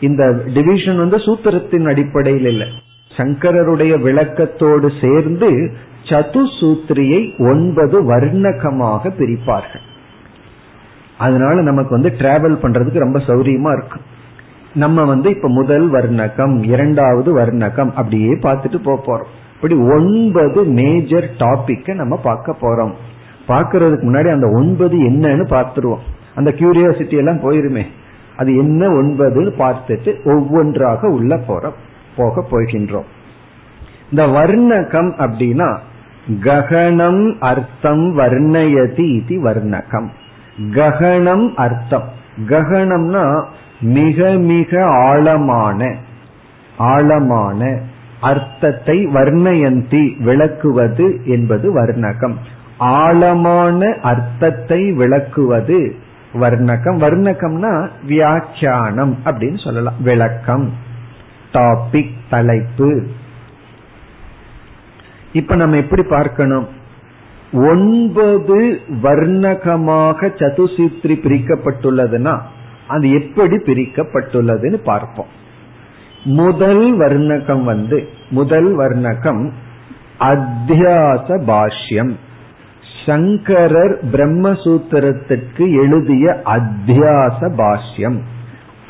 இந்த 0.00 0.42
டிவிஷன் 0.54 0.96
வந்து 0.96 1.16
சூத்திரத்தின் 1.16 1.86
அடிப்படையில் 1.86 2.44
இல்லை. 2.44 2.68
சங்கரருடைய 3.16 3.92
விளக்கத்தோடு 4.02 4.88
சேர்ந்து 5.00 5.72
சதுசூத்திரியை 6.08 7.20
ஒன்பது 7.50 7.96
வர்ணகமாக 8.04 9.12
பிரிப்பார்கள். 9.18 9.84
அதனால 11.18 11.62
நமக்கு 11.62 11.90
வந்து 11.90 12.12
டிராவல் 12.18 12.62
பண்றதுக்கு 12.62 12.98
ரொம்ப 12.98 13.18
சௌரியமா 13.18 13.72
இருக்கும் 13.72 14.06
நம்ம 14.74 15.04
வந்து 15.04 15.30
இப்ப 15.30 15.48
முதல் 15.48 15.92
வர்ணகம் 15.92 16.64
இரண்டாவது 16.64 17.30
வர்ணகம் 17.38 17.90
அப்படியே 17.92 18.32
பார்த்துட்டு 18.32 18.78
போறோம். 18.86 19.30
இப்படி 19.54 19.74
ஒன்பது 19.74 20.64
மேஜர் 20.64 21.30
டாபிக்க 21.38 21.94
நம்ம 21.94 22.16
பார்க்க 22.16 22.56
போறோம். 22.60 22.92
பார்க்கறதுக்கு 23.48 24.06
முன்னாடி 24.08 24.30
அந்த 24.30 24.48
ஒன்பது 24.48 24.96
என்னன்னு 24.96 25.46
பார்த்துருவோம். 25.56 26.04
அந்த 26.34 26.50
கியூரியாசிட்டி 26.50 27.16
எல்லாம் 27.16 27.40
போயிருமே. 27.40 27.84
அது 28.36 28.56
என்ன 28.56 28.88
ஒன்பதுன்னு 28.88 29.52
பார்த்துட்டு 29.58 30.10
ஒவ்வொன்றாக 30.24 31.08
உள்ள 31.08 31.36
போறோம். 31.36 31.78
போக 32.16 32.44
போகின்றோம் 32.50 33.04
இந்த 34.10 34.26
வர்ணகம் 34.26 35.12
அப்படின்னா 35.18 35.76
ககனம் 36.42 37.38
அர்த்தம் 37.38 38.18
வர்ணயதி 38.18 39.14
இது 39.14 39.44
வர்ணகம். 39.44 40.08
ககனம் 40.70 41.54
அர்த்தம். 41.54 42.08
ககனம்னா 42.48 43.44
மிக 43.80 44.30
மிக 44.30 44.86
ஆழமான 44.86 45.96
ஆழமான 46.76 47.80
அர்த்தத்தை 48.20 49.06
வர்ணயந்தி 49.06 50.22
விளக்குவது 50.22 51.20
என்பது 51.24 51.82
வர்ணகம். 51.82 52.34
ஆழமான 52.78 53.96
அர்த்தத்தை 54.02 54.92
விளக்குவது 54.92 55.94
வர்ணகம். 56.34 56.98
வர்ணகம்னா 56.98 57.88
வியாக்கியானம் 58.06 59.18
அப்படின்னு 59.24 59.64
சொல்லலாம். 59.64 59.94
விளக்கம். 60.00 60.72
டாபிக் 61.52 62.14
தலைப்பு. 62.30 63.06
இப்ப 65.32 65.54
நம்ம 65.54 65.76
எப்படி 65.76 66.02
பார்க்கணும்? 66.02 66.68
ஒன்பது 67.52 68.80
வர்ணகமாக 69.02 70.30
சதுசூத்ரி 70.38 71.16
பிரிக்கப்பட்டுள்ளதுன்னா 71.20 72.40
அது 72.88 73.10
எப்படி 73.10 73.56
பிரிக்கப்பட்டுள்ளதுன்னு 73.56 74.74
பார்ப்போம். 74.74 75.26
முதல் 76.24 76.98
வர்ணகம் 76.98 77.64
வந்து 77.64 78.08
முதல் 78.30 78.78
வர்ணகம் 78.78 79.50
அத்தியாச 80.20 81.28
பாஷ்யம். 81.28 82.14
சங்கரர் 83.06 83.98
பிரம்மசூத்திரத்திற்கு 84.12 85.82
எழுதிய 85.82 86.42
அத்தியாச 86.44 87.38
பாஷ்யம். 87.40 88.18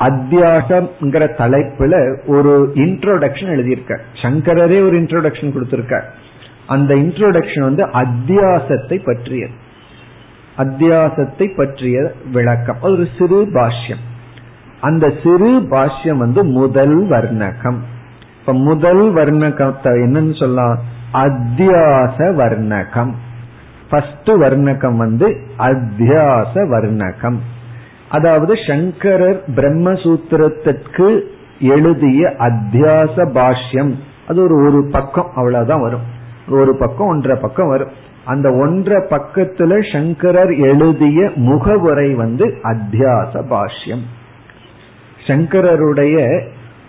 அத்தியாசம்ங்கிற 0.01 1.27
தலைப்புல 1.37 2.17
ஒரு 2.27 2.71
இன்ட்ரோடக்ஷன் 2.75 3.53
எழுதியிருக்க. 3.55 3.99
சங்கரரே 4.21 4.85
ஒரு 4.85 5.01
இன்ட்ரோடக்ஷன் 5.01 5.53
கொடுத்திருக்க 5.53 6.05
அந்த 6.67 6.95
இன்ட்ரோடக்ஷன் 6.95 7.61
வந்து 7.61 7.85
அத்தியாசத்தை 7.85 9.05
பற்றியது. 9.05 9.51
அத்தியாசத்தை 10.57 11.55
பற்றிய 11.55 12.11
விளக்கம். 12.31 12.77
ஒரு 12.81 13.07
சிறு 13.17 13.45
பாஷ்யம். 13.45 14.03
அந்த 14.81 15.13
சிறு 15.23 15.59
பாஷ்யம் 15.59 16.17
வந்து 16.17 16.43
முதல் 16.43 17.09
வர்ணகம். 17.09 17.77
இப்ப 18.39 18.53
முதல் 18.53 19.13
வர்ணகத்தை 19.13 19.83
என்னன்னு 19.83 20.39
சொல்லலாம்? 20.39 20.79
அத்தியாச 21.13 22.17
வர்ணகம். 22.17 23.11
ஃபர்ஸ்ட் 23.89 24.29
வர்ணகம் 24.29 24.97
வந்து 24.97 25.27
அத்தியாச 25.59 26.53
வர்ணகம். 26.53 27.37
அதாவது 28.11 28.53
சங்கரர் 28.67 29.43
பிரம்மசூத்திரத்திற்கு 29.55 31.21
எழுதிய 31.59 32.33
அத்தியாச 32.39 33.15
பாஷ்யம். 33.15 33.93
அது 34.27 34.41
ஒரு 34.43 34.55
ஒரு 34.55 34.89
பக்கம் 34.91 35.31
அவ்வளவுதான் 35.35 35.81
வரும். 35.81 36.01
ஒரு 36.49 36.77
பக்கம் 36.77 37.07
ஒன்றரை 37.07 37.41
பக்கம் 37.41 37.67
வரும். 37.67 37.91
அந்த 38.25 38.51
ஒன்றரை 38.51 39.07
பக்கத்துல 39.09 39.91
சங்கரர் 39.91 40.51
எழுதிய 40.51 41.31
முகவுரை 41.35 42.13
வந்து 42.13 42.45
அத்தியாச 42.45 43.43
பாஷ்யம். 43.49 44.03
சங்கரருடைய 45.27 46.41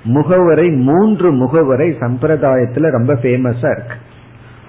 முகவரை 0.05 0.77
மூன்று 0.77 1.33
முகவரை 1.33 1.91
சம்பிரதாயத்துல 2.01 2.91
ரொம்ப 2.91 3.15
ஃபேமஸா 3.15 3.71
இருக்கு. 3.71 3.95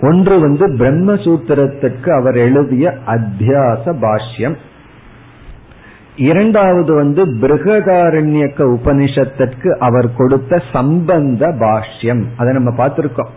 ஒன்று 0.02 0.40
வந்து 0.40 0.68
பிரம்மசூத்திரத்துக்கு 0.68 2.10
அவர் 2.10 2.36
எழுதிய 2.36 2.94
அத்தியாச 3.08 3.96
பாஷ்யம். 4.02 4.56
இரண்டாவது 6.16 6.94
வந்து 6.94 7.26
பிருகதாரண்யக்க 7.26 8.58
உபனிஷத்திற்கு 8.58 9.78
அவர் 9.78 10.16
கொடுத்த 10.16 10.62
சம்பந்த 10.72 11.48
பாஷ்யம். 11.48 12.24
அதை 12.38 12.54
நம்ம 12.54 12.88
பார்த்திருக்கோம். 12.88 13.32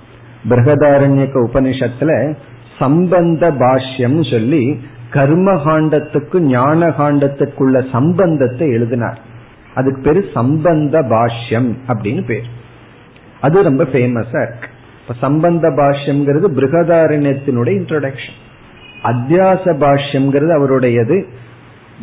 பிருகதாரண்யக்க 0.49 1.49
உபனிஷத்துல 1.53 2.35
சம்பந்த 2.79 3.51
பாஷ்யம் 3.51 4.31
சொல்லி 4.31 4.81
கர்மகாண்டத்துக்கு 5.13 6.39
ஞான 6.39 6.89
காண்டத்துக்குள்ள 6.89 7.91
சம்பந்தத்தை 7.93 8.69
எழுதினார். 8.69 9.19
அதுக்கு 9.75 10.01
பேரு 10.01 10.25
சம்பந்த 10.35 11.03
பாஷ்யம் 11.03 11.75
அப்படின்னு 11.89 12.25
பேர். 12.25 12.47
அது 13.41 13.63
ரொம்ப 13.63 13.85
ஃபேமஸா 13.85 14.43
இருக்கு. 14.43 14.69
இப்ப 15.01 15.15
சம்பந்த 15.21 15.69
பாஷ்யம்ங்கிறது 15.69 16.47
பிருகதாரண்யத்தினுடைய 16.59 17.75
இன்ட்ரோடக்ஷன் 17.81 18.37
அத்தியாச 19.03 19.65
பாஷ்யம்ங்கிறது 19.65 20.51
அவருடையது. 20.51 21.45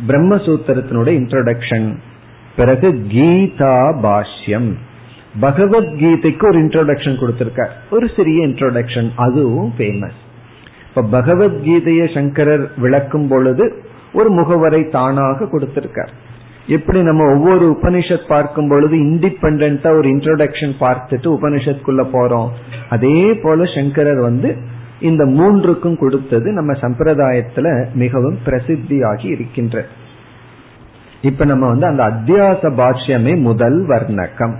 பிரம்மசூத்திரத்தினுடைய 0.08 1.14
இன்ட்ரோடக்ஷன் 1.20 1.94
பிறகு 2.56 2.88
கீதா 2.90 3.76
பாஷ்யம். 4.02 4.72
பகவத்கீதைக்கு 5.40 6.46
ஒரு 6.46 6.58
இன்ட்ரோடக்ஷன் 6.60 7.20
கொடுத்திருக்கார். 7.20 7.72
ஒரு 7.90 8.10
சிறிய 8.16 8.46
இன்ட்ரோடக்ஷன் 8.46 9.08
அதுவும் 9.16 9.72
ஃபேமஸ் 9.78 10.20
இப்ப 10.88 11.20
பகவத்கீதையை 11.20 12.14
சங்கரர் 12.14 12.70
விளக்கும் 12.76 13.28
பொழுது 13.28 13.82
ஒரு 14.12 14.30
முகவரை 14.30 14.90
தானாக 14.90 15.44
கொடுத்திருக்கார். 15.44 16.12
எப்படி 16.66 17.02
நம்ம 17.02 17.22
ஒவ்வொரு 17.32 17.78
உபனிஷத் 17.82 18.28
பார்க்கும் 18.28 18.68
பொழுது 18.68 18.96
இண்டிபெண்டா 18.96 19.90
ஒரு 19.90 20.08
இன்ட்ரோடக்ஷன் 20.08 20.74
பார்த்துட்டு 20.80 21.28
உபனிஷத்துக்குள்ள 21.36 22.04
போறோம். 22.12 22.48
அதே 22.88 23.34
போல 23.34 23.64
சங்கரர் 23.64 24.20
வந்து 24.20 24.56
இந்த 25.00 25.24
மூன்றுக்கும் 25.24 25.98
கொடுத்தது 25.98 26.52
நம்ம 26.52 26.72
சம்பிரதாயத்துல 26.72 27.92
மிகவும் 27.94 28.38
பிரசித்தியாகி 28.44 29.26
இருக்கின்ற. 29.26 29.86
இப்ப 31.22 31.44
நம்ம 31.44 31.66
வந்து 31.66 31.86
அந்த 31.86 32.04
அத்தியாச 32.04 32.72
பாஷ்யமே 32.72 33.40
முதல் 33.40 33.86
வர்ணகம். 33.88 34.54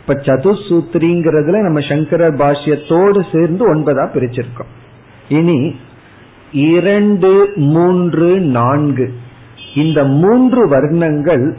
இப்ப 0.00 0.14
சதுசூத்ரிங்கிறதுல 0.14 1.60
நம்ம 1.60 1.80
சங்கரர் 1.80 2.34
பாஷ்யத்தோடு 2.34 3.24
சேர்ந்து 3.32 3.74
ஒன்பதா 3.74 4.08
பிரிச்சிருக்கோம். 4.14 4.72
இனி 5.28 5.76
இரண்டு 6.52 7.48
மூன்று 7.54 8.40
நான்கு. 8.40 9.12
இந்த 9.74 10.04
மூன்று 10.04 10.68
வர்ணங்கள் 10.68 11.54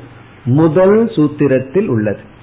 முதல் 0.45 1.05
சூத்திரத்தில் 1.05 1.87
உள்ளது. 1.87 2.33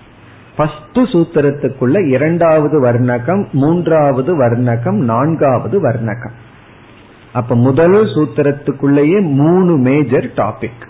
ஃபஸ்ட் 0.56 0.98
சூத்திரத்துக்குள்ள 1.12 2.06
இரண்டாவது 2.08 2.76
வர்ணகம் 2.82 3.44
மூன்றாவது 3.52 4.32
வர்ணகம் 4.38 4.98
நான்காவது 5.10 5.76
வர்ணகம். 5.88 6.34
அப்ப 7.32 7.56
முதல் 7.56 7.96
சூத்திரத்துக்குள்ளேயே 8.14 9.20
மூணு 9.20 9.76
மேஜர் 9.76 10.28
டாபிக் 10.36 10.82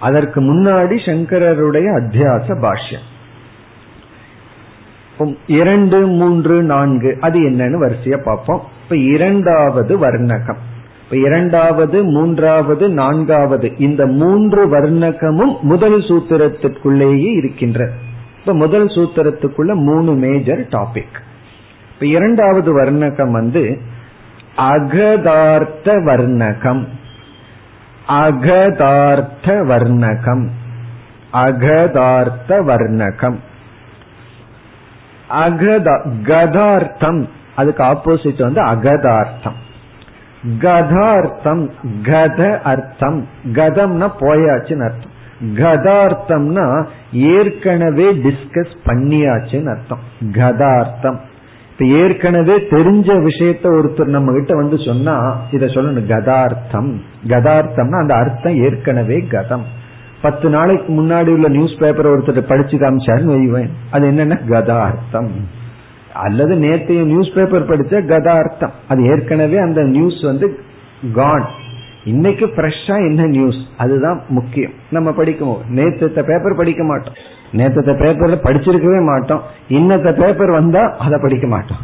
அதற்கு 0.00 0.40
முன்னாடி 0.40 0.96
சங்கரருடைய 1.06 1.88
அத்தியாச 2.00 2.46
பாஷ்யம். 2.64 3.06
இரண்டு 5.46 6.06
மூன்று 6.06 6.62
நான்கு 6.62 7.18
அது 7.20 7.40
என்னன்னு 7.40 7.80
வரிசையா 7.84 8.16
பார்ப்போம். 8.16 8.62
இப்ப 8.82 8.96
இரண்டாவது 8.96 9.98
வர்ணகம். 9.98 10.62
இப்ப 11.04 11.16
இரண்டாவது 11.16 12.04
மூன்றாவது 12.04 12.88
நான்காவது 12.88 13.76
இந்த 13.78 14.06
மூன்று 14.06 14.68
வர்ணகமும் 14.68 15.60
முதல் 15.60 16.00
சூத்திரத்திற்குள்ளேயே 16.00 17.32
இருக்கின்ற. 17.32 17.90
இப்ப 18.38 18.54
முதல் 18.54 18.86
சூத்திரத்துக்குள்ள 18.86 19.74
மூணு 19.74 20.12
மேஜர் 20.14 20.58
டாபிக் 20.58 21.22
இப்ப 21.94 22.06
இரண்டாவது 22.06 22.82
வர்ணகம் 22.82 23.30
வந்து 23.30 23.78
அகதார்த்த 24.56 25.84
வர்ணகம். 25.84 26.86
அகதார்த்த 28.08 29.46
வர்ணகம். 29.46 30.48
அகதார்த்த 31.32 32.62
வர்ணகம். 32.62 33.36
அகதா 35.30 36.08
கதார்த்தம். 36.22 37.28
அதுக்கு 37.56 37.82
ஆப்போசிட் 37.82 38.42
வந்து 38.42 38.60
அகதார்த்தம். 38.60 39.72
கதார்த்தம் 40.60 41.70
கத 42.02 42.60
அர்த்தம். 42.60 43.26
கதம்னா 43.52 44.08
போயாச்சுன்னு 44.20 44.90
அர்த்தம். 44.90 45.12
கதார்த்தம்னா 45.54 46.86
ஏற்கனவே 47.12 48.12
டிஸ்கஸ் 48.12 48.74
பண்ணியாச்சுன்னு 48.86 49.70
அர்த்தம். 49.70 49.98
கதார்த்தம். 50.32 51.20
இப்ப 51.72 51.84
ஏற்கனவே 51.84 52.56
தெரிஞ்ச 52.56 53.08
விஷயத்த 53.28 53.62
ஒருத்தர் 53.62 54.04
நம்ம 54.04 54.32
கிட்ட 54.32 54.54
வந்து 54.54 54.78
சொன்னா 54.78 55.36
இத 55.50 55.66
சொல்லணும் 55.66 56.06
கதார்த்தம். 56.06 57.00
கதார்த்தம்னா 57.28 58.00
அந்த 58.00 58.14
அர்த்தம் 58.14 58.54
ஏற்கனவே 58.54 59.16
கதம். 59.16 59.62
பத்து 60.22 60.48
நாளைக்கு 60.48 60.92
முன்னாடி 60.92 61.28
உள்ள 61.28 61.48
நியூஸ் 61.48 61.78
பேப்பர் 61.78 62.06
ஒருத்தர் 62.06 62.40
படிச்சு 62.40 62.78
காமிச்சாருன்னு 62.78 63.34
வைவேன் 63.34 63.70
அது 63.90 64.10
என்னன்னா 64.10 64.48
கதார்த்தம். 64.48 65.62
அல்லது 66.14 66.56
நேற்றைய 66.56 67.02
நியூஸ் 67.02 67.34
பேப்பர் 67.34 67.68
படிச்ச 67.68 68.06
கதார்த்தம். 68.06 68.72
அது 68.88 69.04
ஏற்கனவே 69.04 69.56
அந்த 69.56 69.82
நியூஸ் 69.82 70.24
வந்து 70.24 70.58
கான் 71.12 71.46
இன்னைக்கு 72.04 72.46
ஃப்ரெஷ்ஷா 72.46 72.96
என்ன 73.08 73.26
நியூஸ் 73.26 73.56
அதுதான் 73.78 74.22
முக்கியம். 74.28 74.72
நம்ம 74.90 75.12
படிக்கும் 75.12 75.58
நேற்று 75.68 76.10
பேப்பர் 76.10 76.56
படிக்க 76.56 76.84
மாட்டோம். 76.84 77.14
நேற்று 77.52 77.92
பேப்பர்ல 77.92 78.36
படிச்சிருக்கவே 78.42 79.04
மாட்டோம். 79.04 79.42
இன்னத்த 79.68 80.12
பேப்பர் 80.12 80.50
வந்தா 80.50 80.96
அதை 80.98 81.18
படிக்க 81.22 81.46
மாட்டோம். 81.46 81.78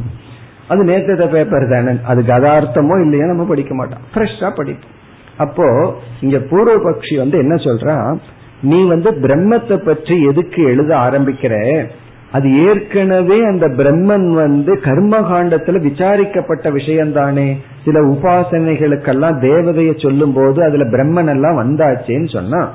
அது 0.69 0.85
நேற்று 0.85 1.29
பேப்பர் 1.29 1.69
தானே. 1.69 1.99
அது 2.05 2.23
கதார்த்தமோ 2.23 3.01
இல்லையோ 3.01 3.27
நம்ம 3.27 3.45
படிக்க 3.45 3.75
மாட்டோம். 3.75 3.99
ஃப்ரெஷ்ஷா 4.15 4.51
படிப்போம். 4.55 4.97
அப்போ 5.37 5.97
இங்க 6.21 6.39
பூர்வபக்ஷி 6.39 7.17
வந்து 7.17 7.39
என்ன 7.39 7.55
சொல்றா? 7.55 8.19
நீ 8.63 8.85
வந்து 8.85 9.11
பிரம்மத்தை 9.11 9.77
பற்றி 9.77 10.23
எதுக்கு 10.23 10.63
எழுத 10.63 10.97
ஆரம்பிக்கிற? 10.97 11.87
அது 12.33 12.65
ஏற்கனவே 12.65 13.45
அந்த 13.45 13.69
பிரம்மன் 13.69 14.35
வந்து 14.35 14.75
கர்மகாண்டத்துல 14.75 15.81
விசாரிக்கப்பட்ட 15.81 16.71
விஷயம்தானே. 16.71 17.57
சில 17.85 18.01
உபாசனைகளுக்கெல்லாம் 18.01 19.39
தேவதைய 19.41 20.03
சொல்லும் 20.03 20.33
போது 20.33 20.65
அதுல 20.65 20.85
பிரம்மன் 20.85 21.29
எல்லாம் 21.29 21.59
வந்தாச்சேன்னு 21.61 22.33
சொன்னா 22.33 22.73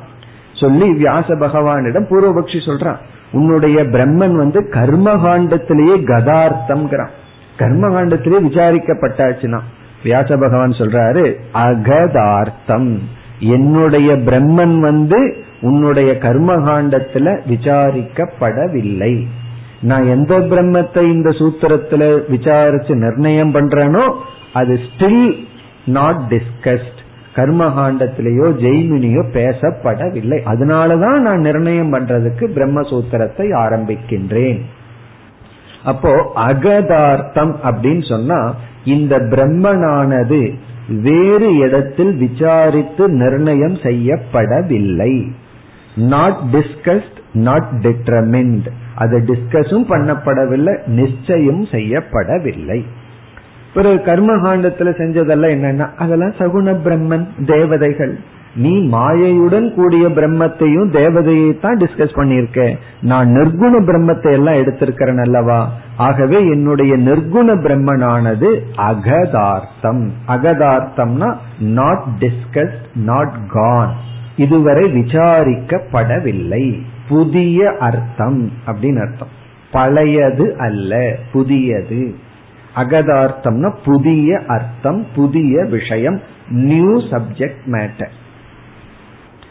சொல்லி 0.54 0.94
வியாச 0.94 1.28
பகவானிடம் 1.36 2.10
பூர்வபக்ஷி 2.10 2.60
சொல்றான். 2.66 2.96
உன்னுடைய 3.32 3.84
பிரம்மன் 3.84 4.36
வந்து 4.36 4.70
கர்மகாண்டத்திலேயே 4.74 5.96
கதார்த்தம்ங்கிறான். 6.12 7.14
கர்மகாண்டத்திலேயே 7.60 8.40
விசாரிக்கப்பட்டாச்சுன்னா 8.50 9.60
வியாச 10.04 10.38
பகவான் 10.38 10.72
சொல்றாரு 10.72 11.34
அகதார்த்தம். 11.52 13.00
என்னுடைய 13.40 14.14
பிரம்மன் 14.14 14.80
வந்து 14.80 15.36
உன்னுடைய 15.62 16.12
கர்மகாண்டத்துல 16.22 17.40
விசாரிக்கப்படவில்லை. 17.50 19.26
நான் 19.90 20.06
எந்த 20.08 20.34
பிரம்மத்தை 20.52 21.04
இந்த 21.16 21.30
சூத்திரத்துல 21.40 22.04
விசாரிச்சு 22.28 22.94
நிர்ணயம் 22.96 23.54
பண்றேனோ 23.56 24.06
அது 24.60 24.74
ஸ்டில் 24.86 25.26
நாட் 25.98 26.22
டிஸ்கஸ்ட் 26.30 27.02
கர்மகாண்டத்திலேயோ 27.36 28.48
ஜெய்மினியோ 28.64 29.24
பேசப்படவில்லை. 29.38 30.38
அதனாலதான் 30.52 31.20
நான் 31.28 31.42
நிர்ணயம் 31.48 31.92
பண்றதுக்கு 31.94 32.46
பிரம்மசூத்திரத்தை 32.58 33.48
ஆரம்பிக்கின்றேன். 33.64 34.62
அப்போ 35.84 36.12
அகதார்த்தம் 36.46 37.54
அப்படின்னு 37.68 38.06
சொன்னா 38.10 38.40
இந்த 38.96 39.16
பிரம்மனானது 39.34 40.40
வேறு 41.08 41.50
இடத்தில் 41.58 42.14
விசாரித்து 42.16 43.04
நிர்ணயம் 43.22 43.78
செய்யப்படவில்லை. 43.88 45.14
நாட் 46.14 46.42
டிஸ்கஸ்ட் 46.52 47.15
நாட் 47.36 47.70
டிட்டர்மின்ட் 47.82 48.68
அது 48.96 49.18
டிஸ்கஸும் 49.20 49.88
பண்ணப்படவில்லை 49.90 50.88
நிச்சயம் 50.88 51.64
செய்யப்படவில்லை. 51.64 52.86
பிறகு 53.74 53.96
கர்மகாண்டத்துல 53.96 54.90
செஞ்சதெல்லாம் 55.00 55.56
என்னன்னா 55.56 55.90
அதெல்லாம் 55.98 56.38
சகுண 56.38 56.74
பிரம்மன் 56.86 57.28
தேவதைகள். 57.46 58.20
நீ 58.56 58.90
மாயையுடன் 58.90 59.74
கூடிய 59.74 60.08
பிரம்மத்தையும் 60.08 60.92
தேவதையை 60.92 61.60
தான் 61.60 61.78
டிஸ்கஸ் 61.78 62.16
பண்ணியிருக்க. 62.16 62.78
நான் 63.02 63.28
நிர்குண 63.28 63.74
பிரம்மத்தை 63.80 64.32
எல்லாம் 64.32 64.56
எடுத்திருக்கிறேன் 64.56 65.22
அல்லவா? 65.22 65.70
ஆகவே 65.98 66.48
என்னுடைய 66.48 66.98
நிர்குண 66.98 67.56
பிரம்மனானது 67.66 68.60
அகதார்த்தம். 68.76 70.12
அகதார்த்தம்னா 70.28 71.36
நாட் 71.60 72.06
டிஸ்கஸ் 72.20 72.80
நாட் 72.96 73.38
கான் 73.48 73.94
இதுவரை 74.36 74.84
விசாரிக்கப்படவில்லை. 74.94 76.66
புதிய 77.10 77.76
அர்த்தம் 77.80 78.52
அப்படின்னு 78.68 79.08
அர்த்தம். 79.08 79.44
பழையது 79.72 80.56
அல்ல 80.58 81.16
புதியது. 81.32 82.16
அகதார்த்தம்னா 82.76 83.76
புதிய 83.86 84.42
அர்த்தம் 84.48 85.06
புதிய 85.16 85.64
விஷயம் 85.64 86.22
நியூ 86.50 87.00
சப்ஜெக்ட் 87.00 87.64
மேட்டர் 87.66 88.10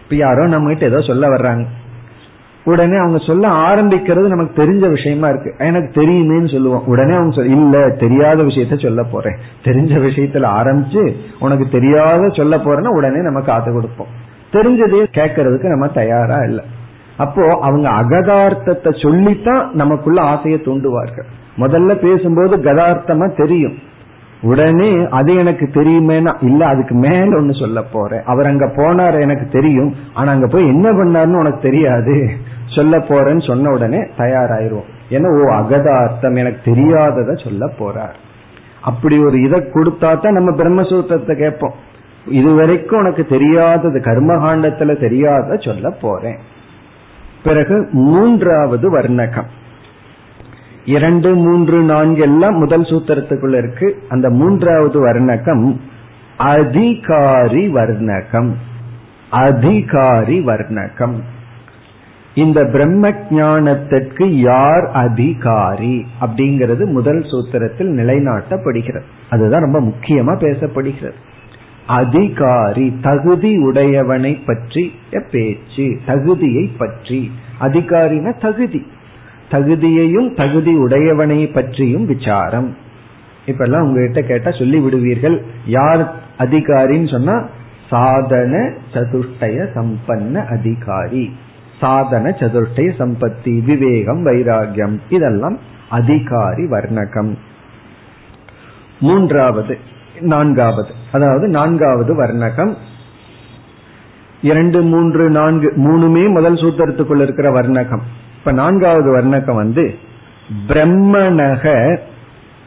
இப்ப 0.03 0.17
யாரோ 0.17 0.47
நம்ம 0.47 0.69
கிட்ட 0.69 0.85
ஏதோ 0.85 1.01
சொல்ல 1.01 1.29
வர்றாங்க. 1.29 1.65
உடனே 2.65 2.97
அவங்க 2.97 3.19
சொல்ல 3.19 3.49
ஆரம்பிக்கிறது 3.49 4.27
நமக்கு 4.27 4.65
தெரிஞ்ச 4.65 4.89
விஷயமா 4.89 5.29
இருக்கு. 5.29 5.55
எனக்கு 5.59 6.03
தெரியுமேன்னு 6.03 6.53
சொல்லுவோம். 6.53 6.87
உடனே 6.87 7.15
அவங்க 7.15 7.35
சொல்ல 7.35 7.53
இல்ல 7.53 7.91
தெரியாத 7.91 8.43
விஷயத்த 8.43 8.83
சொல்ல 8.83 9.03
போறேன். 9.03 9.37
தெரிஞ்ச 9.65 9.93
விஷயத்துல 9.93 10.47
ஆரம்பிச்சு 10.49 11.17
உனக்கு 11.41 11.69
தெரியாத 11.69 12.29
சொல்ல 12.29 12.57
போறேன்னா 12.57 12.87
உடனே 12.87 13.23
நம்ம 13.23 13.41
காத்து 13.41 13.73
கொடுப்போம். 13.73 14.07
தெரிஞ்சதையும் 14.53 15.15
கேட்கறதுக்கு 15.15 15.69
நம்ம 15.69 15.87
தயாரா 15.87 16.37
இல்லை. 16.37 16.65
அப்போ 17.17 17.59
அவங்க 17.61 17.89
அகதார்த்தத்தை 17.91 19.03
சொல்லித்தான் 19.03 19.71
நமக்குள்ள 19.73 20.21
ஆசையை 20.21 20.61
தூண்டுவார்கள். 20.65 21.27
முதல்ல 21.59 21.95
பேசும்போது 21.95 22.57
கதார்த்தமா 22.57 23.37
தெரியும். 23.37 23.75
உடனே 24.43 25.07
அது 25.11 25.35
எனக்கு 25.35 25.71
தெரியுமேனா? 25.75 26.37
இல்ல 26.41 26.67
அதுக்கு 26.67 26.95
மேல 26.95 27.37
ஒன்னு 27.37 27.55
சொல்ல 27.55 27.83
போறேன். 27.83 28.23
அவர் 28.25 28.47
அங்க 28.47 28.67
போனார் 28.67 29.21
எனக்கு 29.21 29.49
தெரியும். 29.49 29.95
ஆனா 30.15 30.33
அங்க 30.33 30.47
போய் 30.47 30.67
என்ன 30.67 30.93
பண்ணாருன்னு 30.93 31.39
உனக்கு 31.39 31.61
தெரியாது. 31.61 32.31
சொல்ல 32.67 32.99
போறேன்னு 32.99 33.47
சொன்ன 33.47 33.71
உடனே 33.71 33.99
தயாராயிருவோம். 33.99 34.91
ஏன்னா 35.11 35.29
ஓ 35.41 35.53
அகதார்த்தம் 35.55 36.35
எனக்கு 36.35 36.75
தெரியாதத 36.75 37.45
சொல்ல 37.45 37.67
போறார். 37.79 38.15
அப்படி 38.81 39.19
ஒரு 39.19 39.43
இதை 39.43 39.61
கொடுத்தா 39.61 40.21
தான் 40.21 40.33
நம்ம 40.33 40.51
பிரம்மசூத்திரத்தை 40.51 41.39
கேட்போம். 41.39 41.73
இதுவரைக்கும் 42.27 42.99
உனக்கு 42.99 43.27
தெரியாதது 43.27 43.99
கர்மகாண்டத்துல 43.99 45.01
தெரியாத 45.01 45.57
சொல்ல 45.57 45.91
போறேன். 45.91 46.37
பிறகு 47.45 47.89
மூன்றாவது 47.93 48.99
வர்ணகம். 48.99 49.47
இரண்டு 50.85 51.35
மூன்று 51.35 51.83
நான்கு 51.83 52.21
எல்லாம் 52.21 52.59
முதல் 52.59 52.83
சூத்திரத்துக்குள்ள 52.83 53.59
இருக்கு. 53.59 54.03
அந்த 54.09 54.31
மூன்றாவது 54.31 55.07
வர்ணகம் 55.07 55.77
அதிகாரி 56.37 57.73
வர்ணகம். 57.73 58.53
அதிகாரி 59.31 60.47
வர்ணகம். 60.47 61.21
இந்த 62.35 62.65
பிரம்ம 62.65 63.11
ஞானத்திற்கு 63.31 64.25
யார் 64.25 64.91
அதிகாரி 64.93 66.07
அப்படிங்கிறது 66.21 66.85
முதல் 66.85 67.23
சூத்திரத்தில் 67.23 67.91
நிலைநாட்டப்படுகிறது. 67.91 69.03
அதுதான் 69.31 69.63
ரொம்ப 69.63 69.81
முக்கியமா 69.81 70.37
பேசப்படுகிறது. 70.39 71.15
அதிகாரி 71.87 72.99
தகுதி 73.03 73.59
உடையவனை 73.59 74.47
பற்றி 74.47 74.93
பேச்சு 75.31 75.99
தகுதியை 76.07 76.71
பற்றி. 76.79 77.33
அதிகாரின 77.61 78.33
தகுதி. 78.41 78.87
தகுதியையும் 79.51 80.35
தகுதி 80.37 80.77
உடையவனை 80.77 81.53
பற்றியும் 81.53 82.07
விசாரம். 82.07 82.77
இப்பெல்லாம் 83.47 83.81
உங்ககிட்ட 83.81 84.23
கேட்டா 84.23 84.51
சொல்லி 84.51 84.81
விடுவீர்கள் 84.81 85.45
யார் 85.67 86.15
அதிகாரின்னு 86.39 87.11
சொன்னா 87.11 87.47
சாதன 87.91 88.73
சதுஷ்டய 88.95 89.67
சம்பன்ன 89.75 90.47
அதிகாரி. 90.47 91.37
சாதன 91.81 92.29
சதுர்டய 92.29 92.93
சம்பத்தி 92.99 93.65
விவேகம் 93.65 94.27
வைராகியம். 94.27 94.99
இதெல்லாம் 95.09 95.59
அதிகாரி 95.89 96.65
வர்ணகம். 96.65 97.35
மூன்றாவது 99.01 99.79
நான்காவது. 100.25 100.95
அதாவது 101.13 101.49
நான்காவது 101.49 102.23
வர்ணகம். 102.23 102.77
இரண்டு 104.41 104.83
மூன்று 104.83 105.31
நான்கு 105.31 105.73
மூணுமே 105.77 106.29
முதல் 106.29 106.55
சூத்திரத்துக்குள்ள 106.55 107.23
இருக்கிற 107.23 107.51
வர்ணகம். 107.51 108.01
இப்ப 108.39 108.53
நான்காவது 108.53 109.17
வர்ணகம் 109.17 109.55
வந்து 109.55 109.95
பிரம்மணக 110.67 111.99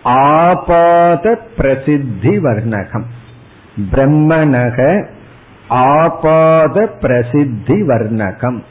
ஆபாத 0.03 1.39
பிரசித்தி 1.57 2.37
வர்ணகம். 2.37 3.03
பிரம்மணக 3.91 5.07
ஆபாத 5.67 6.87
பிரசித்தி 6.87 7.81
வர்ணகம். 7.81 8.63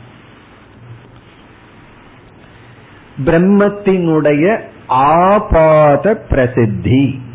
பிரம்மத்தினுடைய 3.25 4.61
ஆபாத 4.87 6.15
பிரசித்தி. 6.15 7.26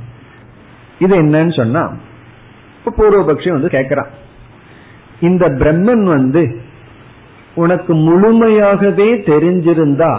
இது 1.01 1.13
என்னன்னு 1.21 1.53
சொன்னா 1.59 1.83
இப்ப 2.77 2.91
பூர்வபக்ஷி 2.97 3.49
வந்து 3.51 3.69
கேக்குறான். 3.77 4.11
இந்த 5.19 5.45
பிரம்மன் 5.61 6.03
வந்து 6.03 6.43
உனக்கு 7.55 7.93
முழுமையாகவே 7.95 9.07
தெரிஞ்சிருந்தா 9.31 10.11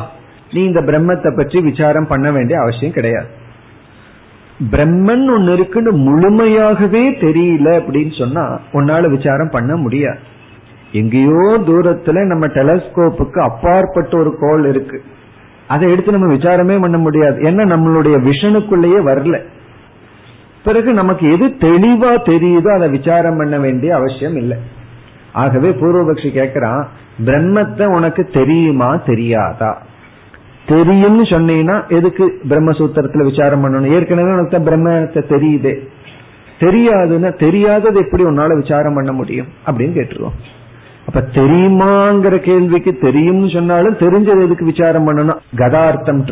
நீ 0.52 0.60
இந்த 0.64 0.80
பிரம்மத்தை 0.80 1.30
பற்றி 1.36 1.60
விசாரம் 1.60 2.06
பண்ண 2.06 2.30
வேண்டிய 2.30 2.56
அவசியம் 2.60 2.92
கிடையாது. 2.92 3.30
பிரம்மன் 4.72 5.24
ஒன்னு 5.34 5.52
இருக்குன்னு 5.52 5.92
முழுமையாகவே 5.92 7.04
தெரியல 7.24 7.68
அப்படின்னு 7.78 8.18
சொன்னா 8.18 8.44
உன்னால 8.72 9.10
விசாரம் 9.10 9.50
பண்ண 9.50 9.76
முடியாது. 9.76 10.20
எங்கேயோ 10.92 11.44
தூரத்துல 11.68 12.26
நம்ம 12.26 12.46
டெலஸ்கோப்புக்கு 12.58 13.38
அப்பாற்பட்ட 13.40 14.12
ஒரு 14.18 14.32
கோள் 14.40 14.64
இருக்கு. 14.68 14.98
அதை 15.66 15.90
எடுத்து 15.90 16.16
நம்ம 16.16 16.28
விசாரமே 16.34 16.76
பண்ண 16.80 16.98
முடியாது. 16.98 17.38
ஏன்னா 17.42 17.64
நம்மளுடைய 17.74 18.16
விஷனுக்குள்ளேயே 18.28 19.00
வரல. 19.10 19.38
பிறகு 20.64 20.92
நமக்கு 20.92 21.32
எது 21.32 21.46
தெளிவா 21.46 22.10
தெரியுதோ 22.30 22.74
அதை 22.74 22.88
விசாரம் 22.88 23.36
பண்ண 23.36 23.58
வேண்டிய 23.58 23.94
அவசியம் 23.94 24.36
இல்லை. 24.36 24.58
ஆகவே 25.32 25.70
பூர்வபக்ஷி 25.70 26.30
கேட்கிறான் 26.38 26.86
பிரம்மத்தை 27.24 27.86
உனக்கு 27.86 28.24
தெரியுமா 28.24 28.96
தெரியாதா? 28.96 29.82
தெரியும்னு 30.66 31.22
சொன்னீங்கன்னா 31.22 31.88
எதுக்கு 31.88 32.40
பிரம்மசூத்திரத்துல 32.48 33.24
விசாரம் 33.24 33.64
பண்ணணும்? 33.64 33.92
ஏற்கனவே 33.92 34.30
உனக்கு 34.30 34.62
தான் 34.62 34.68
பிரம்மத்தை 34.68 35.22
தெரியுதே. 35.28 35.74
தெரியாதுன்னா 36.60 37.38
தெரியாதது 37.38 38.00
எப்படி 38.00 38.24
உன்னால 38.24 38.56
விசாரம் 38.56 38.94
பண்ண 38.94 39.12
முடியும்? 39.12 39.46
அப்படின்னு 39.66 39.94
கேட்டுருவோம். 39.98 40.36
அப்ப 41.06 41.20
தெரியுமாங்கிற 41.34 42.36
கேள்விக்கு 42.36 42.98
தெரியும்னு 42.98 43.48
சொன்னாலும் 43.48 43.96
தெரிஞ்சது 43.96 44.44
எதுக்கு 44.44 44.64
விசாரம் 44.64 45.08
பண்ணணும்? 45.08 45.38
கதார்த்தம் 45.56 46.26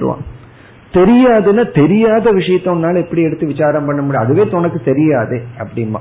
தெரியாதுன்னா 0.93 1.75
தெரியாத 1.75 2.33
விஷயத்த 2.33 2.69
உன்னால 2.69 2.97
எப்படி 2.97 3.23
எடுத்து 3.23 3.47
விசாரம் 3.47 3.87
பண்ண 3.87 4.03
முடியும்? 4.03 4.25
அதுவே 4.25 4.51
உனக்கு 4.51 4.81
தெரியாதே 4.81 5.41
அப்படிமா. 5.59 6.01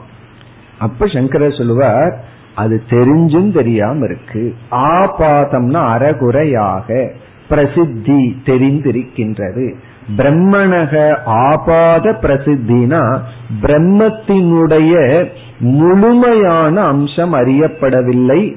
அப்ப 0.79 1.07
சங்கரர் 1.07 1.57
சொல்லுவார் 1.57 2.23
அது 2.55 2.83
தெரிஞ்சும் 2.89 3.51
தெரியாம 3.51 4.05
இருக்கு. 4.05 4.55
ஆபாதம்னா 4.71 5.87
அறகுறையாக 5.87 7.11
பிரசித்தி 7.49 8.41
தெரிந்திருக்கின்றது. 8.45 9.73
பிரம்மணக 10.17 11.17
ஆபாத 11.25 12.11
பிரசித்தினா 12.11 13.19
பிரம்மத்தினுடைய 13.61 15.25
முழுமையான 15.59 16.81
அம்சம் 16.81 17.33
அறியப்படவில்லை. 17.33 18.55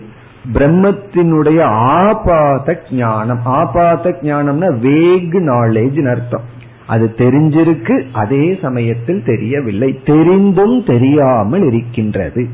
பிரம்மத்தினுடைய 0.53 1.63
ஆபாத 1.63 2.83
ஞானம். 2.91 3.41
ஆபாத 3.45 4.11
ஞானம்னா 4.11 4.79
வேக் 4.79 5.35
நாலேஜ் 5.35 6.11
அர்த்தம். 6.11 6.43
அது 6.87 7.15
தெரிஞ்சிருக்கு 7.17 8.07
அதே 8.13 8.59
சமயத்தில் 8.63 9.25
தெரியவில்லை. 9.25 10.01
தெரிந்தும் 10.05 10.85
தெரியாமல் 10.85 11.63
இருக்கின்றது. 11.63 12.49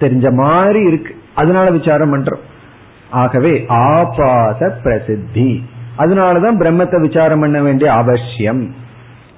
தெரிஞ்ச 0.00 0.32
மாதிரி 0.32 0.84
இருக்கு. 0.84 1.14
அதனால 1.34 1.70
விசாரம் 1.70 2.14
பண்றோம். 2.14 2.40
ஆகவே 3.10 3.64
ஆபாத 3.68 4.78
பிரசித்தி. 4.82 5.64
அதனாலதான் 5.98 6.58
பிரம்மத்தை 6.58 7.00
விசாரம் 7.00 7.40
பண்ண 7.40 7.62
வேண்டிய 7.62 7.92
அவசியம். 7.92 8.74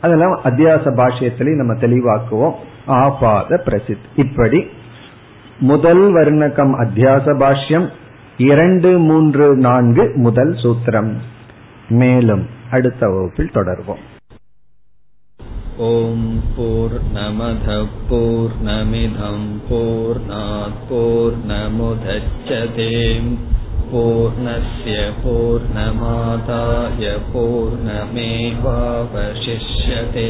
அதெல்லாம் 0.00 0.40
அத்தியாச 0.44 0.92
பாஷ்யத்திலையும் 0.94 1.56
நம்ம 1.56 1.74
தெளிவாக்குவோம். 1.74 2.54
ஆபாத 2.86 3.56
பிரசித்தி. 3.56 4.08
இப்படி 4.14 4.66
முதல் 5.67 6.01
வர்ணகம் 6.15 6.73
அத்தியாச 6.83 7.35
பாஷ்யம் 7.41 7.85
இரண்டு 8.45 8.89
மூன்று 9.09 9.45
நான்கு 9.59 10.13
முதல் 10.25 10.55
சூத்திரம் 10.63 11.13
மேலும் 12.01 12.43
அடுத்த 12.71 13.09
வகுப்பில் 13.09 13.51
தொடர்வோம் 13.51 14.03
ॐ 15.75 16.17
पूर्णमधः 16.55 17.85
पूर्णमिधं 18.09 19.37
पूर्णात् 19.69 20.75
पूर्णमुदच्छते 20.89 22.89
पूर्णस्य 23.91 24.97
पूर्णमादाय 25.23 27.09
पूर्णमेवावशिष्यते 27.33 30.29